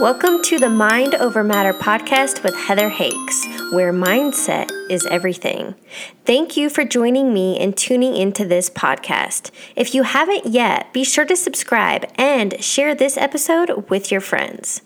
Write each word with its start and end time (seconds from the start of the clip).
Welcome 0.00 0.42
to 0.42 0.58
the 0.58 0.68
Mind 0.68 1.14
Over 1.14 1.44
Matter 1.44 1.72
podcast 1.72 2.42
with 2.42 2.56
Heather 2.56 2.88
Hakes, 2.88 3.46
where 3.70 3.92
mindset 3.92 4.68
is 4.90 5.06
everything. 5.06 5.76
Thank 6.24 6.56
you 6.56 6.68
for 6.68 6.84
joining 6.84 7.32
me 7.32 7.60
and 7.60 7.76
tuning 7.76 8.16
into 8.16 8.44
this 8.44 8.68
podcast. 8.68 9.52
If 9.76 9.94
you 9.94 10.02
haven't 10.02 10.46
yet, 10.46 10.92
be 10.92 11.04
sure 11.04 11.24
to 11.26 11.36
subscribe 11.36 12.10
and 12.16 12.60
share 12.62 12.96
this 12.96 13.16
episode 13.16 13.88
with 13.88 14.10
your 14.10 14.20
friends. 14.20 14.82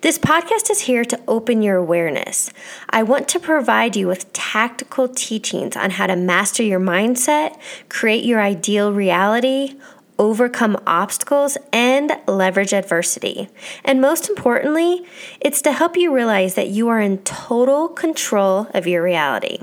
This 0.00 0.18
podcast 0.18 0.70
is 0.70 0.80
here 0.80 1.04
to 1.04 1.20
open 1.26 1.62
your 1.62 1.76
awareness. 1.76 2.50
I 2.90 3.04
want 3.04 3.28
to 3.28 3.40
provide 3.40 3.96
you 3.96 4.06
with 4.08 4.32
tactical 4.32 5.08
teachings 5.08 5.76
on 5.76 5.90
how 5.90 6.08
to 6.08 6.16
master 6.16 6.62
your 6.62 6.80
mindset, 6.80 7.58
create 7.88 8.24
your 8.24 8.40
ideal 8.40 8.92
reality, 8.92 9.76
overcome 10.18 10.76
obstacles, 10.86 11.56
and 11.72 12.12
leverage 12.26 12.72
adversity. 12.72 13.48
And 13.84 14.00
most 14.00 14.28
importantly, 14.28 15.04
it's 15.40 15.62
to 15.62 15.72
help 15.72 15.96
you 15.96 16.14
realize 16.14 16.54
that 16.54 16.68
you 16.68 16.88
are 16.88 17.00
in 17.00 17.18
total 17.18 17.88
control 17.88 18.68
of 18.74 18.86
your 18.86 19.02
reality. 19.02 19.58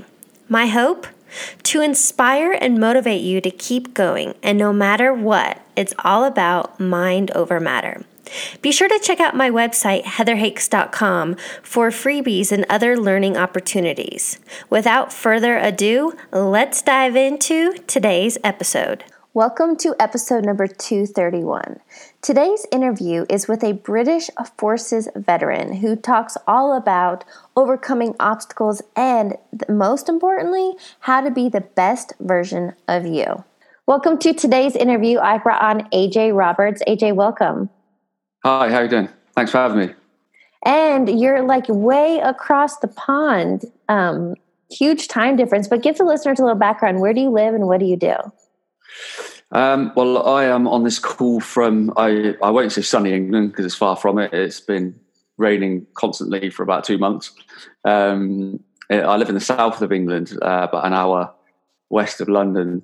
My 0.48 0.66
hope? 0.66 1.06
To 1.64 1.80
inspire 1.80 2.52
and 2.52 2.80
motivate 2.80 3.22
you 3.22 3.40
to 3.40 3.50
keep 3.50 3.94
going, 3.94 4.34
and 4.42 4.58
no 4.58 4.72
matter 4.72 5.14
what, 5.14 5.60
it's 5.76 5.94
all 6.04 6.24
about 6.24 6.80
mind 6.80 7.30
over 7.32 7.60
matter. 7.60 8.04
Be 8.62 8.72
sure 8.72 8.88
to 8.88 9.00
check 9.02 9.20
out 9.20 9.36
my 9.36 9.50
website, 9.50 10.04
heatherhakes.com, 10.04 11.36
for 11.62 11.90
freebies 11.90 12.52
and 12.52 12.64
other 12.68 12.96
learning 12.96 13.36
opportunities. 13.36 14.38
Without 14.68 15.12
further 15.12 15.58
ado, 15.58 16.16
let's 16.32 16.82
dive 16.82 17.16
into 17.16 17.74
today's 17.86 18.38
episode. 18.44 19.04
Welcome 19.32 19.76
to 19.76 19.94
episode 20.00 20.44
number 20.44 20.66
231. 20.66 21.78
Today's 22.20 22.66
interview 22.72 23.26
is 23.30 23.46
with 23.46 23.62
a 23.62 23.74
British 23.74 24.28
Forces 24.58 25.08
veteran 25.14 25.76
who 25.76 25.94
talks 25.94 26.36
all 26.48 26.76
about 26.76 27.22
overcoming 27.54 28.16
obstacles 28.18 28.82
and, 28.96 29.36
most 29.68 30.08
importantly, 30.08 30.72
how 30.98 31.20
to 31.20 31.30
be 31.30 31.48
the 31.48 31.60
best 31.60 32.12
version 32.18 32.72
of 32.88 33.06
you. 33.06 33.44
Welcome 33.86 34.18
to 34.18 34.34
today's 34.34 34.74
interview. 34.74 35.20
I 35.20 35.38
brought 35.38 35.62
on 35.62 35.88
AJ 35.90 36.36
Roberts. 36.36 36.82
AJ, 36.88 37.14
welcome. 37.14 37.70
Hi, 38.44 38.68
how 38.68 38.80
you 38.80 38.88
doing? 38.88 39.08
Thanks 39.36 39.52
for 39.52 39.58
having 39.58 39.78
me. 39.78 39.94
And 40.66 41.20
you're 41.20 41.46
like 41.46 41.68
way 41.68 42.18
across 42.18 42.78
the 42.78 42.88
pond. 42.88 43.66
Um, 43.88 44.34
huge 44.72 45.06
time 45.06 45.36
difference, 45.36 45.68
but 45.68 45.84
give 45.84 45.98
the 45.98 46.04
listeners 46.04 46.40
a 46.40 46.42
little 46.42 46.58
background. 46.58 47.00
Where 47.00 47.14
do 47.14 47.20
you 47.20 47.30
live 47.30 47.54
and 47.54 47.68
what 47.68 47.78
do 47.78 47.86
you 47.86 47.96
do? 47.96 48.16
Um, 49.52 49.92
well, 49.96 50.26
I 50.28 50.44
am 50.44 50.68
on 50.68 50.84
this 50.84 50.98
call 50.98 51.40
from 51.40 51.92
I, 51.96 52.34
I 52.42 52.50
won't 52.50 52.72
say 52.72 52.82
sunny 52.82 53.12
England 53.12 53.50
because 53.50 53.64
it's 53.66 53.74
far 53.74 53.96
from 53.96 54.18
it. 54.18 54.32
It's 54.32 54.60
been 54.60 54.98
raining 55.36 55.86
constantly 55.94 56.50
for 56.50 56.62
about 56.62 56.84
two 56.84 56.98
months. 56.98 57.32
Um, 57.84 58.60
I 58.90 59.16
live 59.16 59.28
in 59.28 59.34
the 59.34 59.40
south 59.40 59.82
of 59.82 59.92
England, 59.92 60.36
uh, 60.42 60.66
about 60.68 60.84
an 60.84 60.92
hour 60.92 61.32
west 61.88 62.20
of 62.20 62.28
London, 62.28 62.82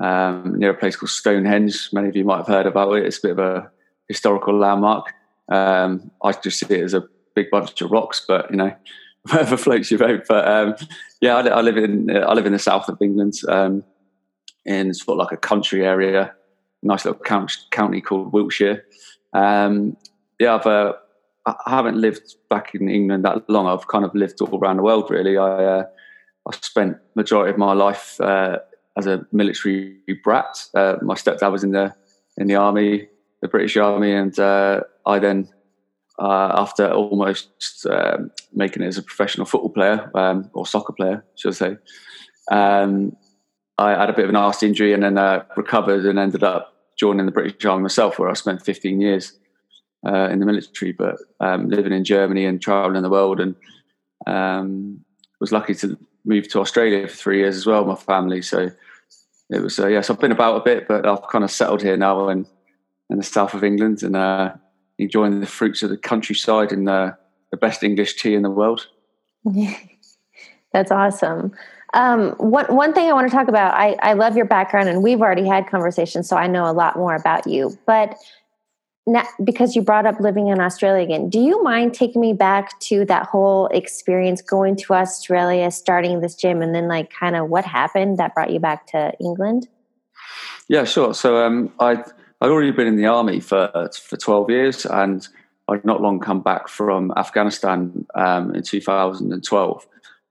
um, 0.00 0.58
near 0.58 0.70
a 0.70 0.74
place 0.74 0.96
called 0.96 1.10
Stonehenge. 1.10 1.90
Many 1.92 2.08
of 2.08 2.16
you 2.16 2.24
might 2.24 2.38
have 2.38 2.46
heard 2.46 2.66
about 2.66 2.92
it. 2.94 3.06
It's 3.06 3.18
a 3.18 3.22
bit 3.22 3.30
of 3.32 3.38
a 3.38 3.70
historical 4.08 4.56
landmark. 4.58 5.12
Um, 5.48 6.10
I 6.22 6.32
just 6.32 6.58
see 6.58 6.66
it 6.74 6.82
as 6.82 6.94
a 6.94 7.04
big 7.34 7.50
bunch 7.50 7.80
of 7.80 7.90
rocks, 7.90 8.24
but 8.26 8.50
you 8.50 8.56
know, 8.56 8.74
whatever 9.22 9.56
floats 9.56 9.90
your 9.90 9.98
boat. 9.98 10.24
But 10.28 10.48
um, 10.48 10.74
yeah, 11.20 11.36
I, 11.36 11.46
I, 11.46 11.60
live 11.60 11.76
in 11.76 12.10
I 12.10 12.32
live 12.32 12.46
in 12.46 12.52
the 12.52 12.58
south 12.58 12.88
of 12.88 12.98
England. 13.00 13.34
In 14.66 14.94
sort 14.94 15.20
of 15.20 15.26
like 15.26 15.32
a 15.32 15.36
country 15.36 15.86
area, 15.86 16.34
nice 16.82 17.04
little 17.04 17.20
county 17.70 18.00
called 18.00 18.32
Wiltshire. 18.32 18.84
Um, 19.32 19.96
yeah, 20.38 20.54
I've 20.54 20.66
uh, 20.66 20.94
I 21.46 21.54
haven't 21.66 21.96
lived 21.96 22.36
back 22.48 22.74
in 22.74 22.88
England 22.88 23.24
that 23.24 23.48
long. 23.48 23.66
I've 23.66 23.88
kind 23.88 24.04
of 24.04 24.14
lived 24.14 24.40
all 24.40 24.58
around 24.58 24.76
the 24.76 24.82
world 24.82 25.10
really. 25.10 25.36
I 25.36 25.64
uh, 25.64 25.84
I 26.48 26.56
spent 26.56 26.98
majority 27.14 27.50
of 27.50 27.58
my 27.58 27.72
life 27.72 28.20
uh, 28.20 28.58
as 28.96 29.06
a 29.06 29.26
military 29.32 29.98
brat. 30.22 30.66
Uh, 30.74 30.96
my 31.02 31.14
stepdad 31.14 31.52
was 31.52 31.64
in 31.64 31.72
the 31.72 31.94
in 32.36 32.46
the 32.46 32.56
army, 32.56 33.08
the 33.42 33.48
British 33.48 33.76
Army, 33.76 34.12
and 34.12 34.38
uh, 34.38 34.80
I 35.06 35.18
then. 35.18 35.48
Uh, 36.16 36.52
after 36.54 36.92
almost 36.92 37.84
um, 37.90 38.30
making 38.52 38.84
it 38.84 38.86
as 38.86 38.96
a 38.96 39.02
professional 39.02 39.44
football 39.44 39.70
player 39.70 40.12
um, 40.14 40.48
or 40.52 40.64
soccer 40.64 40.92
player, 40.92 41.24
should 41.34 41.48
I 41.48 41.54
say, 41.56 41.76
um, 42.52 43.16
I 43.78 43.90
had 43.90 44.10
a 44.10 44.12
bit 44.12 44.24
of 44.24 44.30
an 44.30 44.36
arse 44.36 44.62
injury 44.62 44.92
and 44.92 45.02
then 45.02 45.18
uh, 45.18 45.44
recovered 45.56 46.04
and 46.06 46.18
ended 46.18 46.44
up 46.44 46.74
joining 46.96 47.26
the 47.26 47.32
British 47.32 47.64
Army 47.64 47.82
myself, 47.82 48.18
where 48.18 48.30
I 48.30 48.34
spent 48.34 48.62
15 48.62 49.00
years 49.00 49.32
uh, 50.06 50.28
in 50.30 50.38
the 50.38 50.46
military, 50.46 50.92
but 50.92 51.16
um, 51.40 51.68
living 51.68 51.92
in 51.92 52.04
Germany 52.04 52.44
and 52.44 52.60
traveling 52.60 53.02
the 53.02 53.10
world, 53.10 53.40
and 53.40 53.56
um, 54.26 55.04
was 55.40 55.52
lucky 55.52 55.74
to 55.76 55.98
move 56.24 56.48
to 56.48 56.60
Australia 56.60 57.06
for 57.08 57.14
three 57.14 57.38
years 57.38 57.56
as 57.56 57.66
well. 57.66 57.84
My 57.84 57.96
family, 57.96 58.42
so 58.42 58.70
it 59.50 59.60
was 59.60 59.78
uh, 59.78 59.88
yes, 59.88 60.08
I've 60.08 60.20
been 60.20 60.32
about 60.32 60.60
a 60.60 60.64
bit, 60.64 60.86
but 60.86 61.06
I've 61.06 61.26
kind 61.28 61.44
of 61.44 61.50
settled 61.50 61.82
here 61.82 61.96
now 61.96 62.28
in 62.28 62.46
in 63.10 63.16
the 63.16 63.22
south 63.22 63.54
of 63.54 63.64
England 63.64 64.02
and 64.02 64.16
uh, 64.16 64.54
enjoying 64.98 65.40
the 65.40 65.46
fruits 65.46 65.82
of 65.82 65.90
the 65.90 65.96
countryside 65.96 66.72
and 66.72 66.88
uh, 66.88 67.12
the 67.50 67.56
best 67.56 67.82
English 67.82 68.20
tea 68.20 68.34
in 68.34 68.42
the 68.42 68.50
world. 68.50 68.88
That's 70.72 70.90
awesome. 70.90 71.52
Um, 71.94 72.32
one 72.32 72.66
one 72.66 72.92
thing 72.92 73.08
I 73.08 73.12
want 73.12 73.30
to 73.30 73.34
talk 73.34 73.48
about. 73.48 73.74
I 73.74 73.96
I 74.02 74.12
love 74.14 74.36
your 74.36 74.46
background, 74.46 74.88
and 74.88 75.02
we've 75.02 75.20
already 75.20 75.46
had 75.46 75.68
conversations, 75.68 76.28
so 76.28 76.36
I 76.36 76.48
know 76.48 76.68
a 76.68 76.72
lot 76.72 76.96
more 76.96 77.14
about 77.14 77.46
you. 77.46 77.78
But 77.86 78.16
now, 79.06 79.24
because 79.42 79.76
you 79.76 79.82
brought 79.82 80.04
up 80.04 80.18
living 80.18 80.48
in 80.48 80.60
Australia 80.60 81.04
again, 81.04 81.30
do 81.30 81.38
you 81.38 81.62
mind 81.62 81.94
taking 81.94 82.20
me 82.20 82.32
back 82.32 82.78
to 82.80 83.04
that 83.04 83.26
whole 83.26 83.68
experience 83.68 84.42
going 84.42 84.76
to 84.76 84.94
Australia, 84.94 85.70
starting 85.70 86.20
this 86.20 86.34
gym, 86.34 86.62
and 86.62 86.74
then 86.74 86.88
like 86.88 87.10
kind 87.10 87.36
of 87.36 87.48
what 87.48 87.64
happened 87.64 88.18
that 88.18 88.34
brought 88.34 88.50
you 88.50 88.58
back 88.58 88.86
to 88.88 89.12
England? 89.20 89.68
Yeah, 90.68 90.84
sure. 90.84 91.14
So 91.14 91.36
um, 91.44 91.72
I 91.78 91.92
I'd 92.40 92.50
already 92.50 92.72
been 92.72 92.88
in 92.88 92.96
the 92.96 93.06
army 93.06 93.38
for 93.38 93.70
for 94.02 94.16
twelve 94.16 94.50
years, 94.50 94.84
and 94.84 95.26
I'd 95.68 95.84
not 95.84 96.02
long 96.02 96.18
come 96.18 96.40
back 96.40 96.66
from 96.66 97.12
Afghanistan 97.16 98.04
um, 98.16 98.52
in 98.52 98.64
two 98.64 98.80
thousand 98.80 99.32
and 99.32 99.44
twelve 99.44 99.86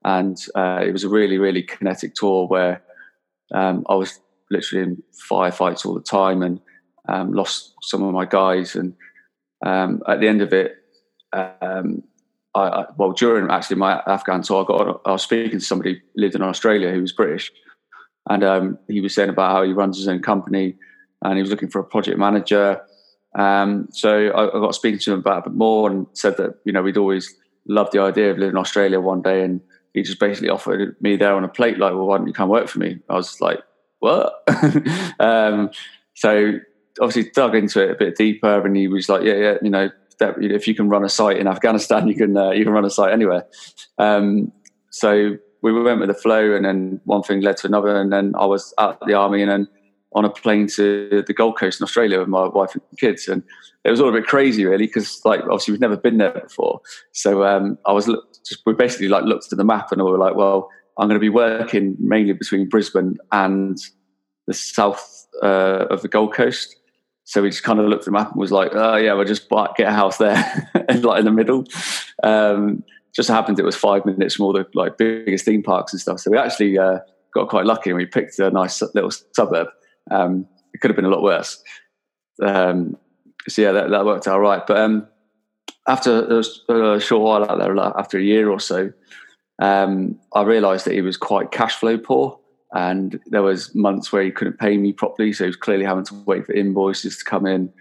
and 0.05 0.37
uh, 0.55 0.81
it 0.85 0.91
was 0.91 1.03
a 1.03 1.09
really 1.09 1.37
really 1.37 1.63
kinetic 1.63 2.15
tour 2.15 2.47
where 2.47 2.81
um, 3.53 3.85
I 3.89 3.95
was 3.95 4.19
literally 4.49 4.83
in 4.83 5.03
firefights 5.29 5.85
all 5.85 5.93
the 5.93 6.01
time 6.01 6.41
and 6.41 6.59
um, 7.07 7.33
lost 7.33 7.73
some 7.81 8.03
of 8.03 8.13
my 8.13 8.25
guys. 8.25 8.75
And 8.75 8.93
um, 9.65 10.01
at 10.07 10.19
the 10.19 10.27
end 10.27 10.41
of 10.41 10.53
it 10.53 10.75
um, 11.33 12.03
I, 12.55 12.61
I, 12.61 12.85
well 12.97 13.11
during 13.11 13.49
actually 13.49 13.77
my 13.77 14.01
Afghan 14.05 14.41
tour 14.41 14.63
I 14.63 14.67
got 14.67 15.01
I 15.05 15.11
was 15.11 15.23
speaking 15.23 15.59
to 15.59 15.65
somebody 15.65 15.95
who 15.95 16.21
lived 16.21 16.35
in 16.35 16.41
Australia 16.41 16.91
who 16.91 17.01
was 17.01 17.11
British. 17.11 17.51
And 18.29 18.43
um, 18.43 18.77
he 18.87 19.01
was 19.01 19.13
saying 19.13 19.29
about 19.29 19.51
how 19.51 19.63
he 19.63 19.73
runs 19.73 19.97
his 19.97 20.07
own 20.07 20.21
company 20.21 20.75
and 21.23 21.35
he 21.35 21.41
was 21.41 21.49
looking 21.49 21.69
for 21.69 21.79
a 21.79 21.83
project 21.83 22.17
manager. 22.17 22.81
Um, 23.35 23.87
so 23.91 24.27
I, 24.29 24.47
I 24.47 24.59
got 24.59 24.75
speaking 24.75 24.99
to 24.99 25.13
him 25.13 25.19
about 25.19 25.37
it 25.37 25.47
a 25.47 25.49
bit 25.49 25.57
more 25.57 25.89
and 25.89 26.07
said 26.13 26.37
that 26.37 26.59
you 26.65 26.71
know 26.71 26.83
we'd 26.83 26.97
always 26.97 27.33
loved 27.67 27.93
the 27.93 27.99
idea 27.99 28.31
of 28.31 28.37
living 28.37 28.51
in 28.51 28.57
Australia 28.57 28.99
one 28.99 29.21
day 29.21 29.43
and 29.43 29.61
he 29.93 30.01
just 30.01 30.19
basically 30.19 30.49
offered 30.49 30.95
me 31.01 31.15
there 31.15 31.35
on 31.35 31.43
a 31.43 31.47
plate, 31.47 31.77
like, 31.77 31.93
well, 31.93 32.07
why 32.07 32.17
don't 32.17 32.27
you 32.27 32.33
come 32.33 32.49
work 32.49 32.67
for 32.67 32.79
me? 32.79 32.99
I 33.09 33.15
was 33.15 33.39
like, 33.39 33.59
what? 33.99 34.33
um, 35.19 35.69
so 36.15 36.53
obviously 36.99 37.31
dug 37.31 37.55
into 37.55 37.83
it 37.83 37.91
a 37.91 37.95
bit 37.95 38.15
deeper, 38.15 38.65
and 38.65 38.75
he 38.75 38.87
was 38.87 39.07
like, 39.07 39.23
yeah, 39.23 39.35
yeah, 39.35 39.57
you 39.61 39.69
know, 39.69 39.89
that, 40.19 40.35
if 40.39 40.67
you 40.67 40.75
can 40.75 40.89
run 40.89 41.03
a 41.03 41.09
site 41.09 41.37
in 41.37 41.47
Afghanistan, 41.47 42.07
you 42.09 42.15
can 42.15 42.35
uh, 42.35 42.51
you 42.51 42.63
can 42.63 42.73
run 42.73 42.85
a 42.85 42.89
site 42.89 43.13
anywhere. 43.13 43.45
Um, 43.97 44.51
so 44.89 45.37
we 45.61 45.81
went 45.81 45.99
with 45.99 46.09
the 46.09 46.15
flow, 46.15 46.55
and 46.55 46.65
then 46.65 46.99
one 47.05 47.23
thing 47.23 47.41
led 47.41 47.57
to 47.57 47.67
another, 47.67 47.99
and 47.99 48.11
then 48.11 48.33
I 48.37 48.45
was 48.45 48.73
at 48.79 48.99
the 49.05 49.13
army, 49.13 49.41
and 49.41 49.51
then 49.51 49.67
on 50.15 50.25
a 50.25 50.29
plane 50.29 50.67
to 50.67 51.23
the 51.25 51.33
Gold 51.33 51.57
Coast 51.57 51.79
in 51.79 51.83
Australia 51.83 52.19
with 52.19 52.27
my 52.27 52.47
wife 52.47 52.75
and 52.75 52.83
kids, 52.99 53.27
and 53.27 53.43
it 53.83 53.91
was 53.91 53.99
all 53.99 54.09
a 54.09 54.13
bit 54.13 54.25
crazy, 54.25 54.65
really, 54.65 54.85
because 54.85 55.21
like 55.25 55.41
obviously 55.41 55.71
we've 55.73 55.81
never 55.81 55.97
been 55.97 56.17
there 56.17 56.31
before. 56.31 56.81
So 57.11 57.43
um, 57.43 57.77
I 57.85 57.91
was 57.91 58.05
just 58.45 58.61
we 58.65 58.73
basically 58.73 59.07
like 59.07 59.25
looked 59.25 59.51
at 59.51 59.57
the 59.57 59.63
map 59.63 59.91
and 59.91 60.01
we 60.03 60.11
were 60.11 60.17
like, 60.17 60.35
well, 60.35 60.69
I'm 60.97 61.07
going 61.07 61.19
to 61.19 61.23
be 61.23 61.29
working 61.29 61.95
mainly 61.99 62.33
between 62.33 62.69
Brisbane 62.69 63.17
and 63.31 63.77
the 64.47 64.53
south 64.53 65.27
uh, 65.41 65.87
of 65.89 66.01
the 66.01 66.07
Gold 66.07 66.33
Coast. 66.33 66.75
So 67.25 67.41
we 67.41 67.49
just 67.49 67.63
kind 67.63 67.79
of 67.79 67.85
looked 67.87 68.01
at 68.01 68.05
the 68.05 68.11
map 68.11 68.31
and 68.31 68.39
was 68.39 68.51
like, 68.51 68.71
oh 68.73 68.95
yeah, 68.97 69.13
we'll 69.13 69.25
just 69.25 69.47
buy, 69.47 69.69
get 69.77 69.87
a 69.87 69.93
house 69.93 70.17
there, 70.17 70.69
like 70.89 71.19
in 71.19 71.25
the 71.25 71.31
middle. 71.31 71.65
Um, 72.21 72.83
just 73.15 73.29
happened 73.29 73.59
it 73.59 73.63
was 73.63 73.75
five 73.75 74.05
minutes 74.05 74.35
from 74.35 74.45
all 74.45 74.53
the 74.53 74.65
like 74.73 74.97
biggest 74.97 75.45
theme 75.45 75.63
parks 75.63 75.93
and 75.93 76.01
stuff. 76.01 76.19
So 76.19 76.31
we 76.31 76.37
actually 76.37 76.77
uh, 76.77 76.99
got 77.33 77.47
quite 77.47 77.65
lucky 77.65 77.91
and 77.91 77.97
we 77.97 78.05
picked 78.05 78.39
a 78.39 78.49
nice 78.49 78.81
little 78.81 79.11
suburb. 79.11 79.67
Um, 80.11 80.47
it 80.73 80.81
could 80.81 80.89
have 80.89 80.95
been 80.95 81.05
a 81.05 81.09
lot 81.09 81.23
worse. 81.23 81.61
Um, 82.41 82.97
so 83.47 83.61
yeah, 83.61 83.71
that, 83.71 83.89
that 83.89 84.05
worked 84.05 84.27
out 84.27 84.39
right. 84.39 84.65
But 84.65 84.77
um, 84.77 85.07
after 85.87 86.39
a, 86.39 86.99
short 86.99 87.21
while 87.21 87.49
out 87.49 87.59
there, 87.59 87.77
after 87.97 88.17
a 88.17 88.23
year 88.23 88.49
or 88.49 88.59
so, 88.59 88.91
um, 89.59 90.19
I 90.33 90.43
realised 90.43 90.85
that 90.85 90.93
he 90.93 91.01
was 91.01 91.17
quite 91.17 91.51
cash 91.51 91.75
flow 91.75 91.97
poor, 91.97 92.39
and 92.73 93.19
there 93.27 93.43
was 93.43 93.75
months 93.75 94.11
where 94.11 94.23
he 94.23 94.31
couldn't 94.31 94.59
pay 94.59 94.77
me 94.77 94.93
properly, 94.93 95.31
so 95.33 95.43
he 95.43 95.49
was 95.49 95.55
clearly 95.55 95.85
having 95.85 96.05
to 96.05 96.15
wait 96.25 96.45
for 96.45 96.53
invoices 96.53 97.17
to 97.17 97.25
come 97.25 97.45
in. 97.45 97.71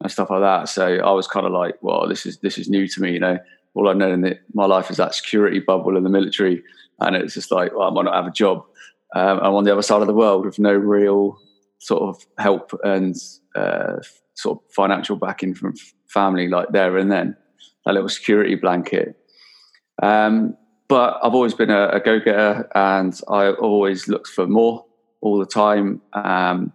and 0.00 0.10
stuff 0.10 0.30
like 0.30 0.40
that. 0.40 0.68
So 0.68 0.98
I 0.98 1.10
was 1.10 1.26
kind 1.26 1.46
of 1.46 1.52
like, 1.52 1.76
well, 1.82 2.08
this 2.08 2.24
is 2.24 2.38
this 2.38 2.58
is 2.58 2.68
new 2.68 2.86
to 2.88 3.02
me. 3.02 3.12
You 3.12 3.20
know, 3.20 3.38
all 3.74 3.88
I've 3.88 3.96
known 3.96 4.24
in 4.24 4.38
my 4.54 4.66
life 4.66 4.90
is 4.90 4.96
that 4.96 5.14
security 5.14 5.60
bubble 5.60 5.96
in 5.96 6.04
the 6.04 6.10
military, 6.10 6.62
and 7.00 7.16
it's 7.16 7.34
just 7.34 7.50
like, 7.50 7.74
well, 7.74 7.88
I 7.88 7.90
might 7.90 8.04
not 8.04 8.14
have 8.14 8.26
a 8.26 8.32
job. 8.32 8.64
Um, 9.14 9.38
I'm 9.40 9.54
on 9.54 9.64
the 9.64 9.72
other 9.72 9.82
side 9.82 10.00
of 10.00 10.06
the 10.06 10.14
world 10.14 10.44
with 10.44 10.58
no 10.58 10.72
real 10.72 11.38
sort 11.78 12.02
of 12.02 12.26
help 12.38 12.72
and 12.84 13.14
uh, 13.54 13.96
sort 14.34 14.58
of 14.58 14.72
financial 14.72 15.16
backing 15.16 15.54
from 15.54 15.74
family, 16.08 16.48
like 16.48 16.68
there 16.70 16.96
and 16.96 17.10
then, 17.10 17.36
a 17.86 17.92
little 17.92 18.08
security 18.08 18.54
blanket. 18.54 19.16
Um, 20.02 20.56
but 20.88 21.18
I've 21.22 21.34
always 21.34 21.54
been 21.54 21.70
a, 21.70 21.88
a 21.88 22.00
go 22.00 22.18
getter, 22.18 22.68
and 22.74 23.18
I 23.28 23.50
always 23.52 24.08
looked 24.08 24.28
for 24.28 24.46
more 24.46 24.84
all 25.20 25.38
the 25.38 25.46
time. 25.46 26.00
Um, 26.12 26.72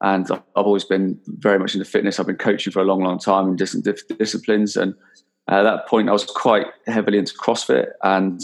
and 0.00 0.30
I've 0.30 0.42
always 0.54 0.84
been 0.84 1.18
very 1.26 1.58
much 1.58 1.74
into 1.74 1.84
fitness. 1.84 2.20
I've 2.20 2.26
been 2.26 2.36
coaching 2.36 2.72
for 2.72 2.80
a 2.80 2.84
long, 2.84 3.02
long 3.02 3.18
time 3.18 3.48
in 3.48 3.56
different 3.56 3.88
disciplines, 4.18 4.76
and 4.76 4.94
at 5.48 5.62
that 5.62 5.88
point, 5.88 6.08
I 6.08 6.12
was 6.12 6.24
quite 6.24 6.66
heavily 6.86 7.18
into 7.18 7.34
CrossFit, 7.34 7.88
and 8.02 8.40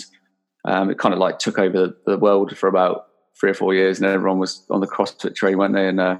um, 0.64 0.90
it 0.90 0.98
kind 0.98 1.12
of 1.12 1.20
like 1.20 1.38
took 1.38 1.58
over 1.58 1.94
the 2.06 2.18
world 2.18 2.56
for 2.56 2.68
about 2.68 3.06
three 3.38 3.50
or 3.50 3.54
four 3.54 3.74
years, 3.74 3.98
and 3.98 4.06
everyone 4.06 4.38
was 4.38 4.64
on 4.70 4.80
the 4.80 4.86
CrossFit 4.86 5.34
train, 5.34 5.58
weren't 5.58 5.74
they? 5.74 5.88
And 5.88 6.00
uh, 6.00 6.18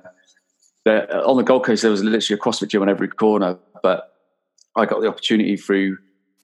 on 0.87 1.37
the 1.37 1.43
Gold 1.43 1.65
Coast, 1.65 1.83
there 1.83 1.91
was 1.91 2.03
literally 2.03 2.39
a 2.39 2.43
CrossFit 2.43 2.69
gym 2.69 2.83
on 2.83 2.89
every 2.89 3.09
corner. 3.09 3.59
But 3.83 4.13
I 4.77 4.87
got 4.87 5.01
the 5.01 5.09
opportunity 5.09 5.57
through 5.57 5.99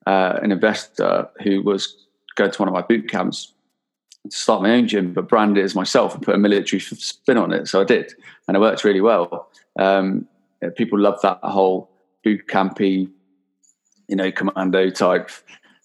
uh, 0.07 0.39
an 0.43 0.53
investor 0.53 1.29
who 1.43 1.63
was 1.63 2.07
going 2.37 2.51
to 2.51 2.59
one 2.63 2.69
of 2.69 2.75
my 2.75 2.83
boot 2.83 3.09
camps 3.09 3.53
to 4.31 4.37
start 4.37 4.63
my 4.63 4.71
own 4.71 4.87
gym, 4.87 5.13
but 5.13 5.29
brand 5.29 5.57
it 5.57 5.65
as 5.65 5.75
myself 5.75 6.15
and 6.15 6.23
put 6.23 6.35
a 6.35 6.39
military 6.39 6.81
spin 6.81 7.39
on 7.39 7.53
it. 7.53 7.69
So 7.69 7.81
I 7.81 7.85
did, 7.85 8.13
and 8.47 8.57
it 8.57 8.61
worked 8.61 8.85
really 8.85 9.01
well. 9.01 9.49
Um, 9.79 10.29
people 10.77 10.99
love 10.99 11.21
that 11.23 11.39
whole 11.43 11.91
boot 12.23 12.47
campy, 12.49 13.11
you 14.09 14.17
know, 14.17 14.31
commando 14.31 14.91
type. 14.91 15.31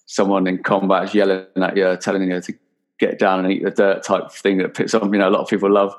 Someone 0.04 0.46
in 0.46 0.62
combat 0.62 1.14
yelling 1.14 1.46
at 1.56 1.76
you, 1.76 1.96
telling 1.96 2.30
you 2.30 2.40
to 2.40 2.54
get 2.98 3.18
down 3.18 3.44
and 3.44 3.52
eat 3.52 3.64
the 3.64 3.70
dirt 3.70 4.02
type 4.02 4.30
thing 4.30 4.58
that 4.58 4.94
on. 4.94 5.12
You 5.12 5.18
know, 5.18 5.28
a 5.28 5.30
lot 5.30 5.42
of 5.42 5.48
people 5.48 5.70
love. 5.70 5.94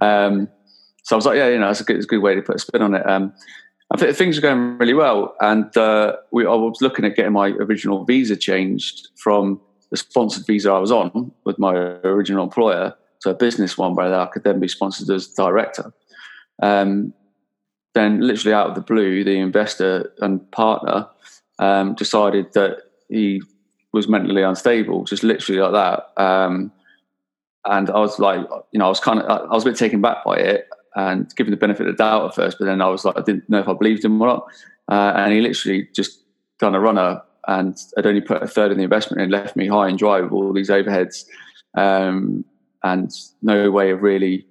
Um, 0.00 0.48
so 1.02 1.14
I 1.14 1.18
was 1.18 1.26
like, 1.26 1.36
yeah, 1.36 1.48
you 1.48 1.58
know, 1.58 1.70
it's 1.70 1.80
a 1.80 1.84
good, 1.84 1.96
it's 1.96 2.06
a 2.06 2.08
good 2.08 2.22
way 2.22 2.34
to 2.34 2.42
put 2.42 2.56
a 2.56 2.58
spin 2.58 2.82
on 2.82 2.94
it. 2.94 3.08
Um, 3.08 3.32
I 3.92 3.96
think 3.96 4.16
things 4.16 4.38
are 4.38 4.42
going 4.42 4.78
really 4.78 4.94
well, 4.94 5.34
and 5.40 5.76
uh, 5.76 6.16
we, 6.30 6.46
I 6.46 6.50
was 6.50 6.80
looking 6.80 7.04
at 7.04 7.16
getting 7.16 7.32
my 7.32 7.48
original 7.48 8.04
visa 8.04 8.36
changed 8.36 9.08
from 9.16 9.60
the 9.90 9.96
sponsored 9.96 10.46
visa 10.46 10.70
I 10.70 10.78
was 10.78 10.92
on 10.92 11.32
with 11.44 11.58
my 11.58 11.74
original 11.74 12.44
employer 12.44 12.94
to 13.22 13.30
a 13.30 13.34
business 13.34 13.76
one 13.76 13.94
where 13.94 14.14
I 14.14 14.26
could 14.26 14.44
then 14.44 14.60
be 14.60 14.68
sponsored 14.68 15.10
as 15.10 15.26
director. 15.26 15.92
Um, 16.62 17.12
then, 17.94 18.20
literally 18.20 18.54
out 18.54 18.68
of 18.68 18.76
the 18.76 18.80
blue, 18.80 19.24
the 19.24 19.38
investor 19.38 20.12
and 20.20 20.48
partner 20.52 21.08
um, 21.58 21.94
decided 21.94 22.52
that 22.52 22.82
he 23.08 23.42
was 23.92 24.08
mentally 24.08 24.42
unstable, 24.42 25.04
just 25.04 25.22
literally 25.22 25.60
like 25.60 25.72
that. 25.72 26.22
Um, 26.22 26.72
and 27.64 27.90
I 27.90 27.98
was 27.98 28.18
like, 28.18 28.46
you 28.72 28.78
know, 28.78 28.86
I 28.86 28.88
was 28.88 29.00
kind 29.00 29.20
of, 29.20 29.28
I 29.28 29.54
was 29.54 29.64
a 29.64 29.70
bit 29.70 29.76
taken 29.76 30.00
back 30.00 30.24
by 30.24 30.36
it 30.36 30.68
and 30.96 31.34
given 31.36 31.50
the 31.50 31.56
benefit 31.56 31.86
of 31.86 31.96
the 31.96 32.02
doubt 32.02 32.26
at 32.26 32.34
first, 32.34 32.58
but 32.58 32.64
then 32.64 32.80
I 32.80 32.88
was 32.88 33.04
like, 33.04 33.18
I 33.18 33.22
didn't 33.22 33.48
know 33.48 33.60
if 33.60 33.68
I 33.68 33.74
believed 33.74 34.04
him 34.04 34.20
or 34.20 34.26
not. 34.26 34.46
Uh, 34.90 35.12
and 35.16 35.32
he 35.32 35.40
literally 35.40 35.88
just 35.94 36.22
done 36.58 36.74
a 36.74 36.80
runner 36.80 37.22
and 37.46 37.76
had 37.96 38.06
only 38.06 38.20
put 38.20 38.42
a 38.42 38.48
third 38.48 38.70
in 38.70 38.78
the 38.78 38.84
investment 38.84 39.20
and 39.20 39.30
left 39.30 39.56
me 39.56 39.66
high 39.66 39.88
and 39.88 39.98
dry 39.98 40.20
with 40.20 40.32
all 40.32 40.52
these 40.52 40.70
overheads 40.70 41.24
um, 41.76 42.44
and 42.82 43.10
no 43.42 43.70
way 43.70 43.90
of 43.90 44.02
really 44.02 44.46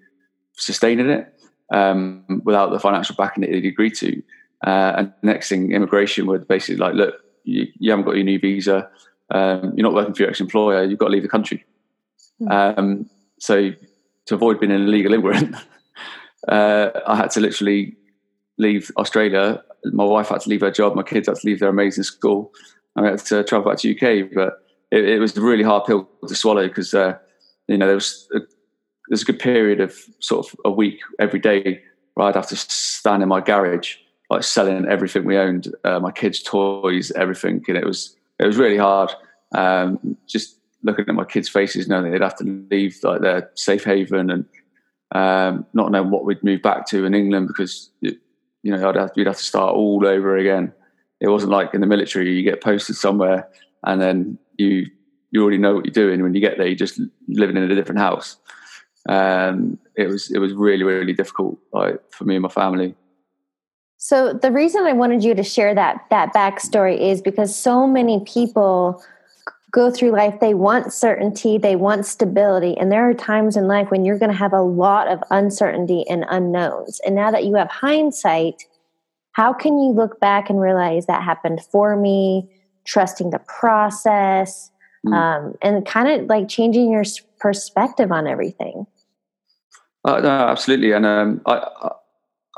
sustaining 0.53 1.09
it 1.09 1.33
um, 1.73 2.41
without 2.45 2.71
the 2.71 2.79
financial 2.79 3.15
backing 3.15 3.41
that 3.41 3.51
he'd 3.51 3.65
agreed 3.65 3.95
to. 3.95 4.21
Uh, 4.65 4.93
and 4.97 5.13
next 5.23 5.49
thing, 5.49 5.71
immigration 5.71 6.25
would 6.27 6.47
basically 6.47 6.77
like, 6.77 6.93
look, 6.93 7.15
you, 7.43 7.67
you 7.79 7.91
haven't 7.91 8.05
got 8.05 8.15
your 8.15 8.25
new 8.25 8.39
visa 8.39 8.89
um, 9.31 9.73
you're 9.75 9.83
not 9.83 9.93
working 9.93 10.13
for 10.13 10.23
your 10.23 10.29
ex-employer, 10.29 10.83
you've 10.83 10.99
got 10.99 11.07
to 11.07 11.11
leave 11.11 11.23
the 11.23 11.29
country. 11.29 11.65
Mm. 12.41 12.77
Um, 12.77 13.09
so 13.39 13.71
to 14.25 14.35
avoid 14.35 14.59
being 14.59 14.71
an 14.71 14.83
illegal 14.83 15.13
immigrant, 15.13 15.55
uh, 16.47 16.89
I 17.07 17.15
had 17.15 17.31
to 17.31 17.39
literally 17.39 17.95
leave 18.57 18.91
Australia. 18.97 19.63
My 19.85 20.03
wife 20.03 20.29
had 20.29 20.41
to 20.41 20.49
leave 20.49 20.61
her 20.61 20.71
job. 20.71 20.95
My 20.95 21.03
kids 21.03 21.27
had 21.27 21.37
to 21.37 21.47
leave 21.47 21.59
their 21.59 21.69
amazing 21.69 22.03
school. 22.03 22.51
I 22.95 23.05
had 23.05 23.19
to 23.19 23.43
travel 23.43 23.71
back 23.71 23.79
to 23.79 23.91
UK, 23.91 24.29
but 24.33 24.63
it, 24.91 25.05
it 25.05 25.19
was 25.19 25.35
a 25.37 25.41
really 25.41 25.63
hard 25.63 25.85
pill 25.85 26.09
to 26.27 26.35
swallow 26.35 26.67
because 26.67 26.93
uh, 26.93 27.17
you 27.67 27.77
know 27.77 27.85
there 27.85 27.95
was 27.95 28.27
a, 28.33 28.39
there 28.39 28.47
was 29.11 29.21
a 29.21 29.25
good 29.25 29.39
period 29.39 29.79
of 29.79 29.97
sort 30.19 30.45
of 30.45 30.59
a 30.65 30.71
week 30.71 30.99
every 31.19 31.39
day 31.39 31.81
where 32.13 32.27
I'd 32.27 32.35
have 32.35 32.47
to 32.47 32.55
stand 32.55 33.23
in 33.23 33.29
my 33.29 33.41
garage, 33.41 33.95
like 34.29 34.43
selling 34.43 34.85
everything 34.87 35.23
we 35.23 35.37
owned, 35.37 35.73
uh, 35.83 35.99
my 35.99 36.11
kids' 36.11 36.43
toys, 36.43 37.11
everything, 37.11 37.63
and 37.67 37.77
it 37.77 37.85
was 37.85 38.15
it 38.39 38.47
was 38.47 38.57
really 38.57 38.77
hard. 38.77 39.11
Um, 39.53 40.17
just 40.27 40.59
looking 40.83 41.05
at 41.07 41.15
my 41.15 41.25
kids' 41.25 41.49
faces, 41.49 41.87
knowing 41.87 42.11
they'd 42.11 42.21
have 42.21 42.37
to 42.37 42.65
leave 42.71 42.97
like 43.03 43.21
their 43.21 43.49
safe 43.55 43.83
haven 43.83 44.29
and 44.29 44.45
um, 45.13 45.65
not 45.73 45.91
knowing 45.91 46.11
what 46.11 46.25
we'd 46.25 46.43
move 46.43 46.61
back 46.61 46.85
to 46.87 47.05
in 47.05 47.13
England 47.13 47.47
because 47.47 47.89
you 48.01 48.17
know 48.63 48.89
I'd 48.89 48.95
have, 48.95 49.11
you'd 49.15 49.27
have 49.27 49.37
to 49.37 49.43
start 49.43 49.75
all 49.75 50.05
over 50.05 50.37
again. 50.37 50.73
It 51.19 51.27
wasn't 51.27 51.51
like 51.51 51.73
in 51.73 51.81
the 51.81 51.87
military; 51.87 52.31
you 52.33 52.43
get 52.43 52.61
posted 52.61 52.95
somewhere 52.95 53.49
and 53.83 54.01
then 54.01 54.37
you 54.57 54.87
you 55.31 55.41
already 55.41 55.57
know 55.57 55.75
what 55.75 55.85
you're 55.85 55.93
doing. 55.93 56.23
When 56.23 56.33
you 56.33 56.41
get 56.41 56.57
there, 56.57 56.67
you're 56.67 56.75
just 56.75 56.99
living 57.27 57.57
in 57.57 57.69
a 57.69 57.75
different 57.75 57.99
house. 57.99 58.37
Um, 59.07 59.79
it 59.95 60.07
was 60.07 60.31
it 60.31 60.39
was 60.39 60.53
really 60.53 60.83
really 60.83 61.13
difficult, 61.13 61.59
like 61.73 61.99
for 62.11 62.25
me 62.25 62.35
and 62.35 62.43
my 62.43 62.49
family. 62.49 62.95
So 64.01 64.31
the 64.31 64.49
reason 64.49 64.85
I 64.85 64.93
wanted 64.93 65.25
you 65.25 65.35
to 65.35 65.43
share 65.43 65.75
that 65.75 66.05
that 66.09 66.33
backstory 66.33 66.97
is 66.97 67.21
because 67.21 67.53
so 67.53 67.85
many 67.85 68.23
people 68.25 69.03
go 69.71 69.91
through 69.91 70.11
life 70.11 70.39
they 70.39 70.53
want 70.53 70.91
certainty 70.91 71.59
they 71.59 71.75
want 71.75 72.03
stability 72.03 72.75
and 72.77 72.91
there 72.91 73.07
are 73.07 73.13
times 73.13 73.55
in 73.55 73.67
life 73.67 73.91
when 73.91 74.03
you're 74.03 74.17
going 74.17 74.31
to 74.31 74.37
have 74.37 74.53
a 74.53 74.61
lot 74.61 75.07
of 75.09 75.21
uncertainty 75.31 76.05
and 76.09 76.25
unknowns. 76.29 77.01
And 77.05 77.13
now 77.13 77.29
that 77.29 77.43
you 77.43 77.55
have 77.55 77.69
hindsight 77.69 78.63
how 79.33 79.51
can 79.51 79.77
you 79.77 79.91
look 79.91 80.19
back 80.21 80.49
and 80.49 80.61
realize 80.61 81.05
that 81.05 81.21
happened 81.21 81.61
for 81.61 81.97
me 81.97 82.49
trusting 82.85 83.31
the 83.31 83.39
process 83.39 84.71
mm. 85.05 85.13
um, 85.13 85.55
and 85.61 85.85
kind 85.85 86.07
of 86.07 86.27
like 86.27 86.47
changing 86.47 86.89
your 86.89 87.03
perspective 87.37 88.13
on 88.13 88.27
everything? 88.27 88.87
Uh, 90.05 90.21
no, 90.21 90.29
absolutely. 90.29 90.93
And 90.93 91.05
um, 91.05 91.41
I, 91.45 91.91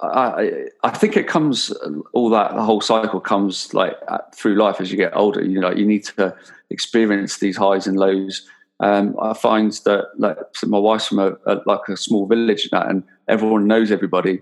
I, 0.02 0.66
I 0.84 0.90
think 0.90 1.16
it 1.16 1.28
comes 1.28 1.72
all 2.14 2.30
that 2.32 2.56
the 2.56 2.64
whole 2.64 2.82
cycle 2.82 3.20
comes 3.20 3.74
like 3.74 3.96
through 4.34 4.56
life 4.56 4.82
as 4.82 4.92
you 4.92 4.98
get 4.98 5.16
older. 5.16 5.44
You 5.44 5.60
know, 5.60 5.72
you 5.72 5.86
need 5.86 6.06
to 6.06 6.36
experience 6.70 7.38
these 7.38 7.58
highs 7.58 7.88
and 7.88 7.98
lows. 7.98 8.48
Um, 8.80 9.16
I 9.22 9.34
find 9.34 9.72
that 9.86 10.08
like 10.18 10.38
so 10.56 10.68
my 10.68 10.80
wife's 10.80 11.08
from 11.08 11.20
a, 11.20 11.38
a, 11.46 11.62
like 11.66 11.88
a 11.88 11.96
small 11.96 12.26
village 12.26 12.64
and, 12.64 12.72
that, 12.72 12.90
and 12.90 13.04
everyone 13.28 13.68
knows 13.68 13.92
everybody. 13.92 14.42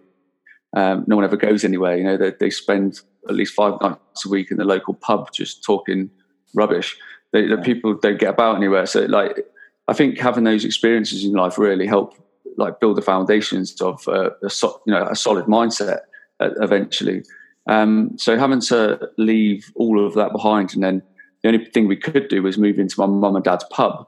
Um, 0.76 1.04
no 1.08 1.16
one 1.16 1.26
ever 1.26 1.36
goes 1.38 1.66
anywhere. 1.66 1.98
You 1.98 2.04
know, 2.04 2.18
they, 2.18 2.32
they 2.40 2.50
spend 2.50 3.02
at 3.28 3.36
least 3.36 3.54
five 3.54 3.82
nights 3.82 4.26
a 4.26 4.30
week 4.30 4.52
in 4.52 4.58
the 4.58 4.66
local 4.66 4.94
pub 4.94 5.32
just 5.34 5.64
talking 5.64 6.10
rubbish. 6.54 6.98
They, 7.32 7.48
the 7.48 7.58
people 7.58 7.96
don't 7.96 8.20
get 8.20 8.30
about 8.30 8.56
anywhere. 8.56 8.86
So, 8.86 9.02
like, 9.02 9.46
I 9.88 9.94
think 9.94 10.20
having 10.20 10.44
those 10.44 10.64
experiences 10.64 11.24
in 11.24 11.34
life 11.34 11.58
really 11.58 11.88
help 11.88 12.16
like 12.60 12.80
build 12.80 12.98
the 12.98 13.02
foundations 13.02 13.80
of 13.82 14.08
uh, 14.08 14.30
a 14.44 14.50
so, 14.50 14.82
you 14.86 14.94
know 14.94 15.08
a 15.08 15.16
solid 15.16 15.46
mindset 15.46 16.00
uh, 16.40 16.50
eventually. 16.62 17.24
Um, 17.68 18.18
so 18.18 18.38
having 18.38 18.62
to 18.62 19.10
leave 19.18 19.72
all 19.76 20.06
of 20.06 20.14
that 20.16 20.32
behind, 20.32 20.74
and 20.74 20.84
then 20.84 21.02
the 21.42 21.50
only 21.50 21.66
thing 21.66 21.88
we 21.88 21.98
could 21.98 22.28
do 22.28 22.44
was 22.44 22.58
move 22.58 22.80
into 22.80 23.00
my 23.00 23.06
mum 23.06 23.36
and 23.36 23.46
dad's 23.46 23.66
pub 23.72 24.08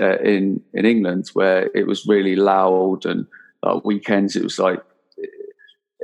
uh, 0.00 0.18
in 0.18 0.62
in 0.72 0.86
England, 0.86 1.30
where 1.34 1.70
it 1.74 1.86
was 1.86 2.06
really 2.06 2.36
loud, 2.36 3.04
and 3.04 3.26
uh, 3.62 3.80
weekends 3.84 4.36
it 4.36 4.42
was 4.42 4.58
like 4.58 4.80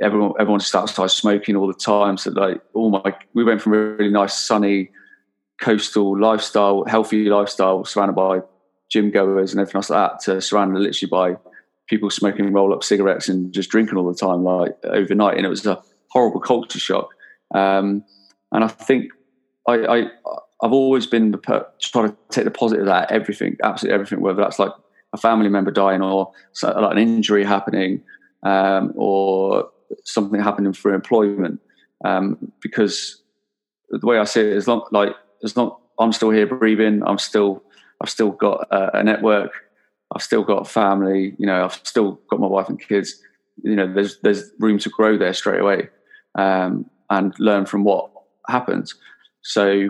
everyone 0.01 0.33
everyone 0.39 0.59
just 0.59 0.75
outside 0.75 1.11
smoking 1.11 1.55
all 1.55 1.67
the 1.67 1.73
time. 1.73 2.17
So 2.17 2.31
like 2.31 2.61
all 2.73 2.89
my 2.89 3.15
we 3.33 3.43
went 3.43 3.61
from 3.61 3.73
a 3.73 3.77
really 3.77 4.11
nice 4.11 4.33
sunny 4.33 4.89
coastal 5.61 6.19
lifestyle, 6.19 6.83
healthy 6.85 7.25
lifestyle, 7.25 7.85
surrounded 7.85 8.15
by 8.15 8.41
gym 8.89 9.11
goers 9.11 9.51
and 9.51 9.61
everything 9.61 9.79
else 9.79 9.89
like 9.89 10.11
that, 10.11 10.19
to 10.21 10.41
surrounded 10.41 10.79
literally 10.79 11.09
by 11.09 11.39
people 11.87 12.09
smoking 12.09 12.51
roll 12.51 12.73
up 12.73 12.83
cigarettes 12.83 13.29
and 13.29 13.53
just 13.53 13.69
drinking 13.69 13.97
all 13.97 14.11
the 14.11 14.17
time, 14.17 14.43
like 14.43 14.75
overnight. 14.85 15.37
And 15.37 15.45
it 15.45 15.49
was 15.49 15.65
a 15.65 15.81
horrible 16.09 16.39
culture 16.39 16.79
shock. 16.79 17.09
Um, 17.53 18.03
and 18.51 18.63
I 18.63 18.67
think 18.67 19.11
I, 19.67 19.85
I, 19.85 19.97
have 20.61 20.71
always 20.71 21.05
been 21.05 21.31
the 21.31 21.37
per- 21.37 21.67
trying 21.81 22.09
to 22.09 22.17
take 22.29 22.45
the 22.45 22.51
positive 22.51 22.87
out 22.87 23.11
of 23.11 23.11
everything, 23.11 23.57
absolutely 23.63 23.93
everything, 23.93 24.21
whether 24.21 24.41
that's 24.41 24.57
like 24.57 24.71
a 25.13 25.17
family 25.17 25.49
member 25.49 25.71
dying 25.71 26.01
or 26.01 26.31
like 26.63 26.91
an 26.91 26.97
injury 26.97 27.43
happening 27.43 28.01
um, 28.43 28.93
or 28.95 29.69
something 30.05 30.41
happening 30.41 30.73
for 30.73 30.93
employment. 30.93 31.59
Um, 32.03 32.51
because 32.61 33.21
the 33.89 34.05
way 34.05 34.17
I 34.17 34.23
see 34.23 34.41
it, 34.41 34.47
is 34.47 34.67
long, 34.67 34.85
like 34.91 35.15
as 35.43 35.55
long 35.55 35.75
I'm 35.99 36.11
still 36.11 36.29
here 36.29 36.47
breathing, 36.47 37.03
I'm 37.05 37.17
still 37.17 37.63
I've 38.01 38.09
still 38.09 38.31
got 38.31 38.67
a, 38.71 38.99
a 38.99 39.03
network 39.03 39.51
I've 40.13 40.21
still 40.21 40.43
got 40.43 40.67
family, 40.67 41.35
you 41.37 41.45
know, 41.45 41.65
I've 41.65 41.79
still 41.83 42.19
got 42.29 42.39
my 42.39 42.47
wife 42.47 42.69
and 42.69 42.79
kids. 42.79 43.21
You 43.63 43.75
know, 43.75 43.91
there's 43.91 44.19
there's 44.21 44.51
room 44.59 44.77
to 44.79 44.89
grow 44.89 45.17
there 45.17 45.33
straight 45.33 45.61
away. 45.61 45.89
Um, 46.35 46.89
and 47.09 47.33
learn 47.39 47.65
from 47.65 47.83
what 47.83 48.09
happens. 48.47 48.95
So 49.41 49.89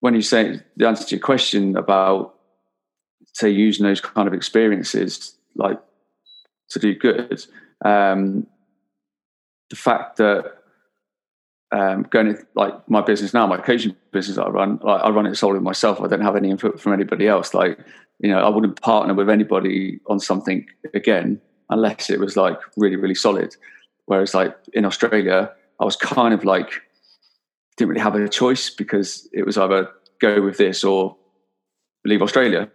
when 0.00 0.14
you 0.14 0.22
say 0.22 0.60
the 0.76 0.86
answer 0.86 1.04
to 1.04 1.16
your 1.16 1.24
question 1.24 1.76
about 1.76 2.34
say 3.34 3.48
using 3.48 3.86
those 3.86 4.00
kind 4.00 4.28
of 4.28 4.34
experiences 4.34 5.34
like 5.56 5.80
to 6.70 6.78
do 6.78 6.94
good, 6.94 7.44
um, 7.84 8.46
the 9.70 9.76
fact 9.76 10.16
that 10.18 10.61
um, 11.72 12.02
going 12.10 12.34
to 12.34 12.46
like 12.54 12.74
my 12.88 13.00
business 13.00 13.32
now, 13.32 13.46
my 13.46 13.56
coaching 13.56 13.96
business 14.12 14.38
I 14.38 14.48
run, 14.48 14.78
like, 14.82 15.02
I 15.02 15.10
run 15.10 15.26
it 15.26 15.34
solely 15.36 15.60
myself. 15.60 16.00
I 16.00 16.06
don't 16.06 16.20
have 16.20 16.36
any 16.36 16.50
input 16.50 16.78
from 16.80 16.92
anybody 16.92 17.26
else. 17.26 17.54
Like, 17.54 17.78
you 18.18 18.30
know, 18.30 18.38
I 18.38 18.48
wouldn't 18.50 18.80
partner 18.80 19.14
with 19.14 19.30
anybody 19.30 20.00
on 20.06 20.20
something 20.20 20.66
again 20.94 21.40
unless 21.70 22.10
it 22.10 22.20
was 22.20 22.36
like 22.36 22.58
really, 22.76 22.96
really 22.96 23.14
solid. 23.14 23.56
Whereas 24.04 24.34
like 24.34 24.54
in 24.74 24.84
Australia, 24.84 25.50
I 25.80 25.84
was 25.84 25.96
kind 25.96 26.34
of 26.34 26.44
like 26.44 26.82
didn't 27.76 27.88
really 27.88 28.02
have 28.02 28.14
a 28.14 28.28
choice 28.28 28.68
because 28.68 29.28
it 29.32 29.46
was 29.46 29.56
either 29.56 29.88
go 30.20 30.42
with 30.42 30.58
this 30.58 30.84
or 30.84 31.16
leave 32.04 32.22
Australia. 32.22 32.70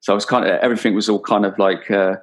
So 0.00 0.12
I 0.12 0.14
was 0.14 0.24
kind 0.24 0.46
of 0.46 0.58
everything 0.60 0.94
was 0.94 1.08
all 1.08 1.20
kind 1.20 1.44
of 1.44 1.58
like 1.58 1.90
uh, 1.90 2.16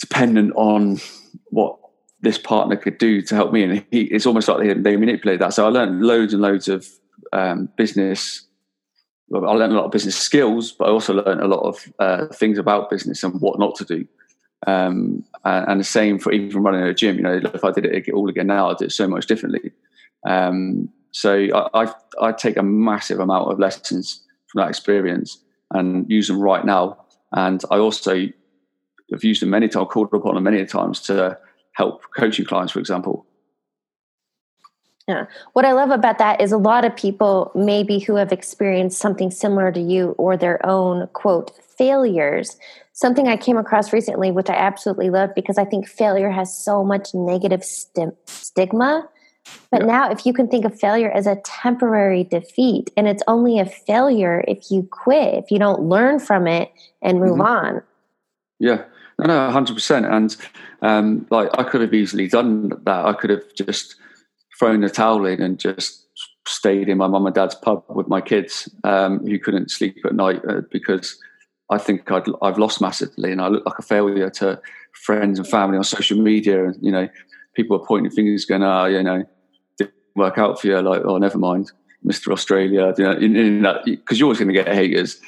dependent 0.00 0.52
on 0.54 0.98
what 1.46 1.78
this 2.20 2.38
partner 2.38 2.76
could 2.76 2.98
do 2.98 3.22
to 3.22 3.34
help 3.34 3.52
me. 3.52 3.62
And 3.62 3.84
he, 3.90 4.02
it's 4.02 4.26
almost 4.26 4.48
like 4.48 4.58
they, 4.58 4.74
they 4.74 4.96
manipulate 4.96 5.40
that. 5.40 5.54
So 5.54 5.66
I 5.66 5.70
learned 5.70 6.02
loads 6.02 6.32
and 6.32 6.42
loads 6.42 6.68
of 6.68 6.86
um, 7.32 7.68
business. 7.76 8.46
I 9.32 9.38
learned 9.38 9.72
a 9.72 9.76
lot 9.76 9.84
of 9.84 9.90
business 9.90 10.16
skills, 10.16 10.72
but 10.72 10.86
I 10.86 10.90
also 10.90 11.14
learned 11.14 11.40
a 11.40 11.46
lot 11.46 11.60
of 11.60 11.92
uh, 11.98 12.26
things 12.26 12.58
about 12.58 12.90
business 12.90 13.22
and 13.22 13.40
what 13.40 13.58
not 13.58 13.74
to 13.76 13.84
do. 13.84 14.06
Um, 14.66 15.24
and, 15.44 15.68
and, 15.68 15.80
the 15.80 15.84
same 15.84 16.18
for 16.18 16.32
even 16.32 16.62
running 16.62 16.82
a 16.82 16.92
gym. 16.92 17.16
You 17.16 17.22
know, 17.22 17.40
if 17.54 17.62
I 17.62 17.70
did 17.70 17.84
it 17.84 18.12
all 18.12 18.28
again 18.28 18.48
now, 18.48 18.70
I'd 18.70 18.78
do 18.78 18.86
it 18.86 18.92
so 18.92 19.06
much 19.06 19.26
differently. 19.26 19.70
Um, 20.26 20.88
so 21.12 21.46
I, 21.54 21.84
I, 21.84 21.94
I 22.20 22.32
take 22.32 22.56
a 22.56 22.62
massive 22.62 23.20
amount 23.20 23.52
of 23.52 23.60
lessons 23.60 24.24
from 24.48 24.62
that 24.62 24.68
experience 24.68 25.38
and 25.72 26.10
use 26.10 26.26
them 26.26 26.40
right 26.40 26.64
now. 26.64 26.96
And 27.32 27.62
I 27.70 27.76
also 27.76 28.26
have 29.12 29.24
used 29.24 29.42
them 29.42 29.50
many 29.50 29.68
times, 29.68 29.88
called 29.90 30.08
upon 30.12 30.34
them 30.34 30.44
many 30.44 30.64
times 30.66 31.00
to 31.02 31.38
help 31.78 32.02
coaching 32.16 32.44
clients, 32.44 32.72
for 32.72 32.80
example. 32.80 33.24
Yeah. 35.06 35.24
What 35.54 35.64
I 35.64 35.72
love 35.72 35.90
about 35.90 36.18
that 36.18 36.40
is 36.40 36.52
a 36.52 36.58
lot 36.58 36.84
of 36.84 36.94
people, 36.94 37.50
maybe 37.54 37.98
who 37.98 38.16
have 38.16 38.30
experienced 38.30 38.98
something 38.98 39.30
similar 39.30 39.72
to 39.72 39.80
you 39.80 40.10
or 40.18 40.36
their 40.36 40.64
own 40.66 41.06
quote 41.14 41.50
failures. 41.78 42.58
Something 42.92 43.28
I 43.28 43.36
came 43.36 43.56
across 43.56 43.92
recently, 43.92 44.30
which 44.30 44.50
I 44.50 44.54
absolutely 44.54 45.08
love 45.08 45.30
because 45.34 45.56
I 45.56 45.64
think 45.64 45.88
failure 45.88 46.30
has 46.30 46.52
so 46.52 46.84
much 46.84 47.14
negative 47.14 47.64
st- 47.64 48.14
stigma. 48.26 49.08
But 49.70 49.82
yeah. 49.82 49.86
now, 49.86 50.10
if 50.10 50.26
you 50.26 50.34
can 50.34 50.48
think 50.48 50.66
of 50.66 50.78
failure 50.78 51.10
as 51.10 51.26
a 51.26 51.36
temporary 51.36 52.24
defeat, 52.24 52.90
and 52.96 53.08
it's 53.08 53.22
only 53.26 53.58
a 53.60 53.64
failure 53.64 54.44
if 54.46 54.70
you 54.70 54.86
quit, 54.90 55.34
if 55.42 55.50
you 55.50 55.58
don't 55.58 55.82
learn 55.82 56.18
from 56.18 56.46
it 56.46 56.70
and 57.00 57.20
move 57.20 57.38
mm-hmm. 57.38 57.40
on. 57.42 57.82
Yeah, 58.58 58.84
no, 59.18 59.26
no, 59.26 59.50
hundred 59.50 59.74
percent. 59.74 60.06
And 60.06 60.36
um, 60.82 61.26
like 61.30 61.50
I 61.58 61.64
could 61.64 61.80
have 61.80 61.94
easily 61.94 62.28
done 62.28 62.70
that. 62.84 63.04
I 63.04 63.12
could 63.12 63.30
have 63.30 63.54
just 63.54 63.96
thrown 64.58 64.80
the 64.80 64.90
towel 64.90 65.26
in 65.26 65.42
and 65.42 65.58
just 65.58 66.06
stayed 66.46 66.88
in 66.88 66.98
my 66.98 67.06
mum 67.06 67.26
and 67.26 67.34
dad's 67.34 67.54
pub 67.54 67.84
with 67.88 68.08
my 68.08 68.20
kids 68.20 68.68
um, 68.84 69.24
who 69.26 69.38
couldn't 69.38 69.70
sleep 69.70 69.98
at 70.04 70.14
night 70.14 70.40
uh, 70.48 70.62
because 70.70 71.20
I 71.70 71.78
think 71.78 72.10
i 72.10 72.22
have 72.42 72.58
lost 72.58 72.80
massively 72.80 73.30
and 73.30 73.42
I 73.42 73.48
look 73.48 73.66
like 73.66 73.78
a 73.78 73.82
failure 73.82 74.30
to 74.30 74.60
friends 75.04 75.38
and 75.38 75.46
family 75.46 75.76
on 75.76 75.84
social 75.84 76.18
media. 76.18 76.66
And 76.66 76.76
you 76.80 76.92
know, 76.92 77.08
people 77.54 77.76
are 77.80 77.86
pointing 77.86 78.12
fingers, 78.12 78.44
going, 78.44 78.62
"Ah, 78.62 78.84
oh, 78.84 78.86
you 78.86 79.02
know, 79.02 79.24
didn't 79.76 79.94
work 80.14 80.38
out 80.38 80.60
for 80.60 80.68
you." 80.68 80.80
Like, 80.80 81.02
oh, 81.04 81.18
never 81.18 81.38
mind, 81.38 81.72
Mister 82.04 82.32
Australia. 82.32 82.94
You 82.96 83.28
know, 83.28 83.82
because 83.84 84.18
you're 84.18 84.26
always 84.26 84.38
going 84.38 84.48
to 84.48 84.54
get 84.54 84.72
haters, 84.72 85.20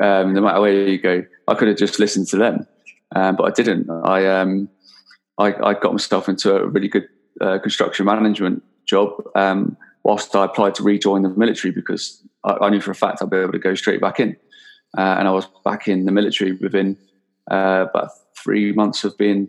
um, 0.00 0.34
no 0.34 0.40
matter 0.40 0.60
where 0.60 0.88
you 0.88 0.98
go. 0.98 1.24
I 1.46 1.54
could 1.54 1.68
have 1.68 1.78
just 1.78 1.98
listened 2.00 2.26
to 2.28 2.36
them 2.36 2.66
um, 3.14 3.36
but 3.36 3.44
I 3.44 3.50
didn't. 3.50 3.90
I, 3.90 4.26
um, 4.26 4.68
I, 5.38 5.54
I 5.70 5.74
got 5.74 5.92
myself 5.92 6.28
into 6.28 6.54
a 6.54 6.66
really 6.66 6.88
good 6.88 7.08
uh, 7.40 7.58
construction 7.58 8.06
management 8.06 8.62
job 8.86 9.10
um, 9.34 9.76
whilst 10.04 10.34
I 10.34 10.44
applied 10.44 10.74
to 10.76 10.82
rejoin 10.82 11.22
the 11.22 11.30
military 11.30 11.72
because 11.72 12.22
I, 12.44 12.52
I, 12.62 12.70
knew 12.70 12.80
for 12.80 12.90
a 12.90 12.94
fact 12.94 13.22
I'd 13.22 13.30
be 13.30 13.38
able 13.38 13.52
to 13.52 13.58
go 13.58 13.74
straight 13.74 14.00
back 14.00 14.20
in. 14.20 14.36
Uh, 14.96 15.16
and 15.18 15.28
I 15.28 15.30
was 15.30 15.46
back 15.64 15.88
in 15.88 16.04
the 16.04 16.12
military 16.12 16.52
within 16.52 16.96
uh, 17.50 17.86
about 17.88 18.10
three 18.36 18.72
months 18.72 19.04
of 19.04 19.16
being 19.16 19.48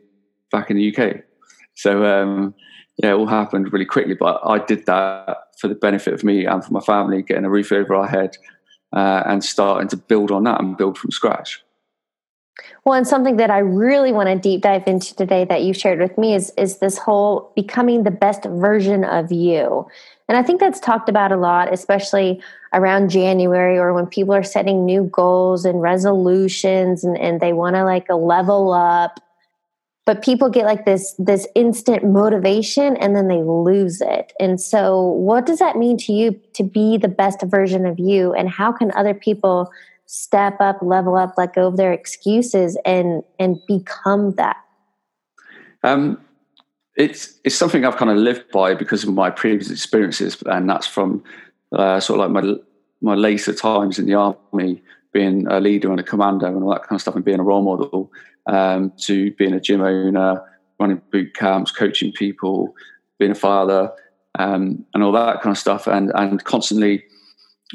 back 0.51 0.70
in 0.70 0.77
the 0.77 0.96
UK. 0.96 1.24
So 1.75 2.06
um, 2.06 2.53
yeah, 2.98 3.12
it 3.12 3.13
all 3.13 3.27
happened 3.27 3.74
really 3.74 3.86
quickly. 3.86 4.13
But 4.13 4.41
I 4.46 4.60
did 4.60 4.86
that 4.86 5.38
for 5.58 5.68
the 5.68 5.75
benefit 5.75 6.13
of 6.13 6.24
me 6.24 6.46
and 6.46 6.63
for 6.63 6.74
my 6.74 6.80
family, 6.80 7.22
getting 7.22 7.46
a 7.46 7.50
roof 7.50 7.72
over 7.72 7.96
our 7.96 8.08
head 8.08 8.38
uh, 8.94 9.24
and 9.25 9.44
starting 9.44 9.88
to 9.89 9.98
build 9.98 10.32
on 10.32 10.44
that 10.44 10.60
and 10.60 10.77
build 10.77 10.98
from 10.98 11.12
scratch. 11.12 11.63
Well, 12.84 12.96
and 12.96 13.08
something 13.08 13.38
that 13.38 13.50
I 13.50 13.60
really 13.60 14.12
want 14.12 14.27
to 14.27 14.36
deep 14.36 14.62
dive 14.62 14.84
into 14.88 15.15
today 15.15 15.46
that 15.46 15.63
you 15.63 15.74
shared 15.74 16.00
with 16.00 16.17
me 16.17 16.36
is 16.36 16.51
is 16.58 16.79
this 16.79 16.98
whole 16.98 17.51
becoming 17.55 18.03
the 18.03 18.12
best 18.12 18.43
version 18.46 19.03
of 19.03 19.31
you. 19.31 19.88
And 20.27 20.38
I 20.38 20.43
think 20.43 20.60
that's 20.60 20.79
talked 20.79 21.10
about 21.10 21.31
a 21.31 21.38
lot, 21.38 21.74
especially 21.74 22.41
around 22.74 23.10
January 23.10 23.77
or 23.77 23.93
when 23.93 24.08
people 24.08 24.34
are 24.34 24.43
setting 24.43 24.86
new 24.86 25.03
goals 25.03 25.65
and 25.65 25.81
resolutions 25.81 27.03
and, 27.03 27.17
and 27.17 27.39
they 27.39 27.53
want 27.53 27.75
to 27.75 27.84
like 27.84 28.08
a 28.10 28.15
level 28.15 28.74
up. 28.74 29.20
But 30.05 30.24
people 30.24 30.50
get 30.50 30.65
like 30.65 30.86
this 30.86 31.13
this 31.20 31.48
instant 31.55 32.03
motivation 32.03 32.98
and 32.98 33.15
then 33.15 33.27
they 33.27 33.43
lose 33.43 34.01
it. 34.01 34.34
And 34.39 34.60
so 34.60 35.03
what 35.03 35.46
does 35.46 35.60
that 35.60 35.77
mean 35.77 35.98
to 36.00 36.13
you 36.13 36.39
to 36.53 36.63
be 36.63 36.98
the 36.98 37.08
best 37.08 37.43
version 37.43 37.86
of 37.86 38.00
you? 38.00 38.34
And 38.34 38.50
how 38.50 38.72
can 38.72 38.91
other 38.93 39.13
people 39.13 39.72
step 40.12 40.60
up, 40.60 40.77
level 40.82 41.15
up, 41.15 41.34
let 41.38 41.56
go 41.56 41.68
of 41.68 41.77
their 41.77 41.94
excuses, 41.94 42.77
and 42.86 43.24
and 43.39 43.58
become 43.65 44.36
that? 44.36 44.58
Um, 45.84 46.20
it's 46.98 47.39
it's 47.46 47.56
something 47.56 47.86
I've 47.86 47.96
kind 47.96 48.12
of 48.12 48.18
lived 48.18 48.51
by 48.51 48.75
because 48.75 49.06
of 49.06 49.13
my 49.13 49.30
previous 49.30 49.72
experiences, 49.72 50.44
and 50.46 50.70
that's 50.70 50.86
from 50.86 51.24
uh, 51.72 52.01
sort 52.01 52.20
of 52.20 52.30
like 52.30 52.44
my 52.44 52.56
my 53.01 53.15
later 53.15 53.53
times 53.53 53.98
in 53.98 54.06
the 54.06 54.13
army, 54.15 54.84
being 55.13 55.48
a 55.48 55.62
leader 55.62 55.89
and 55.89 56.00
a 56.00 56.03
commander 56.03 56.48
and 56.48 56.62
all 56.62 56.72
that 56.72 56.84
kind 56.84 56.98
of 56.98 57.01
stuff, 57.01 57.15
and 57.15 57.24
being 57.24 57.39
a 57.39 57.44
role 57.44 57.63
model, 57.63 58.12
um, 58.48 58.91
to 59.00 59.32
being 59.36 59.53
a 59.53 59.62
gym 59.62 59.82
owner, 59.82 60.44
running 60.77 61.01
boot 61.10 61.34
camps, 61.36 61.72
coaching 61.72 62.12
people, 62.12 62.75
being 63.18 63.32
a 63.32 63.36
father, 63.36 63.89
um, 64.39 64.86
and 64.94 65.03
all 65.03 65.13
that 65.13 65.41
kind 65.41 65.53
of 65.53 65.58
stuff, 65.58 65.88
and 65.88 66.12
and 66.15 66.44
constantly 66.44 67.01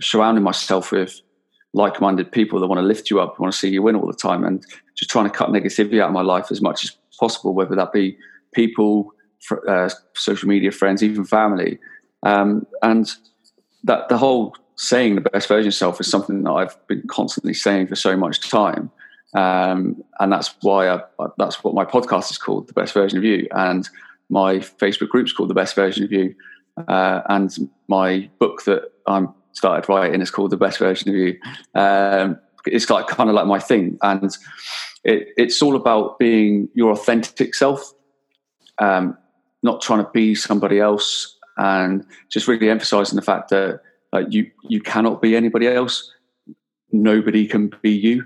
surrounding 0.03 0.45
myself 0.45 0.93
with 0.93 1.23
like-minded 1.77 2.33
people 2.33 2.59
that 2.59 2.67
want 2.67 2.79
to 2.79 2.87
lift 2.87 3.11
you 3.11 3.21
up, 3.21 3.39
want 3.39 3.53
to 3.53 3.59
see 3.59 3.69
you 3.69 3.83
win 3.83 3.95
all 3.95 4.07
the 4.07 4.15
time, 4.15 4.45
and 4.45 4.65
just 4.97 5.11
trying 5.11 5.31
to 5.31 5.31
cut 5.31 5.51
negativity 5.51 6.01
out 6.01 6.09
of 6.09 6.15
my 6.15 6.23
life 6.23 6.51
as 6.51 6.63
much 6.63 6.85
as 6.85 6.97
possible, 7.21 7.53
whether 7.55 7.77
that 7.77 7.93
be 7.93 8.17
people, 8.55 9.13
uh, 9.69 9.91
social 10.15 10.49
media 10.49 10.73
friends, 10.73 11.03
even 11.03 11.25
family, 11.25 11.79
um, 12.23 12.67
and 12.83 13.15
that 13.85 14.09
the 14.09 14.17
whole 14.17 14.57
saying 14.77 15.15
the 15.15 15.21
best 15.21 15.49
version 15.49 15.61
of 15.61 15.67
yourself 15.67 16.01
is 16.01 16.11
something 16.11 16.43
that 16.45 16.53
I've 16.53 16.87
been 16.87 17.03
constantly 17.09 17.55
saying 17.55 17.89
for 17.89 17.97
so 17.97 18.17
much 18.17 18.41
time, 18.49 18.91
um, 19.35 20.03
and 20.19 20.33
that's 20.33 20.55
why 20.63 20.89
I, 20.89 21.01
that's 21.37 21.63
what 21.63 21.75
my 21.75 21.85
podcast 21.85 22.31
is 22.31 22.39
called, 22.39 22.69
the 22.69 22.73
best 22.73 22.95
version 22.95 23.19
of 23.19 23.25
you, 23.25 23.47
and 23.51 23.87
my 24.31 24.57
Facebook 24.57 25.11
group's 25.11 25.33
called 25.33 25.51
the 25.51 25.55
best 25.55 25.75
version 25.77 26.05
of 26.05 26.11
you, 26.11 26.35
uh, 26.89 27.21
and 27.29 27.71
my 27.87 28.31
book 28.39 28.65
that 28.65 28.93
I'm 29.07 29.35
started 29.57 29.89
writing. 29.89 30.21
It's 30.21 30.31
called 30.31 30.51
The 30.51 30.57
Best 30.57 30.79
Version 30.79 31.09
of 31.09 31.17
You. 31.17 31.39
Um, 31.75 32.39
it's 32.67 32.91
like 32.91 33.07
kind 33.07 33.31
of 33.31 33.35
like 33.35 33.47
my 33.47 33.59
thing, 33.59 33.97
and 34.03 34.37
it, 35.05 35.29
it's 35.37 35.63
all 35.63 35.77
about 35.77 36.19
being 36.19 36.69
your 36.75 36.91
authentic 36.91 37.55
self, 37.55 37.95
um, 38.79 39.17
not 39.63 39.81
trying 39.81 40.05
to 40.05 40.11
be 40.13 40.35
somebody 40.35 40.79
else, 40.79 41.39
and 41.57 42.05
just 42.29 42.49
really 42.49 42.69
emphasizing 42.69 43.17
the 43.17 43.23
fact 43.23 43.51
that 43.51 43.81
you 44.29 44.51
you 44.69 44.81
cannot 44.81 45.23
be 45.23 45.37
anybody 45.37 45.69
else. 45.69 46.13
Nobody 46.93 47.47
can 47.47 47.73
be 47.83 47.91
you. 47.91 48.25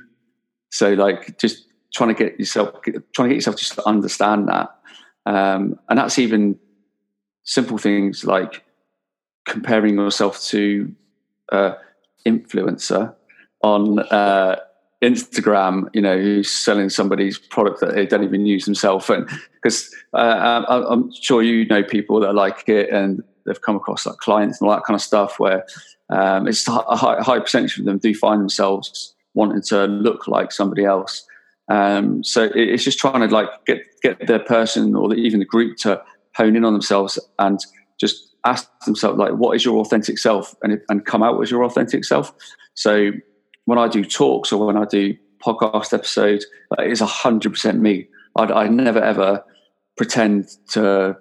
So 0.71 0.95
like 0.95 1.39
just 1.39 1.67
trying 1.95 2.15
to 2.15 2.15
get 2.15 2.39
yourself 2.39 2.75
trying 3.15 3.29
to 3.29 3.35
get 3.35 3.37
yourself 3.37 3.57
just 3.57 3.75
to 3.75 3.87
understand 3.87 4.49
that, 4.49 4.71
um, 5.27 5.79
and 5.89 5.99
that's 5.99 6.19
even 6.19 6.59
simple 7.45 7.79
things 7.79 8.25
like 8.25 8.65
comparing 9.45 9.97
yourself 9.97 10.41
to 10.45 10.95
uh, 11.52 11.75
influencer 12.26 13.14
on 13.62 14.00
uh, 14.11 14.57
Instagram, 15.02 15.88
you 15.95 16.02
know, 16.02 16.19
who's 16.19 16.50
selling 16.50 16.90
somebody's 16.90 17.38
product 17.38 17.80
that 17.80 17.95
they 17.95 18.07
don't 18.07 18.25
even 18.25 18.47
use 18.47 18.64
themselves. 18.64 19.09
And 19.09 19.28
because 19.54 19.95
uh, 20.12 20.64
I'm 20.69 21.11
sure 21.12 21.42
you 21.42 21.66
know 21.66 21.83
people 21.83 22.21
that 22.21 22.35
like 22.35 22.69
it 22.69 22.90
and 22.90 23.23
they've 23.47 23.61
come 23.61 23.76
across 23.76 24.07
like 24.07 24.19
clients 24.19 24.61
and 24.61 24.69
all 24.69 24.75
that 24.75 24.85
kind 24.85 24.95
of 24.95 25.00
stuff 25.00 25.38
where 25.38 25.64
um, 26.11 26.47
it's 26.47 26.66
a 26.69 26.73
high, 26.73 27.21
high, 27.21 27.38
percentage 27.38 27.78
of 27.78 27.85
them 27.85 27.99
do 27.99 28.14
find 28.14 28.40
themselves 28.40 29.14
wanting 29.35 29.62
to 29.62 29.87
look 29.87 30.26
like 30.26 30.52
somebody 30.52 30.85
else. 30.85 31.26
Um, 31.69 32.25
so 32.25 32.50
it's 32.54 32.83
just 32.83 32.99
trying 32.99 33.26
to 33.26 33.33
like 33.33 33.49
get 33.64 33.83
get 34.02 34.26
the 34.26 34.40
person 34.40 34.97
or 34.97 35.09
the, 35.09 35.14
even 35.14 35.38
the 35.38 35.47
group 35.47 35.76
to 35.78 36.02
hone 36.35 36.57
in 36.57 36.64
on 36.64 36.73
themselves 36.73 37.19
and 37.38 37.61
just 38.00 38.35
ask 38.47 38.69
themselves 38.87 39.19
like 39.19 39.33
what 39.33 39.54
is 39.54 39.64
your 39.64 39.78
authentic 39.78 40.19
self? 40.19 40.54
And 40.62 40.80
and 40.88 41.04
come 41.04 41.23
out 41.23 41.40
as 41.40 41.50
your 41.50 41.64
authentic 41.64 42.04
self. 42.04 42.33
So 42.75 43.12
when 43.71 43.78
i 43.78 43.87
do 43.87 44.04
talks 44.04 44.52
or 44.52 44.66
when 44.66 44.76
i 44.76 44.85
do 44.85 45.16
podcast 45.45 45.92
episodes 45.95 46.45
it's 46.78 47.00
100% 47.00 47.78
me. 47.78 48.09
I'd, 48.37 48.50
i 48.50 48.69
never 48.69 49.00
ever 49.00 49.45
pretend 49.97 50.49
to 50.71 51.16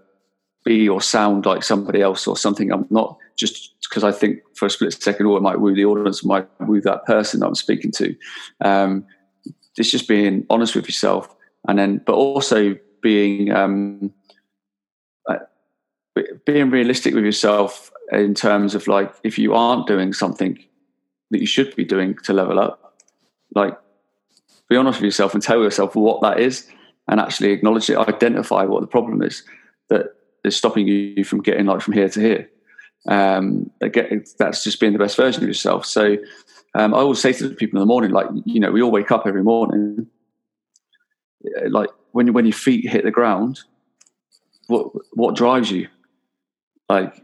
be 0.65 0.89
or 0.89 1.01
sound 1.01 1.45
like 1.45 1.63
somebody 1.63 2.01
else 2.01 2.27
or 2.27 2.36
something 2.36 2.71
i'm 2.71 2.86
not 2.89 3.17
just 3.38 3.75
because 3.88 4.03
i 4.03 4.12
think 4.12 4.39
for 4.55 4.65
a 4.65 4.69
split 4.69 4.93
second 4.93 5.25
or 5.25 5.33
oh, 5.33 5.38
it 5.38 5.41
might 5.41 5.59
woo 5.59 5.74
the 5.74 5.86
audience 5.86 6.25
might 6.25 6.48
woo 6.62 6.81
that 6.81 7.05
person 7.05 7.39
that 7.39 7.48
i'm 7.48 7.55
speaking 7.55 7.91
to. 7.91 8.15
Um, 8.62 9.05
it's 9.77 9.91
just 9.91 10.07
being 10.07 10.45
honest 10.50 10.75
with 10.75 10.88
yourself 10.88 11.33
and 11.67 11.77
then 11.77 12.01
but 12.05 12.13
also 12.13 12.75
being 13.01 13.51
um, 13.51 14.12
being 16.46 16.70
realistic 16.70 17.14
with 17.14 17.24
yourself 17.24 17.92
in 18.12 18.34
terms 18.34 18.76
of 18.76 18.88
like 18.88 19.14
if 19.24 19.38
you 19.38 19.54
aren't 19.54 19.88
doing 19.88 20.14
something 20.14 20.58
that 21.32 21.40
you 21.40 21.48
should 21.48 21.76
be 21.76 21.86
doing 21.86 22.16
to 22.24 22.34
level 22.34 22.60
up 22.60 22.98
like 23.56 23.78
be 24.70 24.76
honest 24.76 25.00
with 25.00 25.06
yourself 25.06 25.34
and 25.34 25.44
tell 25.44 25.62
yourself 25.62 25.96
what 25.96 26.22
that 26.22 26.40
is 26.40 26.68
and 27.08 27.20
actually 27.20 27.52
acknowledge 27.52 27.90
it 27.90 27.98
identify 27.98 28.64
what 28.64 28.82
the 28.82 28.88
problem 28.88 29.22
is 29.22 29.44
that 29.90 30.16
is 30.44 30.56
stopping 30.56 30.88
you 30.88 31.24
from 31.24 31.42
getting 31.42 31.66
like 31.66 31.82
from 31.82 31.94
here 31.94 32.08
to 32.10 32.20
here. 32.20 32.50
Um 33.08 33.72
that's 33.82 34.64
just 34.64 34.80
being 34.80 34.94
the 34.94 35.00
best 35.00 35.18
version 35.18 35.44
of 35.44 35.48
yourself. 35.48 35.86
So 35.86 36.18
um, 36.76 36.94
i 36.94 36.98
always 36.98 37.20
say 37.20 37.34
to 37.34 37.50
people 37.50 37.78
in 37.78 37.82
the 37.82 37.86
morning 37.86 38.12
like 38.12 38.28
you 38.46 38.60
know 38.60 38.72
we 38.72 38.82
all 38.82 38.92
wake 38.92 39.12
up 39.12 39.26
every 39.26 39.44
morning 39.44 40.08
like 41.68 41.90
when 42.12 42.32
when 42.34 42.46
your 42.46 42.54
feet 42.54 42.88
hit 42.90 43.04
the 43.04 43.12
ground 43.12 43.62
what 44.68 44.92
what 45.14 45.36
drives 45.36 45.72
you 45.72 45.88
like, 46.89 47.24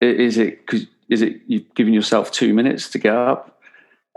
is 0.00 0.38
it 0.38 0.64
because 0.64 0.86
is 1.10 1.22
it 1.22 1.42
you've 1.46 1.74
given 1.74 1.92
yourself 1.92 2.30
two 2.30 2.54
minutes 2.54 2.88
to 2.90 2.98
get 2.98 3.14
up 3.14 3.60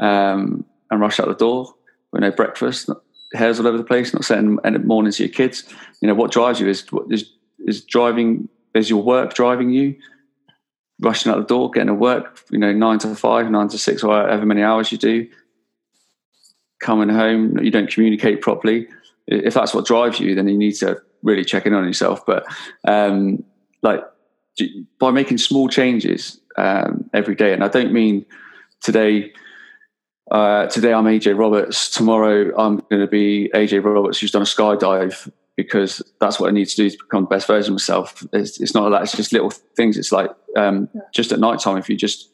um, 0.02 0.66
and 0.90 1.02
rush 1.02 1.20
out 1.20 1.28
the 1.28 1.36
door 1.36 1.74
with 2.12 2.22
no 2.22 2.32
breakfast, 2.32 2.90
hairs 3.34 3.60
all 3.60 3.68
over 3.68 3.78
the 3.78 3.84
place, 3.84 4.14
not 4.14 4.24
setting 4.24 4.58
any 4.64 4.78
morning 4.78 5.12
to 5.12 5.24
your 5.24 5.34
kids? 5.34 5.64
You 6.02 6.08
know 6.08 6.16
what 6.16 6.32
drives 6.32 6.60
you 6.60 6.68
is 6.68 6.86
is 7.10 7.32
is 7.60 7.84
driving. 7.84 8.50
Is 8.74 8.90
your 8.90 9.04
work 9.04 9.34
driving 9.34 9.70
you? 9.70 9.96
Rushing 11.02 11.32
out 11.32 11.38
the 11.38 11.46
door, 11.46 11.72
getting 11.72 11.88
to 11.88 11.94
work, 11.94 12.40
you 12.52 12.58
know, 12.58 12.72
nine 12.72 13.00
to 13.00 13.16
five, 13.16 13.50
nine 13.50 13.68
to 13.70 13.78
six, 13.78 14.04
or 14.04 14.14
however 14.14 14.46
many 14.46 14.64
hours 14.64 14.92
you 14.92 14.98
do. 14.98 15.28
Coming 16.82 17.10
home, 17.10 17.58
you 17.60 17.72
don't 17.72 17.90
communicate 17.90 18.42
properly. 18.42 18.88
If 19.28 19.54
that's 19.54 19.74
what 19.74 19.86
drives 19.86 20.20
you, 20.20 20.36
then 20.36 20.48
you 20.48 20.58
need 20.58 20.74
to 20.74 21.02
really 21.24 21.44
check 21.44 21.66
in 21.66 21.74
on 21.74 21.86
yourself. 21.86 22.26
But 22.26 22.46
um, 22.86 23.44
like 23.86 24.04
by 25.00 25.12
making 25.12 25.38
small 25.38 25.70
changes 25.70 26.42
um, 26.58 27.10
every 27.14 27.36
day. 27.36 27.54
And 27.54 27.64
I 27.64 27.70
don't 27.70 27.94
mean 27.94 28.26
today. 28.82 29.32
Uh, 30.32 30.66
today 30.68 30.92
I'm 30.92 31.06
AJ 31.06 31.38
Roberts. 31.38 31.90
Tomorrow 31.90 32.52
I'm 32.58 32.78
going 32.90 33.02
to 33.02 33.08
be 33.08 33.50
AJ 33.54 33.84
Roberts 33.84 34.20
who's 34.20 34.32
done 34.32 34.42
a 34.42 34.46
skydive 34.46 35.32
because 35.56 36.02
that's 36.20 36.40
what 36.40 36.50
I 36.50 36.52
need 36.52 36.68
to 36.68 36.76
do 36.76 36.90
to 36.90 36.98
become 36.98 37.24
the 37.24 37.30
best 37.30 37.48
version 37.48 37.72
of 37.72 37.76
myself. 37.76 38.26
It's, 38.34 38.60
it's 38.60 38.74
not 38.74 38.90
like 38.90 39.00
that. 39.00 39.04
It's 39.04 39.16
just 39.16 39.32
little 39.32 39.52
things. 39.52 39.98
It's 39.98 40.12
like 40.12 40.32
um, 40.58 40.90
yeah. 40.94 41.02
just 41.14 41.32
at 41.32 41.40
night 41.40 41.60
time, 41.60 41.78
if 41.78 41.90
you 41.90 41.96
just 41.96 42.32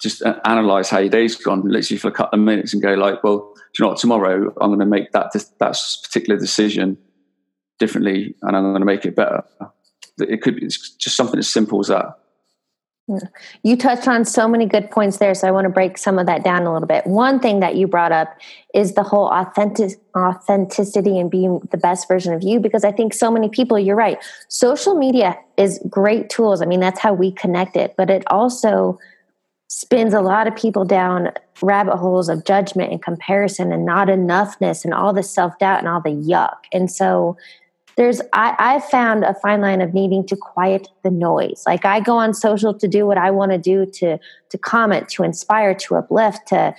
just 0.00 0.20
analyze 0.44 0.90
how 0.90 0.98
your 0.98 1.10
day's 1.10 1.36
gone, 1.36 1.62
literally 1.62 1.96
for 1.96 2.08
a 2.08 2.12
couple 2.12 2.36
of 2.36 2.44
minutes, 2.44 2.72
and 2.72 2.82
go 2.82 2.94
like, 2.94 3.22
well, 3.22 3.52
do 3.54 3.62
you 3.78 3.84
know 3.84 3.90
what? 3.90 3.98
Tomorrow 3.98 4.52
I'm 4.60 4.70
going 4.70 4.80
to 4.80 4.86
make 4.86 5.12
that 5.12 5.32
that 5.32 5.78
particular 6.02 6.38
decision 6.40 6.98
differently, 7.78 8.34
and 8.42 8.56
I'm 8.56 8.64
going 8.64 8.80
to 8.80 8.86
make 8.86 9.06
it 9.06 9.14
better 9.14 9.44
it 10.18 10.42
could 10.42 10.56
be 10.56 10.66
just 10.66 11.16
something 11.16 11.38
as 11.38 11.48
simple 11.48 11.80
as 11.80 11.88
that. 11.88 12.18
You 13.64 13.76
touched 13.76 14.06
on 14.06 14.24
so 14.24 14.46
many 14.46 14.64
good 14.64 14.90
points 14.90 15.18
there, 15.18 15.34
so 15.34 15.48
I 15.48 15.50
want 15.50 15.64
to 15.64 15.70
break 15.70 15.98
some 15.98 16.18
of 16.18 16.26
that 16.26 16.44
down 16.44 16.62
a 16.62 16.72
little 16.72 16.86
bit. 16.86 17.04
One 17.06 17.40
thing 17.40 17.60
that 17.60 17.74
you 17.74 17.88
brought 17.88 18.12
up 18.12 18.28
is 18.74 18.94
the 18.94 19.02
whole 19.02 19.28
authentic 19.28 19.98
authenticity 20.16 21.18
and 21.18 21.30
being 21.30 21.60
the 21.72 21.76
best 21.76 22.06
version 22.06 22.32
of 22.32 22.42
you 22.42 22.60
because 22.60 22.84
I 22.84 22.92
think 22.92 23.12
so 23.12 23.30
many 23.30 23.48
people, 23.48 23.78
you're 23.78 23.96
right. 23.96 24.18
Social 24.48 24.94
media 24.94 25.36
is 25.56 25.80
great 25.90 26.30
tools. 26.30 26.62
I 26.62 26.64
mean, 26.64 26.80
that's 26.80 27.00
how 27.00 27.12
we 27.12 27.32
connect 27.32 27.76
it, 27.76 27.94
but 27.96 28.08
it 28.08 28.22
also 28.28 28.98
spins 29.68 30.14
a 30.14 30.20
lot 30.20 30.46
of 30.46 30.54
people 30.54 30.84
down 30.84 31.32
rabbit 31.60 31.96
holes 31.96 32.28
of 32.28 32.44
judgment 32.44 32.92
and 32.92 33.02
comparison 33.02 33.72
and 33.72 33.84
not 33.84 34.08
enoughness 34.08 34.84
and 34.84 34.94
all 34.94 35.12
the 35.12 35.22
self-doubt 35.22 35.80
and 35.80 35.88
all 35.88 36.00
the 36.00 36.10
yuck. 36.10 36.56
And 36.72 36.90
so 36.90 37.36
there's 37.96 38.20
I, 38.32 38.54
I 38.58 38.80
found 38.80 39.24
a 39.24 39.34
fine 39.34 39.60
line 39.60 39.80
of 39.80 39.94
needing 39.94 40.26
to 40.26 40.36
quiet 40.36 40.88
the 41.02 41.10
noise. 41.10 41.64
Like 41.66 41.84
i 41.84 42.00
go 42.00 42.16
on 42.16 42.34
social 42.34 42.74
to 42.74 42.88
do 42.88 43.06
what 43.06 43.18
i 43.18 43.30
want 43.30 43.52
to 43.52 43.58
do 43.58 43.86
to 43.86 44.18
to 44.50 44.58
comment 44.58 45.08
to 45.10 45.22
inspire 45.22 45.74
to 45.74 45.96
uplift 45.96 46.48
to 46.48 46.74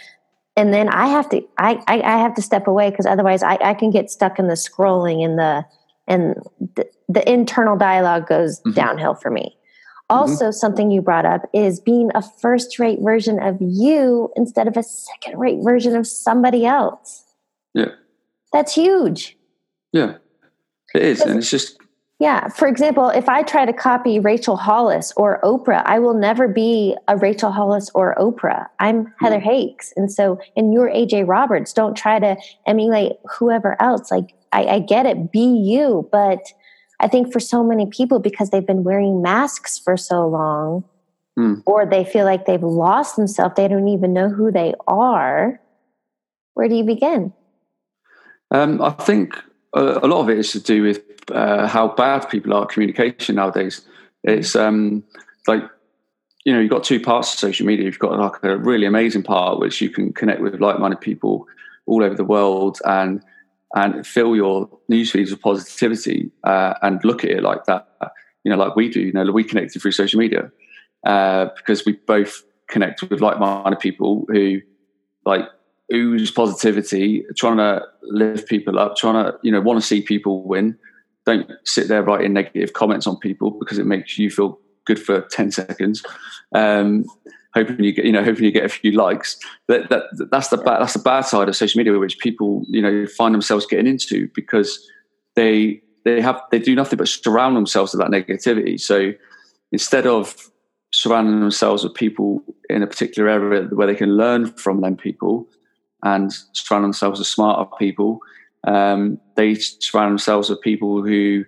and 0.56 0.74
then 0.74 0.90
i 0.90 1.08
have 1.08 1.30
to 1.30 1.42
i 1.58 1.82
i, 1.88 2.02
I 2.02 2.18
have 2.18 2.34
to 2.36 2.42
step 2.42 2.68
away 2.68 2.90
because 2.90 3.06
otherwise 3.06 3.44
I, 3.44 3.58
I 3.62 3.74
can 3.74 3.90
get 3.90 4.10
stuck 4.10 4.40
in 4.40 4.48
the 4.48 4.56
scrolling 4.56 5.24
and 5.24 5.38
the 5.38 5.66
and 6.08 6.36
the, 6.76 6.90
the 7.08 7.30
internal 7.32 7.78
dialogue 7.78 8.28
goes 8.28 8.60
mm-hmm. 8.60 8.72
downhill 8.72 9.16
for 9.16 9.32
me. 9.32 9.58
Also 10.10 10.46
mm-hmm. 10.46 10.52
something 10.52 10.92
you 10.92 11.02
brought 11.02 11.26
up 11.26 11.44
is 11.54 11.80
being 11.80 12.12
a 12.14 12.22
first 12.22 12.78
rate 12.78 13.00
version 13.02 13.42
of 13.42 13.58
you 13.62 14.30
instead 14.36 14.68
of 14.68 14.76
a 14.76 14.84
second 14.84 15.40
rate 15.40 15.60
version 15.64 15.96
of 15.96 16.06
somebody 16.06 16.66
else. 16.66 17.24
Yeah. 17.74 17.92
That's 18.52 18.76
huge. 18.76 19.38
Yeah 19.94 20.18
it 20.94 21.02
is, 21.02 21.22
and 21.22 21.40
it's 21.40 21.50
just 21.50 21.78
yeah. 22.20 22.48
For 22.48 22.68
example, 22.68 23.10
if 23.10 23.28
I 23.28 23.44
try 23.44 23.66
to 23.66 23.74
copy 23.74 24.20
Rachel 24.20 24.56
Hollis 24.56 25.12
or 25.18 25.42
Oprah, 25.44 25.84
I 25.86 26.00
will 26.00 26.14
never 26.14 26.48
be 26.48 26.96
a 27.08 27.18
Rachel 27.18 27.52
Hollis 27.52 27.90
or 27.94 28.16
Oprah. 28.16 28.68
I'm 28.80 29.14
Heather 29.20 29.40
mm. 29.40 29.44
Hakes. 29.44 29.94
And 29.98 30.12
so, 30.12 30.40
and 30.56 30.72
you're 30.72 30.90
AJ 30.90 31.28
Roberts. 31.28 31.74
Don't 31.74 31.98
try 31.98 32.20
to 32.20 32.38
emulate 32.66 33.14
whoever 33.30 33.76
else. 33.82 34.10
Like, 34.12 34.36
I, 34.54 34.64
I 34.66 34.80
get 34.80 35.06
it, 35.06 35.32
be 35.32 35.44
you. 35.44 36.08
But 36.12 36.40
I 37.02 37.10
think 37.10 37.34
for 37.34 37.42
so 37.42 37.64
many 37.64 37.88
people, 37.88 38.20
because 38.20 38.52
they've 38.52 38.66
been 38.66 38.86
wearing 38.86 39.22
masks 39.22 39.78
for 39.78 39.98
so 39.98 40.26
long, 40.28 40.86
mm. 41.38 41.62
or 41.66 41.86
they 41.86 42.06
feel 42.06 42.26
like 42.26 42.46
they've 42.46 42.64
lost 42.64 43.18
themselves, 43.18 43.56
they 43.58 43.68
don't 43.68 43.90
even 43.90 44.14
know 44.14 44.30
who 44.30 44.52
they 44.52 44.74
are. 44.88 45.60
Where 46.54 46.70
do 46.70 46.76
you 46.76 46.86
begin? 46.86 47.34
Um, 48.52 48.82
I 48.82 48.92
think 48.92 49.36
a, 49.74 50.08
lot 50.08 50.22
of 50.22 50.30
it 50.30 50.38
is 50.38 50.52
to 50.52 50.60
do 50.60 50.84
with 50.84 51.02
uh, 51.32 51.68
how 51.68 51.88
bad 51.90 52.30
people 52.30 52.54
are 52.54 52.64
at 52.64 52.70
communication 52.70 53.36
nowadays. 53.36 53.82
It's 54.24 54.56
um, 54.56 55.04
like 55.48 55.64
you 56.46 56.54
know 56.54 56.60
you've 56.60 56.72
got 56.72 56.84
two 56.84 57.00
parts 57.00 57.34
of 57.34 57.40
social 57.40 57.66
media. 57.66 57.86
You've 57.86 58.00
got 58.00 58.18
like 58.18 58.44
a 58.44 58.58
really 58.58 58.86
amazing 58.86 59.24
part 59.24 59.60
which 59.60 59.82
you 59.82 59.90
can 59.90 60.14
connect 60.14 60.42
with 60.42 60.60
like-minded 60.60 61.02
people 61.02 61.48
all 61.86 62.04
over 62.04 62.16
the 62.16 62.24
world 62.24 62.80
and 62.86 63.22
and 63.76 64.06
fill 64.06 64.36
your 64.36 64.70
news 64.88 65.12
feeds 65.12 65.32
with 65.32 65.42
positivity 65.42 66.30
uh, 66.44 66.76
and 66.84 67.04
look 67.04 67.24
at 67.24 67.32
it 67.32 67.42
like 67.42 67.66
that. 67.66 67.88
You 68.44 68.52
know, 68.52 68.58
like 68.58 68.76
we 68.76 68.90
do. 68.90 69.02
You 69.02 69.14
know, 69.14 69.32
we 69.32 69.44
connected 69.44 69.82
through 69.82 69.92
social 69.92 70.20
media 70.20 70.52
uh, 71.06 71.48
because 71.56 71.86
we 71.86 71.94
both 71.94 72.44
connect 72.68 73.02
with 73.02 73.22
like-minded 73.22 73.80
people 73.80 74.26
who 74.30 74.62
like 75.26 75.48
ooze 75.94 76.32
positivity, 76.32 77.26
trying 77.38 77.58
to 77.58 77.82
lift 78.04 78.48
people 78.48 78.80
up, 78.80 78.96
trying 78.96 79.26
to, 79.26 79.38
you 79.44 79.52
know, 79.52 79.62
want 79.62 79.80
to 79.80 79.86
see 79.86 80.02
people 80.02 80.44
win. 80.44 80.78
Don't 81.26 81.50
sit 81.64 81.88
there 81.88 82.04
writing 82.04 82.34
negative 82.34 82.74
comments 82.74 83.08
on 83.08 83.18
people 83.18 83.52
because 83.52 83.78
it 83.78 83.86
makes 83.86 84.18
you 84.18 84.30
feel 84.30 84.60
good 84.86 85.00
for 85.00 85.22
10 85.22 85.52
seconds. 85.52 86.04
Um, 86.54 87.06
hoping 87.54 87.84
you 87.84 87.94
get, 87.94 88.06
you 88.06 88.12
know, 88.12 88.24
hoping 88.24 88.44
you 88.44 88.52
get 88.52 88.66
a 88.66 88.70
few 88.70 88.92
likes. 88.92 89.38
That, 89.68 89.90
that 89.90 90.28
that's 90.32 90.50
the 90.50 90.58
bad, 90.58 90.82
that's 90.82 90.94
the 90.94 91.00
bad 91.00 91.22
side 91.22 91.48
of 91.48 91.56
social 91.56 91.78
media, 91.78 91.98
which 91.98 92.20
people, 92.20 92.64
you 92.68 92.82
know, 92.82 93.06
find 93.08 93.34
themselves 93.34 93.66
getting 93.66 93.88
into 93.88 94.30
because 94.36 94.86
they, 95.36 95.82
they 96.04 96.20
have, 96.20 96.42
they 96.52 96.60
do 96.60 96.76
nothing 96.76 96.98
but 96.98 97.08
surround 97.08 97.56
themselves 97.56 97.94
with 97.94 98.02
that 98.02 98.12
negativity. 98.12 98.80
So 98.80 99.14
instead 99.72 100.08
of 100.08 100.50
surrounding 100.92 101.40
themselves 101.40 101.84
with 101.84 101.94
people 101.94 102.44
in 102.70 102.84
a 102.84 102.88
particular 102.88 103.30
area 103.30 103.64
where 103.64 103.88
they 103.88 103.96
can 103.96 104.18
learn 104.18 104.48
from 104.54 104.82
them 104.82 104.98
people, 104.98 105.48
and 106.04 106.34
surround 106.52 106.84
themselves 106.84 107.20
with 107.20 107.28
smarter 107.28 107.70
people. 107.80 108.20
Um, 108.66 109.20
they 109.36 109.56
surround 109.56 110.12
themselves 110.12 110.50
with 110.50 110.62
people 110.62 111.02
who 111.02 111.46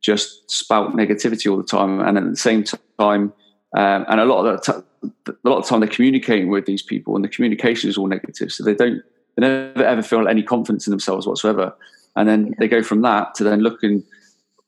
just 0.00 0.50
spout 0.50 0.92
negativity 0.92 1.50
all 1.50 1.56
the 1.56 1.64
time, 1.64 2.00
and 2.00 2.18
at 2.18 2.28
the 2.28 2.36
same 2.36 2.64
time, 2.98 3.32
um, 3.76 4.04
and 4.08 4.20
a 4.20 4.24
lot 4.24 4.44
of 4.44 4.64
the 4.64 4.72
t- 4.72 5.12
a 5.28 5.48
lot 5.48 5.58
of 5.58 5.66
time 5.66 5.80
they're 5.80 5.88
communicating 5.88 6.48
with 6.48 6.66
these 6.66 6.82
people, 6.82 7.16
and 7.16 7.24
the 7.24 7.28
communication 7.28 7.88
is 7.88 7.96
all 7.96 8.06
negative, 8.06 8.52
so 8.52 8.64
they 8.64 8.74
don't 8.74 9.02
they 9.36 9.40
never 9.40 9.84
ever 9.84 10.02
feel 10.02 10.28
any 10.28 10.42
confidence 10.42 10.86
in 10.86 10.90
themselves 10.90 11.26
whatsoever. 11.26 11.74
And 12.14 12.28
then 12.28 12.54
they 12.58 12.68
go 12.68 12.82
from 12.82 13.02
that 13.02 13.34
to 13.36 13.44
then 13.44 13.60
looking, 13.60 14.04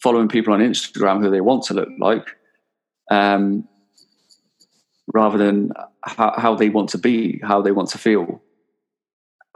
following 0.03 0.29
people 0.29 0.55
on 0.55 0.61
Instagram 0.61 1.21
who 1.21 1.31
they 1.31 1.43
want 1.43 1.65
to 1.65 1.75
look 1.75 1.91
like, 1.99 2.27
um, 3.11 3.69
rather 5.13 5.37
than 5.37 5.73
how, 6.03 6.33
how 6.39 6.55
they 6.55 6.71
want 6.71 6.89
to 6.91 6.99
be, 6.99 7.39
how 7.43 7.61
they 7.61 7.73
want 7.73 7.91
to 7.91 7.99
feel 7.99 8.41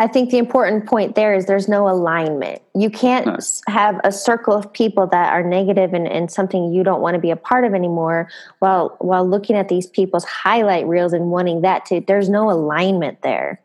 I 0.00 0.06
think 0.06 0.30
the 0.30 0.38
important 0.38 0.86
point 0.86 1.16
there 1.16 1.34
is 1.34 1.46
there's 1.46 1.68
no 1.68 1.88
alignment. 1.88 2.62
You 2.74 2.88
can't 2.88 3.26
no. 3.26 3.38
have 3.66 4.00
a 4.04 4.12
circle 4.12 4.54
of 4.54 4.72
people 4.72 5.08
that 5.08 5.32
are 5.32 5.42
negative 5.42 5.92
and, 5.92 6.06
and 6.06 6.30
something 6.30 6.72
you 6.72 6.84
don't 6.84 7.00
want 7.00 7.14
to 7.14 7.20
be 7.20 7.32
a 7.32 7.36
part 7.36 7.64
of 7.64 7.74
anymore 7.74 8.30
while 8.60 8.96
while 9.00 9.28
looking 9.28 9.56
at 9.56 9.68
these 9.68 9.88
people's 9.88 10.24
highlight 10.24 10.86
reels 10.86 11.12
and 11.12 11.30
wanting 11.30 11.62
that 11.62 11.84
to 11.86 12.00
there's 12.06 12.28
no 12.28 12.48
alignment 12.48 13.22
there. 13.22 13.60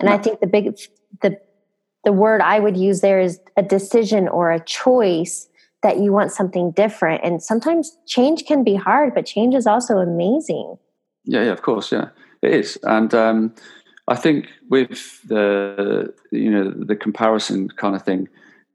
And 0.00 0.08
no. 0.08 0.14
I 0.14 0.18
think 0.18 0.40
the 0.40 0.46
big 0.46 0.78
the 1.20 1.38
the 2.04 2.12
word 2.12 2.40
I 2.40 2.58
would 2.58 2.76
use 2.76 3.02
there 3.02 3.20
is 3.20 3.38
a 3.58 3.62
decision 3.62 4.28
or 4.28 4.52
a 4.52 4.60
choice 4.60 5.46
that 5.82 5.98
you 5.98 6.10
want 6.10 6.32
something 6.32 6.70
different. 6.70 7.22
And 7.22 7.42
sometimes 7.42 7.96
change 8.06 8.46
can 8.46 8.64
be 8.64 8.76
hard, 8.76 9.14
but 9.14 9.26
change 9.26 9.54
is 9.54 9.66
also 9.66 9.98
amazing. 9.98 10.78
Yeah, 11.24 11.42
yeah, 11.42 11.52
of 11.52 11.60
course, 11.60 11.92
yeah. 11.92 12.08
It 12.40 12.54
is. 12.54 12.78
And 12.84 13.12
um 13.12 13.54
I 14.08 14.16
think 14.16 14.48
with 14.68 15.20
the 15.22 16.14
you 16.30 16.50
know 16.50 16.70
the 16.70 16.96
comparison 16.96 17.68
kind 17.70 17.96
of 17.96 18.02
thing, 18.02 18.28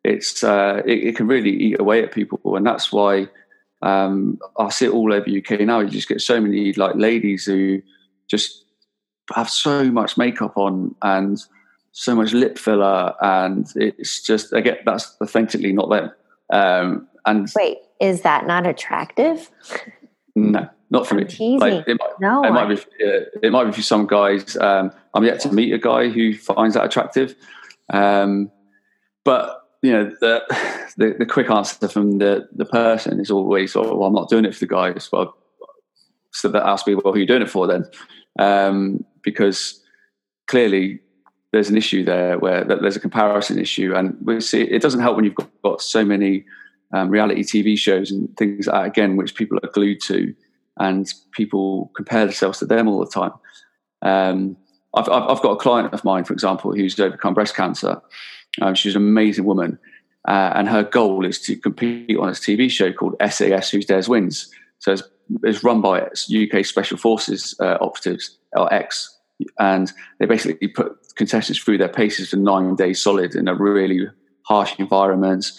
it's 0.04 0.44
uh, 0.44 0.82
it, 0.86 1.04
it, 1.04 1.15
can 1.15 1.28
really 1.28 1.52
eat 1.52 1.80
away 1.80 2.04
at 2.04 2.12
people, 2.12 2.39
and 2.56 2.65
that's 2.65 2.91
why 2.91 3.28
um, 3.82 4.39
I 4.58 4.70
see 4.70 4.86
it 4.86 4.94
all 4.94 5.13
over 5.13 5.26
UK 5.30 5.62
now. 5.62 5.80
You 5.80 5.89
just 5.89 6.10
get 6.10 6.22
so 6.22 6.41
many 6.41 6.74
like 6.74 6.96
ladies 6.96 7.46
who 7.46 7.82
just 8.28 8.65
have 9.34 9.50
so 9.50 9.86
much 9.86 10.17
makeup 10.17 10.58
on 10.58 10.96
and 11.02 11.41
so 11.94 12.13
much 12.13 12.34
lip 12.34 12.58
filler, 12.58 13.13
and 13.22 13.72
it's 13.76 14.22
just 14.22 14.54
I 14.54 14.60
get 14.60 14.84
that's 14.86 15.15
authentically 15.22 15.72
not 15.72 15.89
them. 15.89 16.12
Um, 16.52 17.08
and 17.26 17.50
wait, 17.56 17.78
is 18.02 18.22
that 18.24 18.48
not 18.48 18.67
attractive? 18.67 19.50
No, 20.36 20.67
not 20.89 21.08
for 21.08 21.15
me. 21.15 21.24
Like, 21.58 21.88
it 21.88 21.98
might, 22.00 22.20
no, 22.20 22.44
it 22.44 22.52
might 22.52 22.67
be. 22.67 22.76
Uh, 22.76 23.22
it 23.41 23.52
might 23.52 23.65
be 23.65 23.72
for 23.72 23.82
some 23.82 24.08
guys. 24.08 24.58
Um, 24.58 24.91
I'm 25.13 25.24
yet 25.26 25.39
to 25.41 25.52
meet 25.52 25.74
a 25.74 25.78
guy 25.78 26.10
who 26.10 26.34
finds 26.34 26.76
that 26.76 26.86
attractive. 26.86 27.36
Um, 27.91 28.52
but 29.24 29.62
you 29.82 29.91
know, 29.91 30.12
the, 30.21 30.43
the, 30.97 31.15
the 31.19 31.26
quick 31.26 31.50
answer 31.50 31.88
from 31.88 32.19
the 32.19 32.47
the 32.56 32.65
person 32.65 33.19
is 33.19 33.32
always, 33.32 33.76
"Oh, 33.76 33.95
well, 33.95 34.08
I'm 34.08 34.13
not 34.13 34.30
doing 34.30 34.45
it 34.45 34.54
for 34.54 34.62
the 34.62 34.67
guys." 34.67 35.10
Well, 35.12 35.36
so 36.32 36.47
that 36.50 36.65
asks 36.65 36.88
me, 36.88 36.95
"Well, 36.95 37.13
who 37.13 37.13
are 37.13 37.19
you 37.19 37.28
doing 37.28 37.41
it 37.41 37.50
for 37.50 37.67
then?" 37.67 37.86
Um, 38.39 39.06
because 39.24 39.82
clearly 40.47 41.00
there's 41.52 41.69
an 41.69 41.78
issue 41.78 42.04
there 42.06 42.39
where 42.39 42.63
there's 42.63 42.95
a 42.95 43.02
comparison 43.02 43.60
issue, 43.60 43.93
and 43.95 44.15
we 44.21 44.39
see 44.39 44.62
it 44.62 44.82
doesn't 44.82 45.02
help 45.02 45.15
when 45.15 45.26
you've 45.26 45.36
got, 45.36 45.50
got 45.63 45.82
so 45.82 46.06
many 46.06 46.45
um, 46.93 47.10
reality 47.10 47.43
TV 47.43 47.78
shows 47.78 48.12
and 48.12 48.36
things 48.38 48.67
like 48.67 48.76
that, 48.76 48.88
again, 48.88 49.15
which 49.17 49.36
people 49.36 49.58
are 49.63 49.69
glued 49.69 50.00
to 50.02 50.34
and 50.78 51.13
people 51.32 51.91
compare 51.95 52.26
themselves 52.26 52.60
to 52.60 52.65
them 52.65 52.88
all 52.88 53.00
the 53.00 53.12
time. 53.12 53.32
Um, 54.02 54.58
I've, 54.93 55.10
I've, 55.10 55.41
got 55.41 55.51
a 55.51 55.56
client 55.58 55.93
of 55.93 56.04
mine, 56.04 56.25
for 56.25 56.34
example, 56.34 56.73
who's 56.73 56.99
overcome 56.99 57.34
breast 57.34 57.56
cancer. 57.56 58.01
Um, 58.62 58.75
she's 58.75 58.95
an 58.95 59.01
amazing 59.01 59.45
woman, 59.45 59.80
uh, 60.27 60.51
and 60.56 60.67
her 60.67 60.84
goal 60.84 61.25
is 61.25 61.39
to 61.43 61.56
compete 61.56 62.17
on 62.17 62.27
a 62.27 62.34
TV 62.34 62.69
show 62.69 62.91
called 62.91 63.15
SAS 63.30 63.69
Who 63.69 63.82
Dares 63.82 64.10
Wins. 64.10 64.51
So 64.80 64.91
it's, 64.91 65.04
it's 65.43 65.63
run 65.63 65.82
by 65.82 66.01
UK 66.01 66.65
Special 66.65 66.97
Forces 66.97 67.56
uh, 67.60 67.77
operatives, 67.80 68.38
or 68.54 68.71
X, 68.73 69.17
and 69.60 69.91
they 70.19 70.25
basically 70.25 70.67
put 70.67 70.97
contestants 71.15 71.62
through 71.62 71.77
their 71.77 71.89
paces 71.89 72.30
for 72.30 72.38
nine 72.38 72.75
days 72.75 73.01
solid 73.01 73.36
in 73.36 73.47
a 73.47 73.56
really 73.56 74.08
harsh 74.43 74.73
environment. 74.77 75.51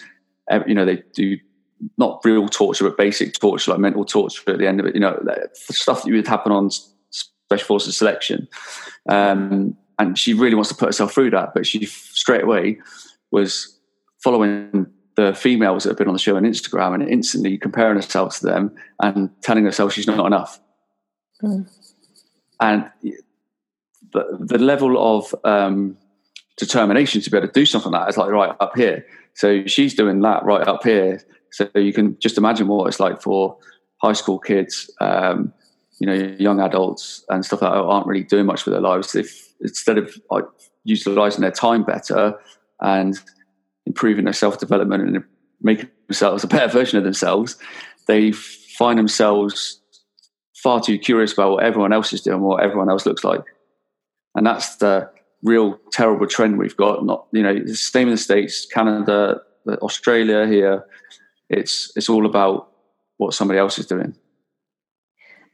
You 0.67 0.75
know, 0.75 0.85
they 0.85 1.01
do 1.13 1.37
not 1.97 2.21
real 2.23 2.47
torture, 2.47 2.83
but 2.83 2.97
basic 2.97 3.33
torture, 3.39 3.71
like 3.71 3.79
mental 3.79 4.05
torture 4.05 4.51
at 4.51 4.59
the 4.59 4.67
end 4.67 4.79
of 4.79 4.85
it. 4.85 4.93
You 4.93 5.01
know, 5.01 5.19
stuff 5.53 6.03
that 6.03 6.11
would 6.11 6.27
happen 6.27 6.51
on 6.51 6.69
special 7.53 7.67
forces 7.67 7.97
selection. 7.97 8.47
Um, 9.09 9.77
and 9.99 10.17
she 10.17 10.33
really 10.33 10.55
wants 10.55 10.69
to 10.69 10.75
put 10.75 10.87
herself 10.87 11.13
through 11.13 11.31
that, 11.31 11.53
but 11.53 11.65
she 11.65 11.85
straight 11.85 12.43
away 12.43 12.79
was 13.31 13.79
following 14.23 14.87
the 15.15 15.33
females 15.33 15.83
that 15.83 15.91
have 15.91 15.97
been 15.97 16.07
on 16.07 16.13
the 16.13 16.19
show 16.19 16.35
on 16.35 16.43
Instagram 16.43 16.95
and 16.95 17.07
instantly 17.07 17.57
comparing 17.57 17.95
herself 17.95 18.39
to 18.39 18.45
them 18.45 18.71
and 19.01 19.29
telling 19.41 19.65
herself 19.65 19.93
she's 19.93 20.07
not 20.07 20.25
enough. 20.25 20.59
Mm. 21.43 21.69
And 22.59 22.89
the, 24.11 24.37
the 24.39 24.57
level 24.57 25.17
of 25.17 25.35
um, 25.43 25.97
determination 26.57 27.21
to 27.21 27.29
be 27.29 27.37
able 27.37 27.47
to 27.47 27.53
do 27.53 27.65
something 27.65 27.91
like 27.91 28.03
that 28.03 28.09
is 28.09 28.17
like 28.17 28.29
right 28.29 28.55
up 28.59 28.75
here. 28.75 29.05
So 29.35 29.65
she's 29.67 29.93
doing 29.93 30.21
that 30.21 30.43
right 30.43 30.67
up 30.67 30.83
here 30.83 31.21
so 31.53 31.69
you 31.75 31.93
can 31.93 32.17
just 32.19 32.37
imagine 32.37 32.67
what 32.67 32.87
it's 32.87 32.99
like 32.99 33.21
for 33.21 33.57
high 34.01 34.13
school 34.13 34.39
kids, 34.39 34.89
um, 34.99 35.53
you 36.03 36.05
know, 36.05 36.35
young 36.37 36.59
adults 36.59 37.23
and 37.29 37.45
stuff 37.45 37.61
that 37.61 37.71
aren't 37.71 38.05
really 38.05 38.23
doing 38.23 38.45
much 38.45 38.65
with 38.65 38.73
their 38.73 38.81
lives. 38.81 39.15
If 39.15 39.53
instead 39.61 39.97
of 39.97 40.13
like 40.29 40.43
utilizing 40.83 41.41
their 41.41 41.51
time 41.51 41.83
better 41.83 42.37
and 42.81 43.17
improving 43.85 44.25
their 44.25 44.33
self 44.33 44.59
development 44.59 45.03
and 45.03 45.23
making 45.61 45.89
themselves 46.07 46.43
a 46.43 46.47
better 46.47 46.67
version 46.67 46.97
of 46.97 47.05
themselves, 47.05 47.55
they 48.07 48.33
find 48.33 48.99
themselves 48.99 49.79
far 50.55 50.81
too 50.81 50.99
curious 50.99 51.31
about 51.31 51.51
what 51.51 51.63
everyone 51.63 51.93
else 51.93 52.11
is 52.11 52.21
doing, 52.21 52.41
what 52.41 52.61
everyone 52.61 52.89
else 52.89 53.05
looks 53.05 53.23
like, 53.23 53.45
and 54.35 54.45
that's 54.45 54.75
the 54.75 55.09
real 55.41 55.79
terrible 55.91 56.27
trend 56.27 56.57
we've 56.57 56.75
got. 56.75 57.05
Not 57.05 57.27
you 57.31 57.43
know, 57.43 57.57
the 57.57 57.75
same 57.75 58.09
in 58.09 58.15
the 58.15 58.17
states, 58.17 58.65
Canada, 58.65 59.41
Australia 59.81 60.45
here 60.45 60.85
it's 61.49 61.91
it's 61.95 62.09
all 62.09 62.25
about 62.25 62.69
what 63.17 63.33
somebody 63.33 63.59
else 63.59 63.79
is 63.79 63.85
doing. 63.85 64.15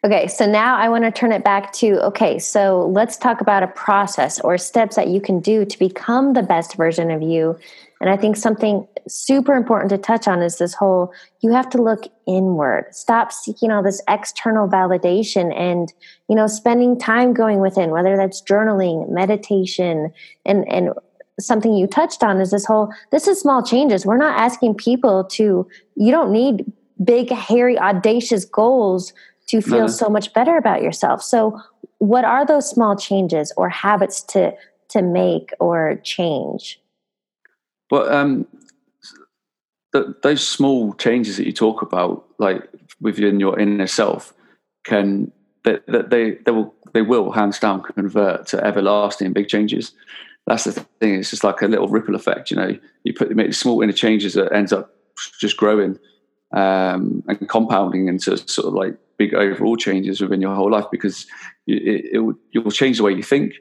Okay, 0.05 0.27
so 0.27 0.45
now 0.45 0.77
I 0.77 0.87
want 0.87 1.03
to 1.03 1.11
turn 1.11 1.33
it 1.33 1.43
back 1.43 1.73
to 1.73 2.01
okay, 2.05 2.39
so 2.39 2.87
let's 2.87 3.17
talk 3.17 3.41
about 3.41 3.63
a 3.63 3.67
process 3.67 4.39
or 4.39 4.57
steps 4.57 4.95
that 4.95 5.09
you 5.09 5.19
can 5.19 5.41
do 5.41 5.65
to 5.65 5.77
become 5.77 6.31
the 6.31 6.43
best 6.43 6.75
version 6.75 7.11
of 7.11 7.21
you. 7.21 7.59
And 7.99 8.09
I 8.09 8.15
think 8.15 8.37
something 8.37 8.87
super 9.09 9.55
important 9.55 9.89
to 9.89 9.97
touch 9.97 10.25
on 10.25 10.41
is 10.41 10.57
this 10.57 10.73
whole 10.73 11.13
you 11.41 11.51
have 11.51 11.69
to 11.71 11.81
look 11.81 12.05
inward. 12.25 12.85
Stop 12.91 13.33
seeking 13.33 13.71
all 13.71 13.83
this 13.83 14.01
external 14.07 14.69
validation 14.69 15.53
and, 15.53 15.91
you 16.29 16.35
know, 16.35 16.47
spending 16.47 16.97
time 16.97 17.33
going 17.33 17.59
within, 17.59 17.89
whether 17.89 18.15
that's 18.15 18.41
journaling, 18.41 19.09
meditation, 19.09 20.13
and 20.45 20.65
and 20.71 20.93
something 21.41 21.73
you 21.73 21.87
touched 21.87 22.23
on 22.23 22.39
is 22.39 22.51
this 22.51 22.65
whole 22.65 22.89
this 23.11 23.27
is 23.27 23.39
small 23.39 23.63
changes 23.63 24.05
we're 24.05 24.17
not 24.17 24.37
asking 24.37 24.75
people 24.75 25.23
to 25.23 25.65
you 25.95 26.11
don't 26.11 26.33
need 26.33 26.69
big 27.01 27.29
hairy 27.31 27.79
audacious 27.79 28.43
goals 28.43 29.13
to 29.49 29.61
feel 29.61 29.85
uh-huh. 29.85 29.87
so 29.87 30.09
much 30.09 30.33
better 30.33 30.57
about 30.57 30.81
yourself 30.81 31.21
so 31.21 31.59
what 31.99 32.23
are 32.23 32.45
those 32.45 32.69
small 32.69 32.95
changes 32.95 33.51
or 33.57 33.69
habits 33.69 34.21
to 34.21 34.53
to 34.89 35.01
make 35.01 35.51
or 35.59 35.99
change 36.03 36.79
well 37.91 38.11
um 38.11 38.47
the, 39.91 40.15
those 40.21 40.47
small 40.47 40.93
changes 40.93 41.37
that 41.37 41.45
you 41.45 41.53
talk 41.53 41.81
about 41.81 42.25
like 42.37 42.63
within 43.01 43.39
your 43.39 43.59
inner 43.59 43.87
self 43.87 44.33
can 44.85 45.31
that 45.63 45.83
they, 45.87 46.01
they, 46.03 46.37
they 46.45 46.51
will 46.51 46.73
they 46.93 47.01
will 47.01 47.31
hands 47.31 47.59
down 47.59 47.81
convert 47.81 48.47
to 48.47 48.63
everlasting 48.63 49.33
big 49.33 49.47
changes 49.47 49.93
that's 50.49 50.63
the 50.63 50.71
thing. 50.71 51.19
It's 51.19 51.29
just 51.29 51.43
like 51.43 51.61
a 51.61 51.67
little 51.67 51.87
ripple 51.87 52.15
effect. 52.15 52.49
You 52.49 52.57
know, 52.57 52.77
you 53.03 53.13
put 53.13 53.29
make 53.35 53.53
small 53.53 53.81
inner 53.81 53.93
changes 53.93 54.33
that 54.33 54.51
ends 54.51 54.73
up 54.73 54.91
just 55.39 55.57
growing 55.57 55.99
um, 56.55 57.23
and 57.27 57.47
compounding 57.47 58.07
into 58.07 58.35
sort 58.35 58.67
of 58.67 58.73
like 58.73 58.97
big 59.19 59.35
overall 59.35 59.75
changes 59.75 60.21
within 60.21 60.41
your 60.41 60.55
whole 60.55 60.71
life 60.71 60.85
because 60.91 61.27
will, 61.67 62.33
it 62.53 62.59
will 62.63 62.71
change 62.71 62.97
the 62.97 63.03
way 63.03 63.11
you 63.11 63.21
think. 63.21 63.53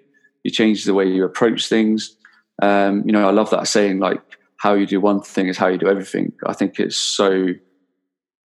You 0.45 0.51
change 0.51 0.85
the 0.85 0.95
way 0.95 1.07
you 1.07 1.25
approach 1.25 1.69
things. 1.69 2.17
Um, 2.63 3.03
you 3.05 3.13
know, 3.13 3.29
I 3.29 3.33
love 3.33 3.51
that 3.51 3.67
saying 3.69 3.99
like 3.99 4.23
how 4.57 4.75
you 4.75 4.87
do 4.87 5.01
one 5.01 5.21
thing 5.21 5.49
is 5.49 5.59
how 5.59 5.67
you 5.67 5.77
do 5.77 5.89
everything. 5.89 6.33
I 6.47 6.55
think 6.55 6.79
it's 6.79 6.97
so 6.97 7.49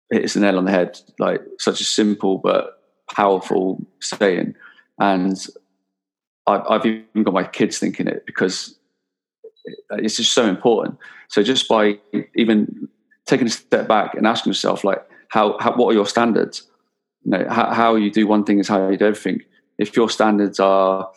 it's 0.10 0.36
an 0.36 0.42
nail 0.42 0.58
on 0.58 0.66
the 0.66 0.72
head. 0.72 1.00
Like 1.20 1.42
such 1.60 1.82
a 1.82 1.86
simple 1.86 2.38
but 2.38 2.82
powerful 3.14 3.86
saying. 4.00 4.56
And 5.00 5.38
I've, 6.48 6.62
I've 6.70 6.86
even 6.86 7.24
got 7.24 7.34
my 7.34 7.44
kids 7.44 7.78
thinking 7.78 8.08
it 8.08 8.26
because 8.26 8.78
it's 9.92 10.18
just 10.18 10.34
so 10.34 10.46
important. 10.48 10.98
So 11.28 11.44
just 11.44 11.68
by 11.68 12.00
even 12.36 12.90
taking 13.26 13.48
a 13.48 13.50
step 13.50 13.88
back 13.88 14.16
and 14.16 14.26
asking 14.26 14.52
yourself, 14.52 14.84
like, 14.84 15.06
how, 15.30 15.58
how 15.60 15.76
what 15.76 15.92
are 15.92 15.94
your 15.94 16.06
standards? 16.06 16.68
You 17.24 17.32
know, 17.32 17.46
how, 17.50 17.74
how 17.74 17.96
you 17.96 18.12
do 18.12 18.28
one 18.28 18.44
thing 18.44 18.60
is 18.60 18.68
how 18.68 18.90
you 18.90 18.98
do 18.98 19.08
everything. 19.08 19.42
If 19.78 19.96
your 19.96 20.10
standards 20.10 20.60
are 20.60 21.10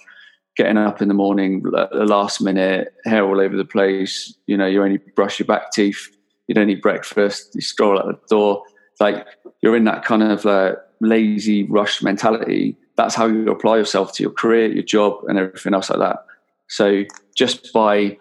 getting 0.57 0.79
up 0.79 1.03
in 1.03 1.09
the 1.09 1.15
morning, 1.15 1.63
the 1.63 2.07
last 2.07 2.41
minute, 2.41 2.95
hair 3.05 3.25
all 3.25 3.41
over 3.41 3.57
the 3.57 3.65
place, 3.65 4.35
you 4.47 4.57
know, 4.57 4.67
you 4.67 4.83
only 4.83 4.99
brush 5.17 5.39
your 5.39 5.47
back 5.47 5.73
teeth, 5.73 6.09
you 6.47 6.55
don't 6.55 6.71
eat 6.71 6.83
breakfast, 6.83 7.55
you 7.55 7.61
stroll 7.61 7.99
out 7.99 8.07
the 8.07 8.19
door, 8.29 8.63
like 9.01 9.27
you're 9.63 9.77
in 9.77 9.85
that 9.85 10.05
kind 10.05 10.23
of 10.23 10.47
uh, 10.47 10.77
lazy 11.01 11.65
rush 11.65 12.03
mentality 12.03 12.77
that's 12.97 13.15
how 13.15 13.27
you 13.27 13.51
apply 13.51 13.79
yourself 13.79 14.13
to 14.15 14.23
your 14.23 14.33
career, 14.33 14.73
your 14.73 14.83
job, 14.83 15.25
and 15.27 15.39
everything 15.39 15.75
else 15.75 15.91
like 15.91 15.99
that. 15.99 16.25
So 16.69 17.05
just 17.37 17.73
by 17.73 18.17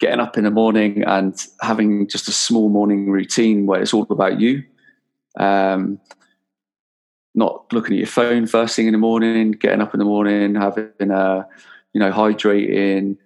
getting 0.00 0.20
up 0.20 0.36
in 0.36 0.44
the 0.44 0.50
morning 0.50 1.02
and 1.04 1.34
having 1.60 2.08
just 2.08 2.28
a 2.28 2.32
small 2.32 2.68
morning 2.68 3.10
routine 3.10 3.66
where 3.66 3.80
it's 3.80 3.94
all 3.94 4.06
about 4.10 4.40
you, 4.40 4.62
um, 5.38 6.00
not 7.36 7.72
looking 7.72 7.94
at 7.94 7.98
your 7.98 8.06
phone 8.06 8.46
first 8.46 8.74
thing 8.74 8.86
in 8.86 8.92
the 8.92 8.98
morning, 8.98 9.52
getting 9.52 9.82
up 9.82 9.94
in 9.94 9.98
the 9.98 10.04
morning, 10.04 10.54
having 10.54 11.10
a, 11.10 11.46
you 11.92 12.00
know, 12.00 12.10
hydrating, 12.10 13.16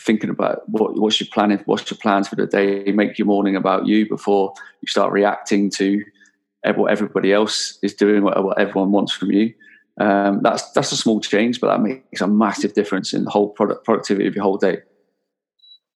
thinking 0.00 0.30
about 0.30 0.68
what 0.68 0.98
what's 0.98 1.20
your 1.20 1.28
planning, 1.32 1.60
what's 1.66 1.90
your 1.90 1.98
plans 1.98 2.28
for 2.28 2.36
the 2.36 2.46
day. 2.46 2.92
Make 2.92 3.18
your 3.18 3.26
morning 3.26 3.56
about 3.56 3.86
you 3.86 4.08
before 4.08 4.54
you 4.80 4.88
start 4.88 5.12
reacting 5.12 5.70
to 5.70 6.04
what 6.74 6.90
everybody 6.90 7.32
else 7.32 7.78
is 7.82 7.94
doing, 7.94 8.22
what, 8.22 8.42
what 8.44 8.60
everyone 8.60 8.92
wants 8.92 9.12
from 9.12 9.32
you. 9.32 9.52
Um, 10.00 10.40
that's 10.42 10.70
that's 10.72 10.92
a 10.92 10.96
small 10.96 11.20
change, 11.20 11.60
but 11.60 11.68
that 11.68 11.82
makes 11.82 12.20
a 12.20 12.28
massive 12.28 12.74
difference 12.74 13.12
in 13.12 13.24
the 13.24 13.30
whole 13.30 13.48
product 13.48 13.84
productivity 13.84 14.28
of 14.28 14.34
your 14.34 14.44
whole 14.44 14.56
day. 14.56 14.78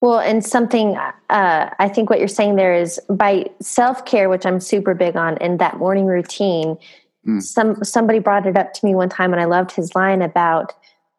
Well, 0.01 0.19
and 0.19 0.45
something 0.45 0.97
uh, 0.97 1.71
I 1.79 1.89
think 1.89 2.11
what 2.11 2.19
you're 2.19 2.27
saying 2.27 2.57
there 2.57 2.75
is 2.75 3.01
by 3.09 3.47
self 3.61 4.05
care, 4.05 4.29
which 4.29 4.45
I'm 4.45 4.59
super 4.59 4.95
big 4.95 5.17
on, 5.17 5.39
and 5.39 5.61
that 5.61 5.79
morning 5.79 6.07
routine. 6.07 6.77
Mm. 7.27 7.43
Some 7.43 7.85
somebody 7.85 8.19
brought 8.19 8.47
it 8.47 8.57
up 8.57 8.73
to 8.75 8.85
me 8.85 8.95
one 8.95 9.09
time, 9.09 9.33
and 9.33 9.41
I 9.41 9.45
loved 9.45 9.73
his 9.73 9.95
line 9.95 10.23
about 10.23 10.73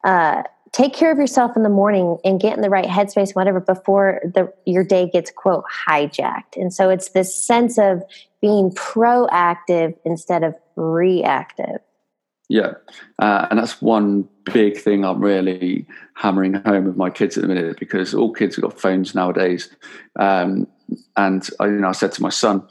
uh, 0.03 0.43
take 0.73 0.93
care 0.93 1.11
of 1.11 1.17
yourself 1.17 1.55
in 1.55 1.63
the 1.63 1.69
morning 1.69 2.17
and 2.25 2.39
get 2.39 2.55
in 2.55 2.61
the 2.61 2.69
right 2.69 2.85
headspace, 2.85 3.35
whatever, 3.35 3.59
before 3.59 4.19
the 4.23 4.51
your 4.65 4.83
day 4.83 5.09
gets 5.09 5.31
quote 5.31 5.63
hijacked. 5.87 6.57
And 6.57 6.73
so 6.73 6.89
it's 6.89 7.09
this 7.09 7.33
sense 7.33 7.77
of 7.77 8.03
being 8.41 8.71
proactive 8.71 9.95
instead 10.03 10.43
of 10.43 10.55
reactive. 10.75 11.79
Yeah, 12.49 12.73
uh, 13.19 13.47
and 13.49 13.57
that's 13.57 13.81
one 13.81 14.27
big 14.51 14.77
thing 14.77 15.05
I'm 15.05 15.21
really 15.21 15.87
hammering 16.15 16.55
home 16.55 16.85
with 16.85 16.97
my 16.97 17.09
kids 17.09 17.37
at 17.37 17.41
the 17.41 17.47
minute 17.47 17.79
because 17.79 18.13
all 18.13 18.33
kids 18.33 18.57
have 18.57 18.63
got 18.63 18.79
phones 18.79 19.15
nowadays. 19.15 19.69
Um, 20.19 20.67
and 21.15 21.47
I, 21.59 21.67
you 21.67 21.79
know, 21.79 21.87
I 21.87 21.93
said 21.93 22.11
to 22.13 22.21
my 22.21 22.29
son, 22.29 22.67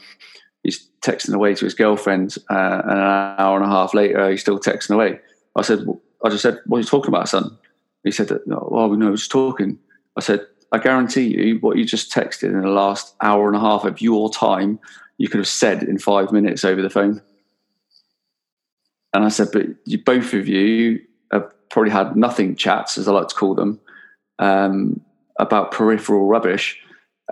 texting 1.05 1.35
away 1.35 1.55
to 1.55 1.65
his 1.65 1.75
girlfriend, 1.75 2.37
uh, 2.51 2.83
and 2.85 2.93
an 2.93 3.37
hour 3.39 3.57
and 3.57 3.65
a 3.65 3.69
half 3.69 3.95
later, 3.95 4.31
he's 4.31 4.41
still 4.41 4.59
texting 4.59 4.95
away. 4.95 5.21
I 5.57 5.63
said, 5.63 5.85
I 6.25 6.29
just 6.29 6.43
said, 6.43 6.61
"What 6.67 6.79
are 6.79 6.81
you 6.81 6.87
talking 6.87 7.09
about, 7.09 7.29
son?" 7.29 7.57
He 8.05 8.11
said, 8.11 8.31
"Oh, 8.51 8.89
we 8.89 8.97
know, 8.97 9.11
was 9.11 9.29
talking." 9.29 9.79
I 10.17 10.21
said, 10.21 10.47
"I 10.71 10.79
guarantee 10.79 11.27
you, 11.27 11.59
what 11.59 11.77
you 11.77 11.85
just 11.85 12.13
texted 12.13 12.51
in 12.51 12.61
the 12.61 12.69
last 12.69 13.15
hour 13.21 13.49
and 13.49 13.57
a 13.57 13.61
half 13.61 13.85
of 13.85 14.01
your 14.01 14.31
time, 14.31 14.79
you 15.19 15.29
could 15.29 15.39
have 15.39 15.49
said 15.49 15.83
in 15.83 15.99
five 15.99 16.33
minutes 16.33 16.65
over 16.65 16.83
the 16.83 16.91
phone." 16.91 17.21
And 19.13 19.25
I 19.25 19.29
said, 19.29 19.49
but 19.53 19.67
you, 19.85 20.03
both 20.03 20.33
of 20.33 20.49
you 20.49 21.01
have 21.33 21.53
probably 21.71 21.91
had 21.91 22.17
nothing 22.17 22.57
chats, 22.57 22.97
as 22.97 23.09
I 23.09 23.13
like 23.13 23.29
to 23.29 23.35
call 23.35 23.55
them, 23.55 23.79
um, 24.39 25.01
about 25.39 25.73
peripheral 25.73 26.27
rubbish. 26.27 26.79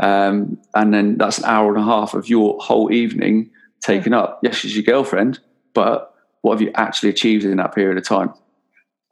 Um, 0.00 0.58
and 0.74 0.92
then 0.92 1.16
that's 1.16 1.38
an 1.38 1.44
hour 1.44 1.74
and 1.74 1.82
a 1.82 1.84
half 1.84 2.14
of 2.14 2.28
your 2.28 2.58
whole 2.60 2.92
evening 2.92 3.50
taken 3.80 4.12
up. 4.12 4.40
Yes, 4.42 4.56
she's 4.56 4.74
your 4.74 4.84
girlfriend, 4.84 5.38
but 5.74 6.14
what 6.42 6.52
have 6.52 6.62
you 6.62 6.70
actually 6.74 7.10
achieved 7.10 7.44
in 7.44 7.56
that 7.56 7.74
period 7.74 7.98
of 7.98 8.04
time? 8.04 8.32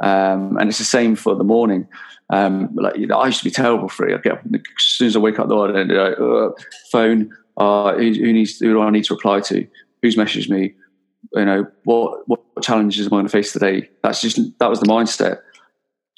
Um, 0.02 0.56
and 0.58 0.68
it's 0.68 0.78
the 0.78 0.84
same 0.84 1.16
for 1.16 1.34
the 1.34 1.44
morning. 1.44 1.88
Um, 2.30 2.74
like 2.74 2.96
you 2.96 3.06
know, 3.06 3.18
I 3.18 3.26
used 3.26 3.38
to 3.38 3.44
be 3.44 3.50
terrible 3.50 3.88
for 3.88 4.08
it. 4.08 4.14
I 4.14 4.20
get 4.20 4.32
up 4.32 4.44
as 4.44 4.62
soon 4.78 5.08
as 5.08 5.16
I 5.16 5.18
wake 5.18 5.38
up 5.38 5.48
the 5.48 5.54
morning, 5.54 5.90
uh, 5.90 6.50
phone. 6.90 7.34
Uh, 7.56 7.94
who, 7.94 8.12
who, 8.12 8.32
needs? 8.32 8.58
Who 8.58 8.74
do 8.74 8.80
I 8.80 8.90
need 8.90 9.04
to 9.04 9.14
reply 9.14 9.40
to? 9.40 9.66
Who's 10.02 10.16
messaged 10.16 10.48
me? 10.48 10.74
you 11.34 11.44
know 11.44 11.66
what 11.84 12.28
what 12.28 12.40
challenges 12.62 13.06
am 13.06 13.12
I 13.12 13.16
going 13.16 13.26
to 13.26 13.30
face 13.30 13.52
today? 13.52 13.88
That's 14.02 14.20
just 14.20 14.38
that 14.58 14.70
was 14.70 14.80
the 14.80 14.86
mindset. 14.86 15.40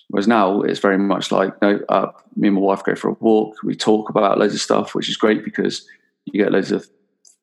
Whereas 0.08 0.28
now 0.28 0.62
it's 0.62 0.80
very 0.80 0.98
much 0.98 1.30
like 1.30 1.54
you 1.62 1.68
know, 1.68 1.80
uh, 1.88 2.10
me 2.36 2.48
and 2.48 2.56
my 2.56 2.60
wife 2.60 2.84
go 2.84 2.94
for 2.94 3.10
a 3.10 3.16
walk. 3.20 3.56
We 3.62 3.74
talk 3.74 4.10
about 4.10 4.38
loads 4.38 4.54
of 4.54 4.60
stuff, 4.60 4.94
which 4.94 5.08
is 5.08 5.16
great 5.16 5.44
because 5.44 5.86
you 6.26 6.42
get 6.42 6.52
loads 6.52 6.72
of 6.72 6.88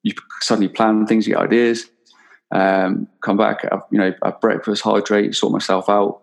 you 0.08 0.14
suddenly 0.42 0.70
plan 0.70 1.06
things, 1.06 1.28
you 1.28 1.34
get 1.34 1.44
ideas. 1.44 1.90
Um, 2.52 3.08
come 3.22 3.38
back, 3.38 3.64
have, 3.70 3.84
you 3.92 4.00
know, 4.00 4.14
have 4.24 4.40
breakfast, 4.40 4.82
hydrate, 4.82 5.36
sort 5.36 5.52
myself 5.52 5.90
out, 5.90 6.22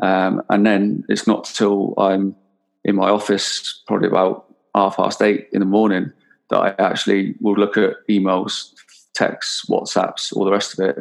um, 0.00 0.42
and 0.48 0.64
then 0.64 1.04
it's 1.08 1.26
not 1.26 1.44
till 1.44 1.94
I'm 1.98 2.36
in 2.84 2.94
my 2.94 3.08
office, 3.08 3.82
probably 3.86 4.06
about 4.06 4.46
half 4.74 4.96
past 4.96 5.20
eight 5.22 5.48
in 5.52 5.60
the 5.60 5.66
morning, 5.66 6.12
that 6.50 6.58
I 6.58 6.74
actually 6.78 7.34
will 7.40 7.56
look 7.56 7.76
at 7.76 7.94
emails 8.08 8.72
texts, 9.14 9.64
WhatsApps, 9.68 10.32
all 10.36 10.44
the 10.44 10.52
rest 10.52 10.78
of 10.78 10.86
it, 10.86 10.96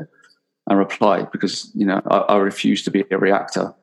and 0.67 0.79
reply 0.79 1.27
because 1.31 1.69
you 1.75 1.85
know 1.85 2.01
I, 2.09 2.17
I 2.17 2.38
refuse 2.38 2.83
to 2.85 2.91
be 2.91 3.03
a 3.11 3.17
reactor. 3.17 3.73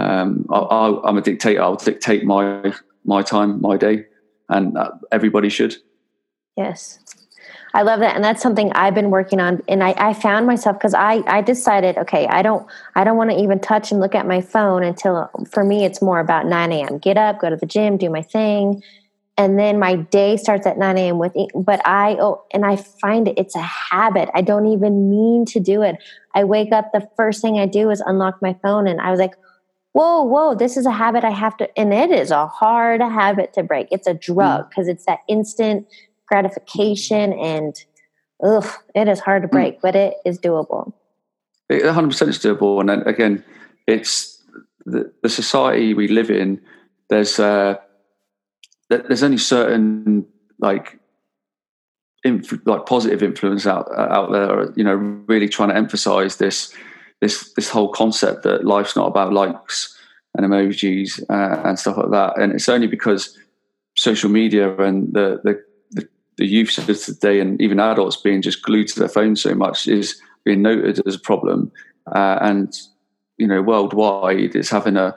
Um, 0.00 0.46
I, 0.50 0.98
am 1.04 1.18
a 1.18 1.22
dictator. 1.22 1.62
I'll 1.62 1.76
dictate 1.76 2.24
my 2.24 2.74
my 3.04 3.22
time, 3.22 3.60
my 3.60 3.76
day, 3.76 4.06
and 4.48 4.76
everybody 5.12 5.48
should. 5.48 5.76
Yes, 6.56 6.98
I 7.76 7.82
love 7.82 8.00
that, 8.00 8.16
and 8.16 8.24
that's 8.24 8.40
something 8.40 8.72
I've 8.72 8.94
been 8.94 9.10
working 9.10 9.38
on. 9.38 9.62
And 9.68 9.84
I, 9.84 9.94
I 9.98 10.14
found 10.14 10.46
myself 10.46 10.78
because 10.78 10.94
I 10.94 11.22
I 11.26 11.42
decided, 11.42 11.98
okay, 11.98 12.26
I 12.26 12.40
don't 12.40 12.66
I 12.94 13.04
don't 13.04 13.18
want 13.18 13.30
to 13.32 13.36
even 13.36 13.60
touch 13.60 13.92
and 13.92 14.00
look 14.00 14.14
at 14.14 14.26
my 14.26 14.40
phone 14.40 14.82
until 14.82 15.30
for 15.50 15.62
me 15.62 15.84
it's 15.84 16.00
more 16.00 16.18
about 16.18 16.46
9 16.46 16.72
a.m. 16.72 16.96
Get 16.96 17.18
up, 17.18 17.38
go 17.38 17.50
to 17.50 17.56
the 17.56 17.66
gym, 17.66 17.98
do 17.98 18.08
my 18.08 18.22
thing, 18.22 18.82
and 19.36 19.58
then 19.58 19.78
my 19.78 19.96
day 19.96 20.38
starts 20.38 20.66
at 20.66 20.78
9 20.78 20.96
a.m 20.96 21.18
with 21.18 21.36
but 21.54 21.86
i 21.86 22.16
oh 22.18 22.42
and 22.52 22.64
i 22.64 22.76
find 22.76 23.28
it 23.28 23.34
it's 23.36 23.54
a 23.54 23.60
habit 23.60 24.30
i 24.34 24.40
don't 24.40 24.66
even 24.66 25.10
mean 25.10 25.44
to 25.44 25.60
do 25.60 25.82
it 25.82 25.96
i 26.34 26.44
wake 26.44 26.72
up 26.72 26.92
the 26.92 27.06
first 27.16 27.42
thing 27.42 27.58
i 27.58 27.66
do 27.66 27.90
is 27.90 28.00
unlock 28.06 28.40
my 28.40 28.54
phone 28.62 28.86
and 28.86 29.00
i 29.00 29.10
was 29.10 29.20
like 29.20 29.34
whoa 29.92 30.22
whoa 30.22 30.54
this 30.54 30.76
is 30.76 30.86
a 30.86 30.90
habit 30.90 31.24
i 31.24 31.30
have 31.30 31.56
to 31.56 31.68
and 31.78 31.92
it 31.92 32.10
is 32.10 32.30
a 32.30 32.46
hard 32.46 33.00
habit 33.00 33.52
to 33.52 33.62
break 33.62 33.86
it's 33.90 34.06
a 34.06 34.14
drug 34.14 34.68
because 34.70 34.86
mm. 34.86 34.92
it's 34.92 35.04
that 35.04 35.18
instant 35.28 35.86
gratification 36.26 37.32
and 37.32 37.84
ugh, 38.44 38.68
it 38.94 39.08
is 39.08 39.20
hard 39.20 39.42
to 39.42 39.48
mm. 39.48 39.52
break 39.52 39.76
mm. 39.76 39.82
but 39.82 39.96
it 39.96 40.14
is 40.24 40.38
doable 40.38 40.92
it 41.68 41.82
100% 41.82 42.28
is 42.28 42.38
doable 42.38 42.80
and 42.80 42.88
then 42.88 43.02
again 43.02 43.44
it's 43.86 44.42
the, 44.84 45.12
the 45.22 45.28
society 45.28 45.94
we 45.94 46.08
live 46.08 46.30
in 46.30 46.60
there's 47.08 47.38
uh 47.38 47.76
there's 48.88 49.22
only 49.22 49.38
certain 49.38 50.24
like 50.60 50.98
inf- 52.24 52.66
like 52.66 52.86
positive 52.86 53.22
influence 53.22 53.66
out 53.66 53.88
out 53.96 54.30
there 54.32 54.72
you 54.76 54.84
know 54.84 54.94
really 54.94 55.48
trying 55.48 55.68
to 55.68 55.76
emphasize 55.76 56.36
this 56.36 56.72
this 57.20 57.52
this 57.54 57.68
whole 57.68 57.88
concept 57.88 58.42
that 58.42 58.64
life's 58.64 58.96
not 58.96 59.06
about 59.08 59.32
likes 59.32 59.98
and 60.36 60.46
emojis 60.46 61.22
uh, 61.30 61.62
and 61.66 61.78
stuff 61.78 61.96
like 61.96 62.10
that 62.10 62.38
and 62.38 62.52
it's 62.52 62.68
only 62.68 62.86
because 62.86 63.36
social 63.96 64.30
media 64.30 64.74
and 64.76 65.12
the 65.14 65.40
the 65.44 65.60
the, 66.36 66.44
the 66.44 66.46
youth 66.46 66.78
of 66.78 66.86
today 66.86 67.40
and 67.40 67.60
even 67.60 67.80
adults 67.80 68.16
being 68.16 68.42
just 68.42 68.62
glued 68.62 68.88
to 68.88 68.98
their 68.98 69.08
phones 69.08 69.40
so 69.40 69.54
much 69.54 69.88
is 69.88 70.20
being 70.44 70.62
noted 70.62 71.00
as 71.06 71.14
a 71.14 71.20
problem 71.20 71.70
uh, 72.14 72.38
and 72.40 72.78
you 73.38 73.46
know 73.46 73.62
worldwide 73.62 74.54
it's 74.54 74.70
having 74.70 74.96
a 74.96 75.16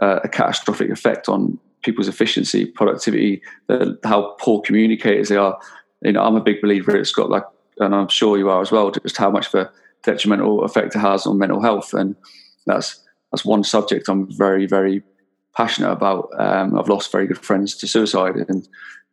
a 0.00 0.28
catastrophic 0.28 0.90
effect 0.90 1.28
on 1.28 1.58
people's 1.82 2.08
efficiency, 2.08 2.66
productivity, 2.66 3.42
how 4.04 4.34
poor 4.40 4.60
communicators 4.60 5.28
they 5.28 5.36
are. 5.36 5.58
You 6.02 6.12
know, 6.12 6.22
I'm 6.22 6.36
a 6.36 6.42
big 6.42 6.60
believer 6.60 6.96
it's 6.96 7.12
got 7.12 7.30
like, 7.30 7.44
and 7.78 7.94
I'm 7.94 8.08
sure 8.08 8.38
you 8.38 8.50
are 8.50 8.60
as 8.60 8.70
well, 8.70 8.90
just 8.90 9.16
how 9.16 9.30
much 9.30 9.48
of 9.48 9.54
a 9.54 9.70
detrimental 10.02 10.64
effect 10.64 10.94
it 10.94 10.98
has 10.98 11.26
on 11.26 11.38
mental 11.38 11.62
health. 11.62 11.94
And 11.94 12.16
that's 12.66 13.02
that's 13.30 13.44
one 13.44 13.64
subject 13.64 14.08
I'm 14.08 14.30
very, 14.30 14.66
very 14.66 15.02
passionate 15.56 15.92
about. 15.92 16.30
Um, 16.38 16.78
I've 16.78 16.88
lost 16.88 17.12
very 17.12 17.26
good 17.26 17.38
friends 17.38 17.76
to 17.76 17.86
suicide, 17.86 18.36
and 18.36 18.68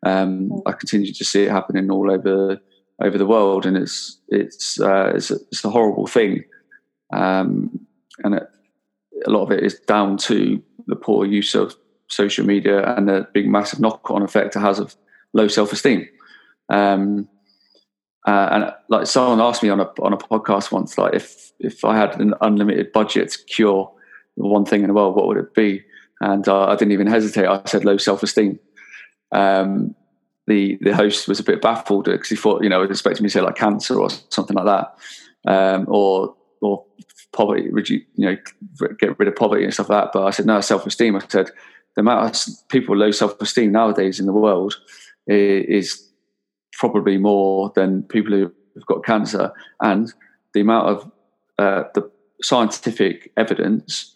um, 0.05 0.51
I 0.65 0.71
continue 0.73 1.13
to 1.13 1.25
see 1.25 1.43
it 1.43 1.51
happening 1.51 1.89
all 1.89 2.11
over 2.11 2.59
over 3.03 3.17
the 3.17 3.25
world, 3.25 3.65
and 3.65 3.77
it's 3.77 4.19
it's 4.29 4.79
uh, 4.79 5.13
it's, 5.15 5.31
a, 5.31 5.35
it's, 5.51 5.63
a, 5.63 5.69
horrible 5.69 6.07
thing, 6.07 6.43
um, 7.13 7.79
and 8.23 8.35
it, 8.35 8.43
a 9.25 9.29
lot 9.29 9.43
of 9.43 9.51
it 9.51 9.63
is 9.63 9.79
down 9.81 10.17
to 10.17 10.61
the 10.87 10.95
poor 10.95 11.25
use 11.25 11.55
of 11.55 11.75
social 12.07 12.45
media 12.45 12.95
and 12.95 13.07
the 13.07 13.27
big 13.33 13.47
massive 13.47 13.79
knock-on 13.79 14.23
effect 14.23 14.55
it 14.55 14.59
has 14.59 14.79
of 14.79 14.95
low 15.33 15.47
self-esteem. 15.47 16.07
Um, 16.69 17.27
uh, 18.25 18.49
and 18.51 18.73
like 18.89 19.07
someone 19.07 19.41
asked 19.41 19.63
me 19.63 19.69
on 19.69 19.79
a 19.79 19.89
on 20.01 20.13
a 20.13 20.17
podcast 20.17 20.71
once, 20.71 20.97
like 20.97 21.13
if 21.13 21.51
if 21.59 21.85
I 21.85 21.95
had 21.95 22.19
an 22.19 22.33
unlimited 22.41 22.91
budget 22.91 23.29
to 23.31 23.43
cure 23.45 23.91
one 24.35 24.65
thing 24.65 24.81
in 24.81 24.87
the 24.87 24.93
world, 24.93 25.15
what 25.15 25.27
would 25.27 25.37
it 25.37 25.53
be? 25.53 25.83
And 26.19 26.47
uh, 26.47 26.65
I 26.67 26.75
didn't 26.75 26.91
even 26.91 27.07
hesitate. 27.07 27.45
I 27.45 27.61
said 27.65 27.85
low 27.85 27.97
self-esteem. 27.97 28.59
Um, 29.31 29.95
the 30.47 30.77
the 30.81 30.95
host 30.95 31.27
was 31.27 31.39
a 31.39 31.43
bit 31.43 31.61
baffled 31.61 32.05
because 32.05 32.29
he 32.29 32.35
thought 32.35 32.63
you 32.63 32.69
know 32.69 32.79
was 32.79 32.89
expecting 32.89 33.23
me 33.23 33.29
to 33.29 33.33
say 33.33 33.41
like 33.41 33.55
cancer 33.55 33.99
or 33.99 34.09
something 34.29 34.55
like 34.55 34.65
that, 34.65 35.51
um, 35.51 35.85
or 35.89 36.35
or 36.61 36.85
poverty, 37.33 37.69
you 37.85 38.05
know, 38.17 38.37
get 38.99 39.19
rid 39.19 39.27
of 39.27 39.35
poverty 39.35 39.63
and 39.63 39.73
stuff 39.73 39.89
like 39.89 40.05
that. 40.05 40.11
But 40.13 40.25
I 40.25 40.31
said 40.31 40.45
no, 40.45 40.59
self-esteem. 40.59 41.15
I 41.15 41.19
said 41.27 41.51
the 41.95 42.01
amount 42.01 42.35
of 42.35 42.69
people 42.69 42.93
with 42.93 43.01
low 43.01 43.11
self 43.11 43.39
esteem 43.41 43.71
nowadays 43.71 44.19
in 44.19 44.25
the 44.25 44.33
world 44.33 44.75
is 45.27 46.09
probably 46.73 47.17
more 47.17 47.71
than 47.75 48.03
people 48.03 48.31
who've 48.31 48.85
got 48.85 49.03
cancer, 49.03 49.51
and 49.81 50.13
the 50.53 50.61
amount 50.61 50.87
of 50.87 51.11
uh, 51.59 51.83
the 51.93 52.09
scientific 52.41 53.31
evidence 53.35 54.15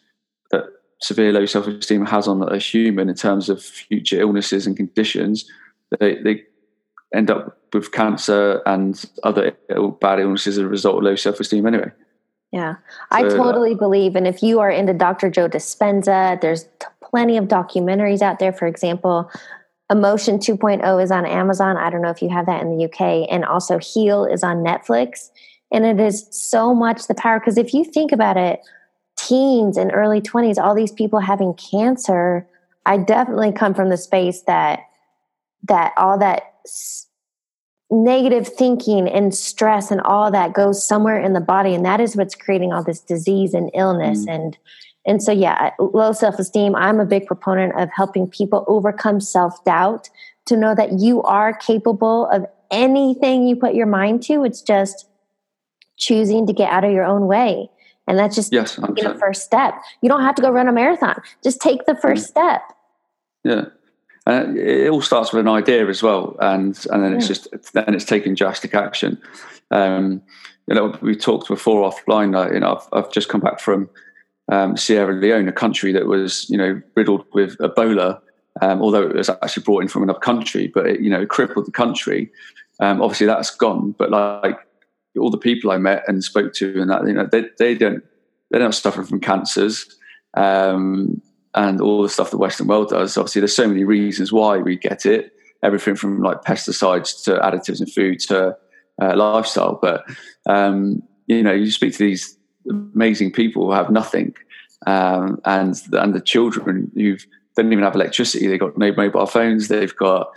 that 0.52 0.64
severe 1.02 1.34
low 1.34 1.46
self 1.46 1.68
esteem 1.68 2.06
has 2.06 2.28
on 2.28 2.42
a 2.44 2.58
human 2.58 3.10
in 3.10 3.16
terms 3.16 3.50
of 3.50 3.62
future 3.62 4.20
illnesses 4.20 4.66
and 4.66 4.78
conditions, 4.78 5.50
they, 6.00 6.16
they 6.22 6.44
end 7.14 7.30
up 7.30 7.58
with 7.74 7.92
cancer 7.92 8.62
and 8.66 9.06
other 9.24 9.52
bad 10.00 10.20
illnesses 10.20 10.58
as 10.58 10.64
a 10.64 10.68
result 10.68 10.98
of 10.98 11.04
low 11.04 11.16
self 11.16 11.40
esteem 11.40 11.66
anyway. 11.66 11.92
Yeah, 12.52 12.76
I 13.12 13.24
uh, 13.24 13.30
totally 13.30 13.76
believe. 13.76 14.16
And 14.16 14.28
if 14.28 14.44
you 14.44 14.60
are 14.60 14.70
into 14.70 14.94
Dr. 14.94 15.30
Joe 15.30 15.48
Dispenza, 15.48 16.40
there's 16.42 16.68
plenty 17.02 17.38
of 17.38 17.46
documentaries 17.46 18.22
out 18.22 18.40
there. 18.40 18.52
For 18.52 18.68
example, 18.68 19.32
Emotion 19.90 20.38
2.0 20.38 21.04
is 21.04 21.12
on 21.12 21.26
Amazon. 21.26 21.78
I 21.78 21.90
don't 21.90 22.02
know 22.02 22.10
if 22.10 22.22
you 22.22 22.30
have 22.30 22.46
that 22.48 22.62
in 22.62 22.78
the 22.78 22.86
UK. 22.86 23.28
And 23.32 23.46
also 23.46 23.78
Heal 23.78 24.26
is 24.26 24.44
on 24.44 24.58
Netflix. 24.58 25.30
And 25.72 25.86
it 25.86 26.00
is 26.02 26.28
so 26.32 26.76
much 26.76 27.08
the 27.08 27.16
power. 27.16 27.40
Because 27.40 27.58
if 27.58 27.74
you 27.74 27.86
think 27.86 28.12
about 28.12 28.36
it, 28.36 28.60
teens 29.32 29.78
and 29.78 29.92
early 29.94 30.22
20s, 30.22 30.58
all 30.58 30.76
these 30.76 30.92
people 30.92 31.20
having 31.20 31.54
cancer, 31.54 32.48
I 32.86 32.98
definitely 32.98 33.52
come 33.52 33.74
from 33.74 33.90
the 33.90 33.98
space 33.98 34.42
that 34.44 34.82
that 35.68 35.94
all 35.96 36.18
that 36.18 36.54
negative 37.92 38.48
thinking 38.48 39.08
and 39.08 39.34
stress 39.34 39.92
and 39.92 40.02
all 40.02 40.32
that 40.32 40.54
goes 40.54 40.86
somewhere 40.86 41.20
in 41.20 41.34
the 41.34 41.42
body 41.42 41.74
and 41.76 41.86
that 41.86 42.00
is 42.00 42.16
what's 42.16 42.36
creating 42.36 42.74
all 42.74 42.84
this 42.84 43.02
disease 43.02 43.54
and 43.54 43.70
illness. 43.74 44.26
Mm. 44.26 44.36
and 44.36 44.58
and 45.06 45.24
so 45.24 45.32
yeah 45.32 45.72
low 45.78 46.12
self-esteem 46.12 46.76
i'm 46.76 47.00
a 47.00 47.06
big 47.06 47.26
proponent 47.26 47.78
of 47.80 47.90
helping 47.94 48.28
people 48.28 48.64
overcome 48.68 49.20
self-doubt 49.20 50.10
to 50.46 50.56
know 50.56 50.74
that 50.74 51.00
you 51.00 51.22
are 51.24 51.54
capable 51.54 52.28
of 52.28 52.46
anything 52.72 53.48
you 53.48 53.56
put 53.56 53.76
your 53.76 53.86
mind 53.86 54.24
to. 54.24 54.44
It's 54.44 54.62
just 54.62 55.08
choosing 55.98 56.48
to 56.48 56.54
get 56.54 56.72
out 56.72 56.84
of 56.84 56.92
your 56.92 57.04
own 57.04 57.28
way 57.28 57.70
and 58.12 58.20
that's 58.20 58.36
just 58.36 58.52
yes, 58.54 58.76
taking 58.76 59.06
the 59.06 59.16
first 59.16 59.44
step 59.44 59.74
you 60.02 60.10
don't 60.10 60.22
have 60.22 60.36
to 60.36 60.42
go 60.42 60.52
run 60.52 60.68
a 60.68 60.72
marathon 60.72 61.16
just 61.44 61.60
take 61.60 61.86
the 61.86 61.96
first 61.96 62.26
mm. 62.26 62.30
step 62.30 62.62
yeah 63.44 63.66
and 64.26 64.58
it 64.58 64.90
all 64.90 65.02
starts 65.02 65.34
with 65.34 65.42
an 65.42 65.48
idea 65.48 65.88
as 65.88 66.04
well, 66.04 66.36
and 66.40 66.86
and 66.92 67.04
then 67.04 67.14
it's 67.14 67.28
just 67.28 67.48
then 67.74 67.94
it's 67.94 68.06
taking 68.06 68.36
drastic 68.36 68.76
action. 68.76 69.20
Um, 69.72 70.22
you 70.68 70.76
know, 70.76 70.96
we 71.02 71.16
talked 71.16 71.48
before 71.48 71.90
offline. 71.90 72.36
Uh, 72.36 72.54
you 72.54 72.60
know, 72.60 72.76
I've, 72.76 73.06
I've 73.06 73.12
just 73.12 73.30
come 73.30 73.42
back 73.42 73.60
from 73.60 73.90
um, 74.52 74.78
Sierra 74.78 75.14
Leone, 75.16 75.48
a 75.48 75.52
country 75.52 75.92
that 75.94 76.06
was 76.06 76.48
you 76.50 76.58
know 76.58 76.80
riddled 76.96 77.26
with 77.34 77.58
Ebola, 77.58 78.22
um, 78.62 78.82
although 78.82 79.04
it 79.04 79.16
was 79.16 79.30
actually 79.30 79.64
brought 79.64 79.82
in 79.82 79.88
from 79.88 80.04
another 80.04 80.20
country, 80.20 80.68
but 80.68 80.86
it, 80.86 81.02
you 81.02 81.10
know 81.10 81.26
crippled 81.26 81.66
the 81.66 81.72
country. 81.72 82.32
Um, 82.80 83.02
obviously, 83.02 83.26
that's 83.26 83.50
gone. 83.56 83.96
But 83.98 84.12
like 84.12 84.60
all 85.20 85.30
the 85.30 85.38
people 85.38 85.72
I 85.72 85.78
met 85.78 86.04
and 86.08 86.24
spoke 86.24 86.54
to, 86.54 86.82
and 86.82 86.90
that 86.90 87.06
you 87.06 87.14
know 87.14 87.28
they 87.32 87.46
they 87.58 87.76
don't 87.76 88.04
they 88.50 88.60
don't 88.60 88.74
suffer 88.74 89.04
from 89.04 89.20
cancers. 89.20 89.98
Um, 90.36 91.22
and 91.54 91.82
all 91.82 92.02
the 92.02 92.10
stuff 92.10 92.32
the 92.32 92.38
Western 92.38 92.68
world 92.68 92.90
does. 92.90 93.18
Obviously, 93.18 93.42
there's 93.42 93.56
so 93.56 93.68
many 93.68 93.84
reasons 93.84 94.32
why 94.32 94.58
we 94.58 94.78
get 94.78 95.06
it. 95.06 95.34
Everything 95.64 95.96
from 95.96 96.22
like 96.22 96.44
pesticides 96.44 97.24
to 97.26 97.36
additives 97.36 97.82
in 97.82 97.88
food 97.88 98.20
to 98.22 98.56
uh, 99.02 99.16
lifestyle. 99.16 99.78
But 99.82 100.06
um, 100.46 101.04
you 101.28 101.44
know, 101.44 101.54
you 101.54 101.70
speak 101.72 101.94
to 101.94 102.00
these 102.00 102.38
amazing 102.70 103.32
people 103.32 103.66
who 103.66 103.72
have 103.74 103.90
nothing, 103.90 104.34
um, 104.88 105.40
and 105.46 105.76
and 105.92 106.14
the 106.14 106.22
children 106.22 106.92
who 106.96 107.18
don't 107.56 107.72
even 107.72 107.84
have 107.84 107.96
electricity. 107.96 108.48
They've 108.48 108.60
got 108.60 108.78
no 108.78 108.94
mobile 108.94 109.26
phones. 109.26 109.68
They've 109.68 109.96
got 109.96 110.30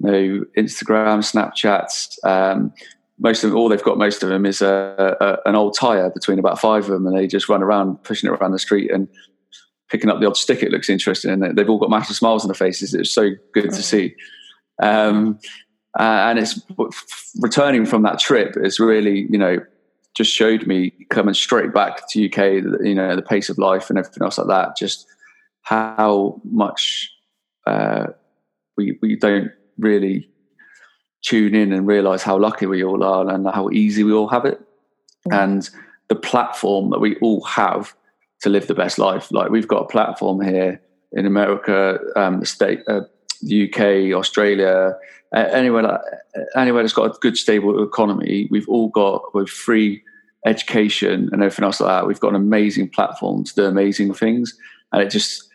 no 0.00 0.44
Instagram, 0.58 1.22
Snapchats. 1.22 2.16
Um, 2.24 2.72
most 3.18 3.44
of 3.44 3.50
them, 3.50 3.58
all 3.58 3.68
they've 3.68 3.82
got, 3.82 3.98
most 3.98 4.22
of 4.22 4.28
them, 4.28 4.44
is 4.44 4.60
a, 4.60 5.16
a, 5.20 5.48
an 5.48 5.54
old 5.54 5.76
tire 5.76 6.10
between 6.10 6.38
about 6.38 6.60
five 6.60 6.84
of 6.84 6.90
them, 6.90 7.06
and 7.06 7.16
they 7.16 7.26
just 7.26 7.48
run 7.48 7.62
around 7.62 8.02
pushing 8.02 8.30
it 8.30 8.34
around 8.34 8.52
the 8.52 8.58
street 8.58 8.90
and 8.90 9.08
picking 9.88 10.10
up 10.10 10.20
the 10.20 10.26
odd 10.26 10.36
stick. 10.36 10.62
It 10.62 10.70
looks 10.70 10.90
interesting, 10.90 11.30
and 11.30 11.56
they've 11.56 11.68
all 11.68 11.78
got 11.78 11.90
massive 11.90 12.16
smiles 12.16 12.44
on 12.44 12.48
their 12.48 12.54
faces. 12.54 12.94
It's 12.94 13.10
so 13.10 13.30
good 13.54 13.70
to 13.70 13.82
see. 13.82 14.14
Um, 14.82 15.38
uh, 15.98 16.28
and 16.28 16.38
it's 16.38 16.60
returning 17.40 17.86
from 17.86 18.02
that 18.02 18.18
trip 18.18 18.54
is 18.56 18.78
really, 18.78 19.26
you 19.30 19.38
know, 19.38 19.58
just 20.14 20.32
showed 20.32 20.66
me 20.66 20.92
coming 21.10 21.34
straight 21.34 21.72
back 21.72 22.08
to 22.10 22.26
UK, 22.26 22.64
you 22.84 22.94
know, 22.94 23.16
the 23.16 23.22
pace 23.22 23.48
of 23.48 23.58
life 23.58 23.88
and 23.88 23.98
everything 23.98 24.22
else 24.22 24.38
like 24.38 24.48
that. 24.48 24.76
Just 24.76 25.06
how 25.62 26.40
much 26.44 27.10
uh, 27.66 28.06
we 28.76 28.98
we 29.00 29.16
don't 29.16 29.50
really 29.78 30.28
tune 31.26 31.54
in 31.54 31.72
and 31.72 31.86
realize 31.86 32.22
how 32.22 32.38
lucky 32.38 32.66
we 32.66 32.84
all 32.84 33.02
are 33.02 33.28
and 33.28 33.46
how 33.46 33.68
easy 33.70 34.04
we 34.04 34.12
all 34.12 34.28
have 34.28 34.44
it, 34.44 34.60
mm-hmm. 34.60 35.32
and 35.32 35.70
the 36.08 36.14
platform 36.14 36.90
that 36.90 37.00
we 37.00 37.16
all 37.16 37.42
have 37.42 37.94
to 38.40 38.48
live 38.48 38.66
the 38.66 38.74
best 38.74 38.98
life. 38.98 39.30
Like 39.32 39.50
we've 39.50 39.68
got 39.68 39.82
a 39.82 39.88
platform 39.88 40.40
here 40.40 40.80
in 41.12 41.26
America, 41.26 41.98
um, 42.14 42.40
the 42.40 42.46
state, 42.46 42.80
uh, 42.86 43.02
the 43.42 43.68
UK, 43.68 44.16
Australia, 44.16 44.94
uh, 45.34 45.38
anywhere, 45.38 46.00
anywhere 46.54 46.82
that's 46.82 46.92
got 46.92 47.10
a 47.10 47.18
good 47.20 47.36
stable 47.36 47.82
economy. 47.82 48.46
We've 48.50 48.68
all 48.68 48.88
got 48.88 49.34
with 49.34 49.48
free 49.48 50.02
education 50.44 51.28
and 51.32 51.42
everything 51.42 51.64
else 51.64 51.80
like 51.80 51.88
that. 51.88 52.06
We've 52.06 52.20
got 52.20 52.30
an 52.30 52.36
amazing 52.36 52.90
platform 52.90 53.42
to 53.44 53.54
do 53.54 53.64
amazing 53.64 54.14
things, 54.14 54.56
and 54.92 55.02
it 55.02 55.10
just 55.10 55.48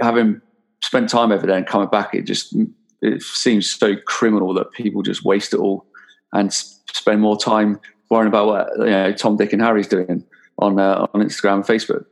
having 0.00 0.40
spent 0.82 1.10
time 1.10 1.32
over 1.32 1.46
there 1.46 1.56
and 1.56 1.66
coming 1.66 1.88
back, 1.88 2.14
it 2.14 2.22
just 2.22 2.56
it 3.02 3.22
seems 3.22 3.68
so 3.68 3.96
criminal 4.06 4.54
that 4.54 4.72
people 4.72 5.02
just 5.02 5.24
waste 5.24 5.54
it 5.54 5.60
all 5.60 5.86
and 6.32 6.52
spend 6.52 7.20
more 7.20 7.38
time 7.38 7.80
worrying 8.10 8.28
about 8.28 8.46
what 8.46 8.68
you 8.78 8.86
know 8.86 9.12
Tom, 9.12 9.36
Dick, 9.36 9.52
and 9.52 9.62
Harry's 9.62 9.88
doing 9.88 10.24
on 10.58 10.78
uh, 10.78 11.06
on 11.14 11.20
Instagram 11.20 11.54
and 11.54 11.64
Facebook. 11.64 12.04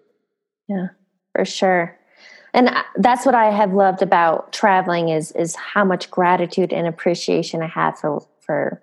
Yeah, 0.69 0.89
for 1.35 1.45
sure. 1.45 1.99
And 2.55 2.71
that's 2.97 3.27
what 3.27 3.35
I 3.35 3.51
have 3.51 3.75
loved 3.75 4.03
about 4.03 4.53
traveling 4.53 5.11
is 5.11 5.33
is 5.33 5.55
how 5.57 5.85
much 5.85 6.11
gratitude 6.11 6.73
and 6.73 6.87
appreciation 6.87 7.63
I 7.63 7.69
have 7.69 7.99
for 7.99 8.27
for 8.41 8.83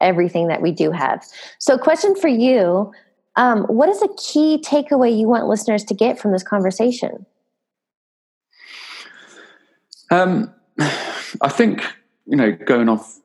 everything 0.00 0.48
that 0.48 0.62
we 0.62 0.72
do 0.72 0.90
have. 0.90 1.24
So, 1.58 1.78
question 1.78 2.14
for 2.14 2.28
you: 2.28 2.92
um, 3.36 3.64
What 3.64 3.88
is 3.88 4.02
a 4.02 4.08
key 4.18 4.62
takeaway 4.62 5.16
you 5.18 5.28
want 5.28 5.46
listeners 5.46 5.84
to 5.84 5.94
get 5.94 6.18
from 6.18 6.32
this 6.32 6.42
conversation? 6.42 7.24
Um, 10.10 10.52
I 11.40 11.48
think 11.48 11.82
you 12.26 12.36
know, 12.36 12.52
going 12.52 12.88
off 12.88 13.18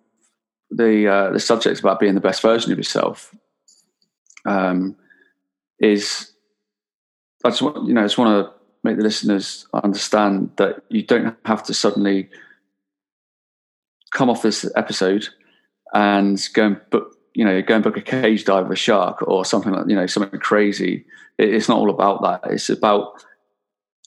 the 0.71 1.07
uh, 1.07 1.31
the 1.31 1.39
subject 1.39 1.79
about 1.79 1.99
being 1.99 2.15
the 2.15 2.21
best 2.21 2.41
version 2.41 2.71
of 2.71 2.77
yourself 2.77 3.35
um, 4.45 4.95
is 5.79 6.31
I 7.43 7.49
just 7.49 7.61
want 7.61 7.87
you 7.87 7.93
know, 7.93 8.01
I 8.01 8.05
just 8.05 8.17
want 8.17 8.45
to 8.45 8.53
make 8.83 8.97
the 8.97 9.03
listeners 9.03 9.67
understand 9.73 10.51
that 10.57 10.83
you 10.89 11.03
don't 11.03 11.35
have 11.45 11.63
to 11.63 11.73
suddenly 11.73 12.29
come 14.11 14.29
off 14.29 14.41
this 14.41 14.69
episode 14.75 15.27
and 15.93 16.49
go 16.53 16.65
and 16.67 16.81
book, 16.89 17.17
you 17.33 17.43
know, 17.45 17.61
go 17.61 17.75
and 17.75 17.83
book 17.83 17.97
a 17.97 18.01
cage 18.01 18.45
dive 18.45 18.67
with 18.67 18.77
a 18.77 18.81
shark 18.81 19.27
or 19.27 19.45
something 19.45 19.73
like, 19.73 19.87
you 19.87 19.95
know, 19.95 20.05
something 20.05 20.39
crazy. 20.39 21.05
it's 21.37 21.69
not 21.69 21.77
all 21.77 21.89
about 21.89 22.21
that. 22.21 22.51
It's 22.51 22.69
about 22.69 23.23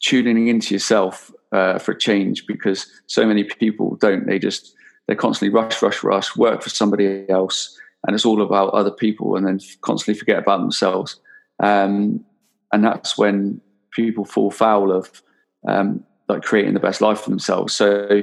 tuning 0.00 0.48
into 0.48 0.74
yourself 0.74 1.32
uh, 1.52 1.78
for 1.78 1.94
change 1.94 2.46
because 2.46 2.86
so 3.06 3.26
many 3.26 3.44
people 3.44 3.96
don't. 3.96 4.26
They 4.26 4.38
just 4.38 4.74
they 5.08 5.14
constantly 5.14 5.54
rush, 5.54 5.80
rush, 5.82 6.02
rush, 6.02 6.36
work 6.36 6.62
for 6.62 6.70
somebody 6.70 7.28
else, 7.28 7.78
and 8.06 8.14
it's 8.14 8.24
all 8.24 8.42
about 8.42 8.74
other 8.74 8.90
people, 8.90 9.36
and 9.36 9.46
then 9.46 9.60
constantly 9.82 10.18
forget 10.18 10.38
about 10.38 10.60
themselves. 10.60 11.20
Um, 11.62 12.24
and 12.72 12.84
that's 12.84 13.16
when 13.16 13.60
people 13.92 14.24
fall 14.24 14.50
foul 14.50 14.92
of 14.92 15.22
um, 15.66 16.04
like 16.28 16.42
creating 16.42 16.74
the 16.74 16.80
best 16.80 17.00
life 17.00 17.20
for 17.20 17.30
themselves. 17.30 17.72
So 17.74 18.22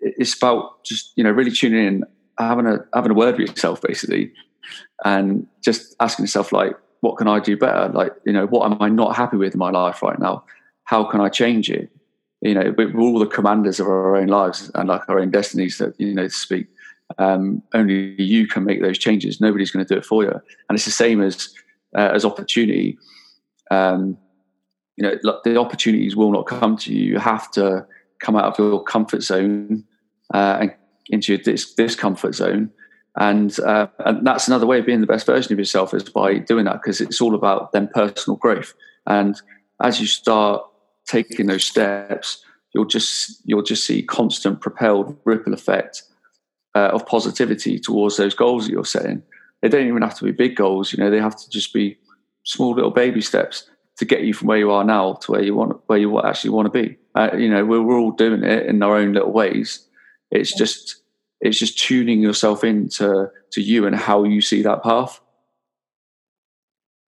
it's 0.00 0.36
about 0.36 0.84
just 0.84 1.12
you 1.16 1.24
know 1.24 1.30
really 1.30 1.50
tuning 1.50 1.86
in, 1.86 2.04
having 2.38 2.66
a 2.66 2.78
having 2.94 3.10
a 3.10 3.14
word 3.14 3.38
with 3.38 3.50
yourself 3.50 3.80
basically, 3.82 4.32
and 5.04 5.46
just 5.62 5.94
asking 6.00 6.24
yourself 6.24 6.52
like, 6.52 6.76
what 7.00 7.16
can 7.16 7.28
I 7.28 7.40
do 7.40 7.56
better? 7.56 7.88
Like 7.92 8.12
you 8.24 8.32
know, 8.32 8.46
what 8.46 8.70
am 8.70 8.80
I 8.80 8.88
not 8.88 9.16
happy 9.16 9.36
with 9.36 9.54
in 9.54 9.58
my 9.58 9.70
life 9.70 10.02
right 10.02 10.18
now? 10.18 10.44
How 10.84 11.04
can 11.04 11.20
I 11.20 11.28
change 11.28 11.70
it? 11.70 11.90
You 12.44 12.54
know, 12.54 12.74
we're 12.76 13.00
all 13.00 13.18
the 13.18 13.26
commanders 13.26 13.80
of 13.80 13.88
our 13.88 14.16
own 14.16 14.28
lives 14.28 14.70
and 14.74 14.88
like 14.88 15.08
our 15.08 15.18
own 15.18 15.30
destinies. 15.30 15.78
That 15.78 15.98
you 15.98 16.14
know, 16.14 16.24
to 16.24 16.30
speak. 16.30 16.66
Um, 17.18 17.62
only 17.74 18.20
you 18.20 18.46
can 18.46 18.64
make 18.64 18.80
those 18.80 18.98
changes. 18.98 19.40
Nobody's 19.40 19.70
going 19.70 19.84
to 19.84 19.94
do 19.94 19.98
it 19.98 20.06
for 20.06 20.22
you. 20.24 20.30
And 20.30 20.76
it's 20.76 20.86
the 20.86 20.90
same 20.90 21.20
as 21.20 21.52
uh, 21.96 22.10
as 22.14 22.24
opportunity 22.24 22.96
um, 23.70 24.18
you 24.96 25.02
know, 25.02 25.38
the 25.44 25.58
opportunities 25.58 26.14
will 26.14 26.30
not 26.30 26.46
come 26.46 26.76
to 26.78 26.92
you. 26.92 27.12
You 27.12 27.18
have 27.18 27.50
to 27.52 27.86
come 28.20 28.36
out 28.36 28.44
of 28.44 28.58
your 28.58 28.82
comfort 28.82 29.22
zone 29.22 29.84
uh, 30.32 30.58
and 30.60 30.74
into 31.08 31.32
your 31.32 31.42
dis- 31.42 31.74
discomfort 31.74 32.34
zone. 32.34 32.70
And, 33.16 33.58
uh, 33.60 33.88
and 34.00 34.26
that's 34.26 34.48
another 34.48 34.66
way 34.66 34.78
of 34.78 34.86
being 34.86 35.00
the 35.00 35.06
best 35.06 35.26
version 35.26 35.52
of 35.52 35.58
yourself 35.58 35.94
is 35.94 36.04
by 36.04 36.38
doing 36.38 36.64
that 36.64 36.80
because 36.82 37.00
it's 37.00 37.20
all 37.20 37.34
about 37.34 37.72
then 37.72 37.88
personal 37.88 38.36
growth. 38.36 38.74
And 39.06 39.40
as 39.82 40.00
you 40.00 40.06
start 40.06 40.64
taking 41.06 41.46
those 41.46 41.64
steps, 41.64 42.44
you'll 42.72 42.84
just 42.84 43.40
you'll 43.44 43.62
just 43.62 43.86
see 43.86 44.02
constant 44.02 44.60
propelled 44.60 45.16
ripple 45.24 45.54
effect 45.54 46.02
uh, 46.74 46.90
of 46.92 47.06
positivity 47.06 47.78
towards 47.78 48.16
those 48.16 48.34
goals 48.34 48.66
that 48.66 48.72
you're 48.72 48.84
setting. 48.84 49.22
They 49.62 49.68
don't 49.68 49.86
even 49.86 50.02
have 50.02 50.16
to 50.18 50.24
be 50.24 50.32
big 50.32 50.56
goals, 50.56 50.92
you 50.92 51.02
know. 51.02 51.10
They 51.10 51.20
have 51.20 51.36
to 51.36 51.50
just 51.50 51.72
be 51.72 51.96
small 52.44 52.74
little 52.74 52.90
baby 52.90 53.20
steps 53.20 53.68
to 53.96 54.04
get 54.04 54.22
you 54.22 54.34
from 54.34 54.48
where 54.48 54.58
you 54.58 54.70
are 54.70 54.84
now 54.84 55.14
to 55.14 55.32
where 55.32 55.42
you 55.42 55.54
want 55.54 55.80
where 55.86 55.98
you 55.98 56.20
actually 56.22 56.50
want 56.50 56.66
to 56.66 56.82
be. 56.82 56.96
Uh, 57.14 57.30
you 57.36 57.48
know, 57.48 57.64
we're, 57.64 57.80
we're 57.80 57.98
all 57.98 58.10
doing 58.10 58.42
it 58.42 58.66
in 58.66 58.82
our 58.82 58.96
own 58.96 59.12
little 59.12 59.32
ways. 59.32 59.86
It's 60.30 60.54
just 60.54 61.02
it's 61.40 61.58
just 61.58 61.78
tuning 61.78 62.20
yourself 62.20 62.64
into 62.64 63.30
to 63.52 63.62
you 63.62 63.86
and 63.86 63.94
how 63.94 64.24
you 64.24 64.40
see 64.40 64.62
that 64.62 64.82
path. 64.82 65.20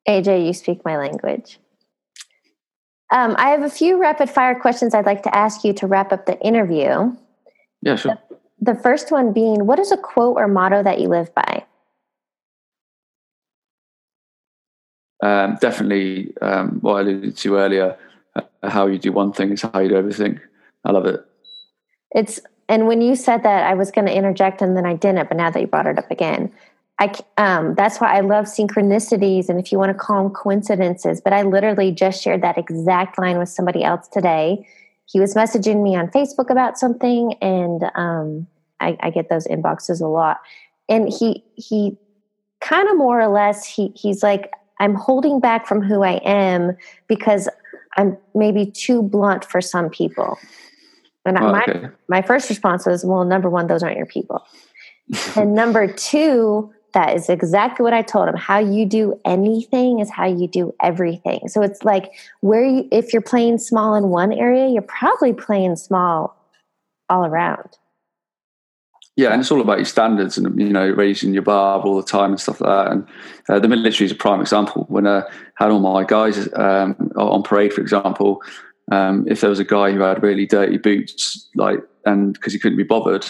AJ, 0.09 0.47
you 0.47 0.53
speak 0.53 0.84
my 0.84 0.97
language. 0.97 1.59
Um, 3.12 3.36
I 3.38 3.50
have 3.50 3.62
a 3.62 3.70
few 3.70 4.00
rapid 4.00 4.28
fire 4.28 4.59
questions 4.59 4.94
I'd 4.94 5.07
like 5.07 5.22
to 5.22 5.36
ask 5.36 5.64
you 5.64 5.72
to 5.74 5.86
wrap 5.86 6.12
up 6.12 6.26
the 6.26 6.38
interview. 6.40 7.14
Yeah, 7.82 7.96
sure. 7.96 8.18
The, 8.61 8.72
the 8.72 8.80
first 8.80 9.12
one 9.12 9.32
being 9.32 9.66
what 9.66 9.78
is 9.78 9.92
a 9.92 9.96
quote 9.96 10.36
or 10.36 10.48
motto 10.48 10.82
that 10.82 11.00
you 11.00 11.09
live 11.09 11.34
by? 11.34 11.64
Um, 15.22 15.57
definitely 15.61 16.36
um, 16.42 16.78
what 16.80 16.96
I 16.96 17.00
alluded 17.00 17.36
to 17.36 17.57
earlier 17.57 17.96
uh, 18.34 18.42
how 18.68 18.86
you 18.86 18.98
do 18.98 19.12
one 19.12 19.32
thing 19.32 19.52
is 19.52 19.62
how 19.62 19.80
you 19.80 19.88
do 19.88 19.96
everything. 19.96 20.40
I 20.84 20.92
love 20.92 21.07
it. 21.07 21.24
It's 22.11 22.40
and 22.68 22.86
when 22.86 23.00
you 23.00 23.14
said 23.14 23.42
that, 23.44 23.64
I 23.64 23.74
was 23.74 23.90
going 23.90 24.07
to 24.07 24.14
interject 24.14 24.61
and 24.61 24.76
then 24.76 24.86
I 24.86 24.94
didn't. 24.94 25.28
But 25.28 25.36
now 25.36 25.50
that 25.50 25.61
you 25.61 25.66
brought 25.66 25.86
it 25.86 25.98
up 25.98 26.11
again, 26.11 26.52
I 26.99 27.12
um, 27.36 27.74
that's 27.74 28.01
why 28.01 28.16
I 28.16 28.20
love 28.20 28.47
synchronicities 28.47 29.49
and 29.49 29.61
if 29.61 29.70
you 29.70 29.78
want 29.78 29.90
to 29.90 29.99
call 29.99 30.22
them 30.22 30.32
coincidences. 30.32 31.20
But 31.20 31.32
I 31.32 31.42
literally 31.42 31.92
just 31.92 32.22
shared 32.22 32.42
that 32.42 32.57
exact 32.57 33.18
line 33.18 33.38
with 33.38 33.51
somebody 33.51 33.84
else 33.84 34.09
today. 34.09 34.66
He 35.05 35.20
was 35.20 35.34
messaging 35.34 35.82
me 35.82 35.94
on 35.94 36.09
Facebook 36.09 36.51
about 36.51 36.78
something, 36.78 37.34
and 37.34 37.84
um, 37.94 38.47
I, 38.80 38.97
I 39.01 39.11
get 39.11 39.28
those 39.28 39.47
inboxes 39.47 40.01
a 40.01 40.07
lot. 40.07 40.40
And 40.88 41.12
he 41.12 41.44
he 41.57 41.99
kind 42.61 42.88
of 42.88 42.97
more 42.97 43.20
or 43.20 43.28
less 43.28 43.66
he 43.66 43.92
he's 43.94 44.22
like 44.22 44.51
I'm 44.80 44.94
holding 44.94 45.38
back 45.38 45.66
from 45.66 45.82
who 45.82 46.03
I 46.03 46.14
am 46.24 46.76
because 47.09 47.49
I'm 47.97 48.16
maybe 48.34 48.66
too 48.66 49.03
blunt 49.03 49.44
for 49.44 49.61
some 49.61 49.90
people. 49.90 50.38
And 51.24 51.38
oh, 51.38 51.53
my 51.53 51.64
okay. 51.68 51.88
my 52.09 52.22
first 52.22 52.49
response 52.49 52.86
was, 52.86 53.05
well, 53.05 53.24
number 53.24 53.51
one, 53.51 53.66
those 53.66 53.82
aren't 53.82 53.97
your 53.97 54.07
people. 54.07 54.42
and 55.36 55.55
number 55.55 55.86
two, 55.92 56.72
that 56.97 57.14
is 57.14 57.28
exactly 57.28 57.84
what 57.84 57.92
I 57.92 58.01
told 58.01 58.26
him. 58.26 58.36
How 58.36 58.59
you 58.59 58.86
do 58.86 59.20
anything 59.26 60.01
is 60.01 60.11
how 60.11 60.24
you 60.24 60.49
do 60.49 60.74
everything. 60.82 61.47
So 61.47 61.61
it's 61.61 61.84
like 61.84 62.11
where 62.40 62.64
you, 62.64 62.88
if 62.90 63.12
you're 63.12 63.20
playing 63.20 63.59
small 63.59 63.94
in 63.97 64.09
one 64.09 64.32
area, 64.32 64.66
you're 64.66 64.80
probably 64.80 65.34
playing 65.34 65.76
small 65.76 66.34
all 67.11 67.26
around. 67.26 67.76
Yeah, 69.14 69.32
and 69.32 69.42
it's 69.42 69.51
all 69.51 69.61
about 69.61 69.76
your 69.76 69.84
standards 69.84 70.38
and 70.38 70.59
you 70.59 70.70
know 70.70 70.88
raising 70.88 71.34
your 71.34 71.42
bar 71.42 71.80
all 71.80 71.99
the 71.99 72.03
time 72.03 72.30
and 72.30 72.40
stuff 72.40 72.62
like 72.62 72.70
that. 72.70 72.92
And 72.92 73.07
uh, 73.51 73.59
the 73.59 73.68
military 73.68 74.07
is 74.07 74.12
a 74.12 74.14
prime 74.14 74.40
example. 74.40 74.86
When 74.88 75.07
I 75.07 75.22
had 75.59 75.70
all 75.70 75.80
my 75.80 76.03
guys 76.03 76.49
um, 76.55 77.12
on 77.16 77.42
parade, 77.42 77.74
for 77.74 77.82
example, 77.82 78.40
um, 78.90 79.26
if 79.28 79.42
there 79.42 79.51
was 79.51 79.59
a 79.59 79.64
guy 79.64 79.92
who 79.92 80.01
had 80.01 80.22
really 80.22 80.47
dirty 80.47 80.78
boots, 80.78 81.47
like 81.55 81.80
and 82.07 82.32
because 82.32 82.55
he 82.55 82.59
couldn't 82.59 82.78
be 82.78 82.84
bothered, 82.84 83.26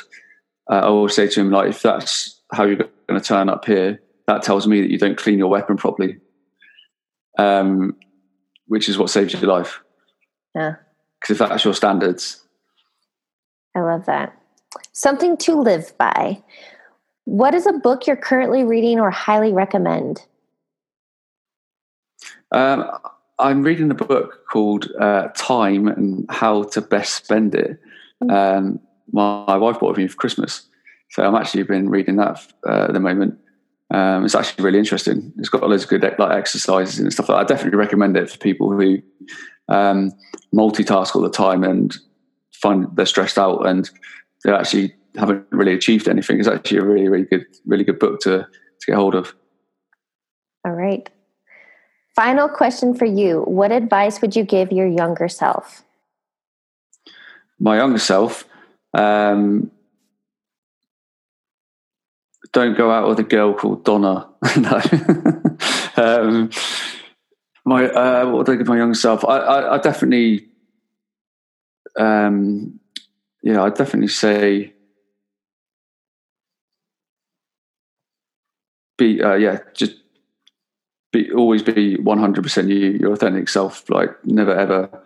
uh, 0.71 0.75
I 0.75 0.87
always 0.87 1.17
say 1.17 1.27
to 1.27 1.41
him 1.41 1.51
like, 1.51 1.71
if 1.71 1.83
that's 1.83 2.41
how 2.53 2.63
you're 2.63 2.89
going 3.09 3.21
to 3.21 3.27
turn 3.27 3.49
up 3.49 3.65
here, 3.65 4.01
that 4.27 4.43
tells 4.43 4.67
me 4.67 4.81
that 4.81 4.91
you 4.91 4.99
don't 4.99 5.17
clean 5.17 5.39
your 5.39 5.49
weapon 5.49 5.77
properly, 5.77 6.19
um, 7.39 7.97
which 8.67 8.89
is 8.89 8.99
what 8.99 9.11
saves 9.11 9.33
your 9.33 9.43
life. 9.43 9.81
Yeah, 10.55 10.77
because 11.21 11.35
if 11.35 11.39
that's 11.39 11.65
your 11.65 11.75
standards, 11.75 12.45
I 13.75 13.81
love 13.81 14.07
that. 14.07 14.37
Something 14.93 15.37
to 15.39 15.55
live 15.61 15.97
by. 15.99 16.43
What 17.25 17.55
is 17.55 17.67
a 17.67 17.73
book 17.73 18.07
you're 18.07 18.17
currently 18.17 18.65
reading 18.65 19.01
or 19.01 19.11
highly 19.11 19.53
recommend? 19.53 20.25
Um, 22.53 22.89
I'm 23.39 23.63
reading 23.63 23.91
a 23.91 23.95
book 23.95 24.47
called 24.51 24.91
uh, 24.99 25.29
Time 25.35 25.89
and 25.89 26.25
How 26.31 26.63
to 26.65 26.81
Best 26.81 27.15
Spend 27.15 27.55
It. 27.55 27.79
Hmm. 28.23 28.31
Um, 28.31 28.81
my, 29.13 29.45
my, 29.47 29.57
wife 29.57 29.79
bought 29.79 29.91
it 29.91 29.95
for 29.95 30.01
me 30.01 30.09
for 30.09 30.17
Christmas. 30.17 30.67
So 31.11 31.25
I'm 31.25 31.35
actually 31.35 31.63
been 31.63 31.89
reading 31.89 32.17
that 32.17 32.41
uh, 32.69 32.87
at 32.89 32.93
the 32.93 33.01
moment. 33.01 33.39
Um, 33.93 34.25
it's 34.25 34.35
actually 34.35 34.65
really 34.65 34.79
interesting. 34.79 35.33
It's 35.39 35.49
got 35.49 35.63
loads 35.69 35.85
of 35.85 35.89
good 35.89 36.03
like 36.03 36.33
exercises 36.33 36.99
and 36.99 37.13
stuff. 37.13 37.29
Like 37.29 37.39
I 37.39 37.45
definitely 37.45 37.79
recommend 37.79 38.17
it 38.17 38.29
for 38.29 38.39
people 38.39 38.73
who 38.73 39.01
um, 39.69 40.13
multitask 40.55 41.15
all 41.15 41.23
the 41.23 41.31
time 41.31 41.63
and 41.63 41.97
find 42.53 42.89
they're 42.97 43.07
stressed 43.07 43.39
out 43.39 43.67
and 43.67 43.89
they 44.45 44.53
actually 44.53 44.95
haven't 45.17 45.47
really 45.51 45.73
achieved 45.73 46.09
anything. 46.09 46.39
It's 46.39 46.49
actually 46.49 46.79
a 46.79 46.85
really, 46.85 47.09
really 47.09 47.25
good, 47.25 47.47
really 47.65 47.85
good 47.85 47.99
book 47.99 48.21
to 48.21 48.39
to 48.39 48.87
get 48.87 48.97
hold 48.97 49.15
of. 49.15 49.35
All 50.65 50.73
right. 50.73 51.09
Final 52.15 52.49
question 52.49 52.95
for 52.95 53.05
you: 53.05 53.43
What 53.43 53.73
advice 53.73 54.21
would 54.21 54.35
you 54.35 54.45
give 54.45 54.73
your 54.73 54.87
younger 54.87 55.29
self? 55.29 55.83
My 57.59 57.77
younger 57.77 57.99
self. 57.99 58.45
Um, 58.95 59.71
don't 62.57 62.75
go 62.75 62.91
out 62.91 63.07
with 63.07 63.19
a 63.19 63.23
girl 63.23 63.53
called 63.53 63.85
Donna. 63.85 64.27
no. 64.57 64.81
um, 66.03 66.49
my 67.67 67.87
uh, 67.87 68.25
what 68.25 68.39
would 68.39 68.51
I 68.51 68.57
give 68.57 68.67
my 68.67 68.79
younger 68.79 68.95
self? 68.95 69.27
I, 69.27 69.37
I, 69.37 69.75
I 69.75 69.79
definitely 69.79 70.49
um, 71.99 72.81
yeah, 73.43 73.63
I'd 73.63 73.75
definitely 73.75 74.09
say 74.09 74.73
be 78.97 79.23
uh, 79.23 79.35
yeah, 79.35 79.59
just 79.75 79.97
be 81.13 81.31
always 81.33 81.63
be 81.63 81.97
one 81.97 82.19
hundred 82.19 82.43
percent 82.43 82.71
you, 82.71 82.93
your 82.93 83.13
authentic 83.13 83.51
self. 83.51 83.91
Like 83.91 84.13
never 84.25 84.59
ever 84.59 85.03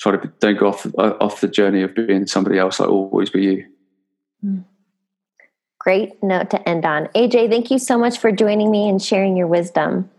try 0.00 0.16
to 0.16 0.32
don't 0.40 0.58
go 0.58 0.70
off 0.70 0.86
uh, 0.98 1.14
off 1.20 1.40
the 1.40 1.46
journey 1.46 1.82
of 1.82 1.94
being 1.94 2.26
somebody 2.26 2.58
else. 2.58 2.80
Like 2.80 2.88
always 2.88 3.30
be 3.30 3.44
you. 3.44 3.66
Hmm. 4.40 4.58
Great 5.78 6.22
note 6.22 6.50
to 6.50 6.68
end 6.68 6.84
on. 6.84 7.06
AJ, 7.14 7.48
thank 7.50 7.70
you 7.70 7.78
so 7.78 7.96
much 7.96 8.18
for 8.18 8.32
joining 8.32 8.70
me 8.70 8.88
and 8.88 9.00
sharing 9.00 9.36
your 9.36 9.46
wisdom. 9.46 10.10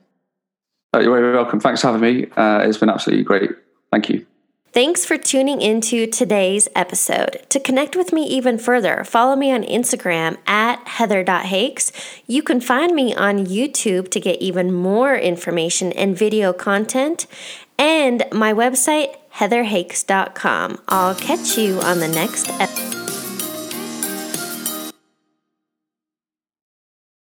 Uh, 0.93 0.99
you're 0.99 1.19
very 1.19 1.33
welcome. 1.33 1.59
Thanks 1.59 1.81
for 1.81 1.87
having 1.87 2.01
me. 2.01 2.27
Uh, 2.35 2.61
it's 2.63 2.77
been 2.77 2.89
absolutely 2.89 3.23
great. 3.23 3.51
Thank 3.91 4.09
you. 4.09 4.25
Thanks 4.71 5.03
for 5.03 5.17
tuning 5.17 5.61
into 5.61 6.05
today's 6.05 6.67
episode. 6.75 7.43
To 7.49 7.59
connect 7.59 7.95
with 7.95 8.13
me 8.13 8.23
even 8.25 8.59
further, 8.59 9.03
follow 9.03 9.35
me 9.35 9.51
on 9.51 9.63
Instagram 9.63 10.37
at 10.45 10.87
heather.hakes. 10.87 11.91
You 12.27 12.43
can 12.43 12.61
find 12.61 12.93
me 12.93 13.15
on 13.15 13.47
YouTube 13.47 14.11
to 14.11 14.19
get 14.19 14.39
even 14.39 14.71
more 14.71 15.15
information 15.15 15.91
and 15.93 16.15
video 16.15 16.53
content, 16.53 17.25
and 17.79 18.25
my 18.31 18.53
website, 18.53 19.15
heatherhakes.com. 19.35 20.79
I'll 20.87 21.15
catch 21.15 21.57
you 21.57 21.79
on 21.81 21.99
the 21.99 22.07
next 22.07 22.49
episode. 22.59 23.08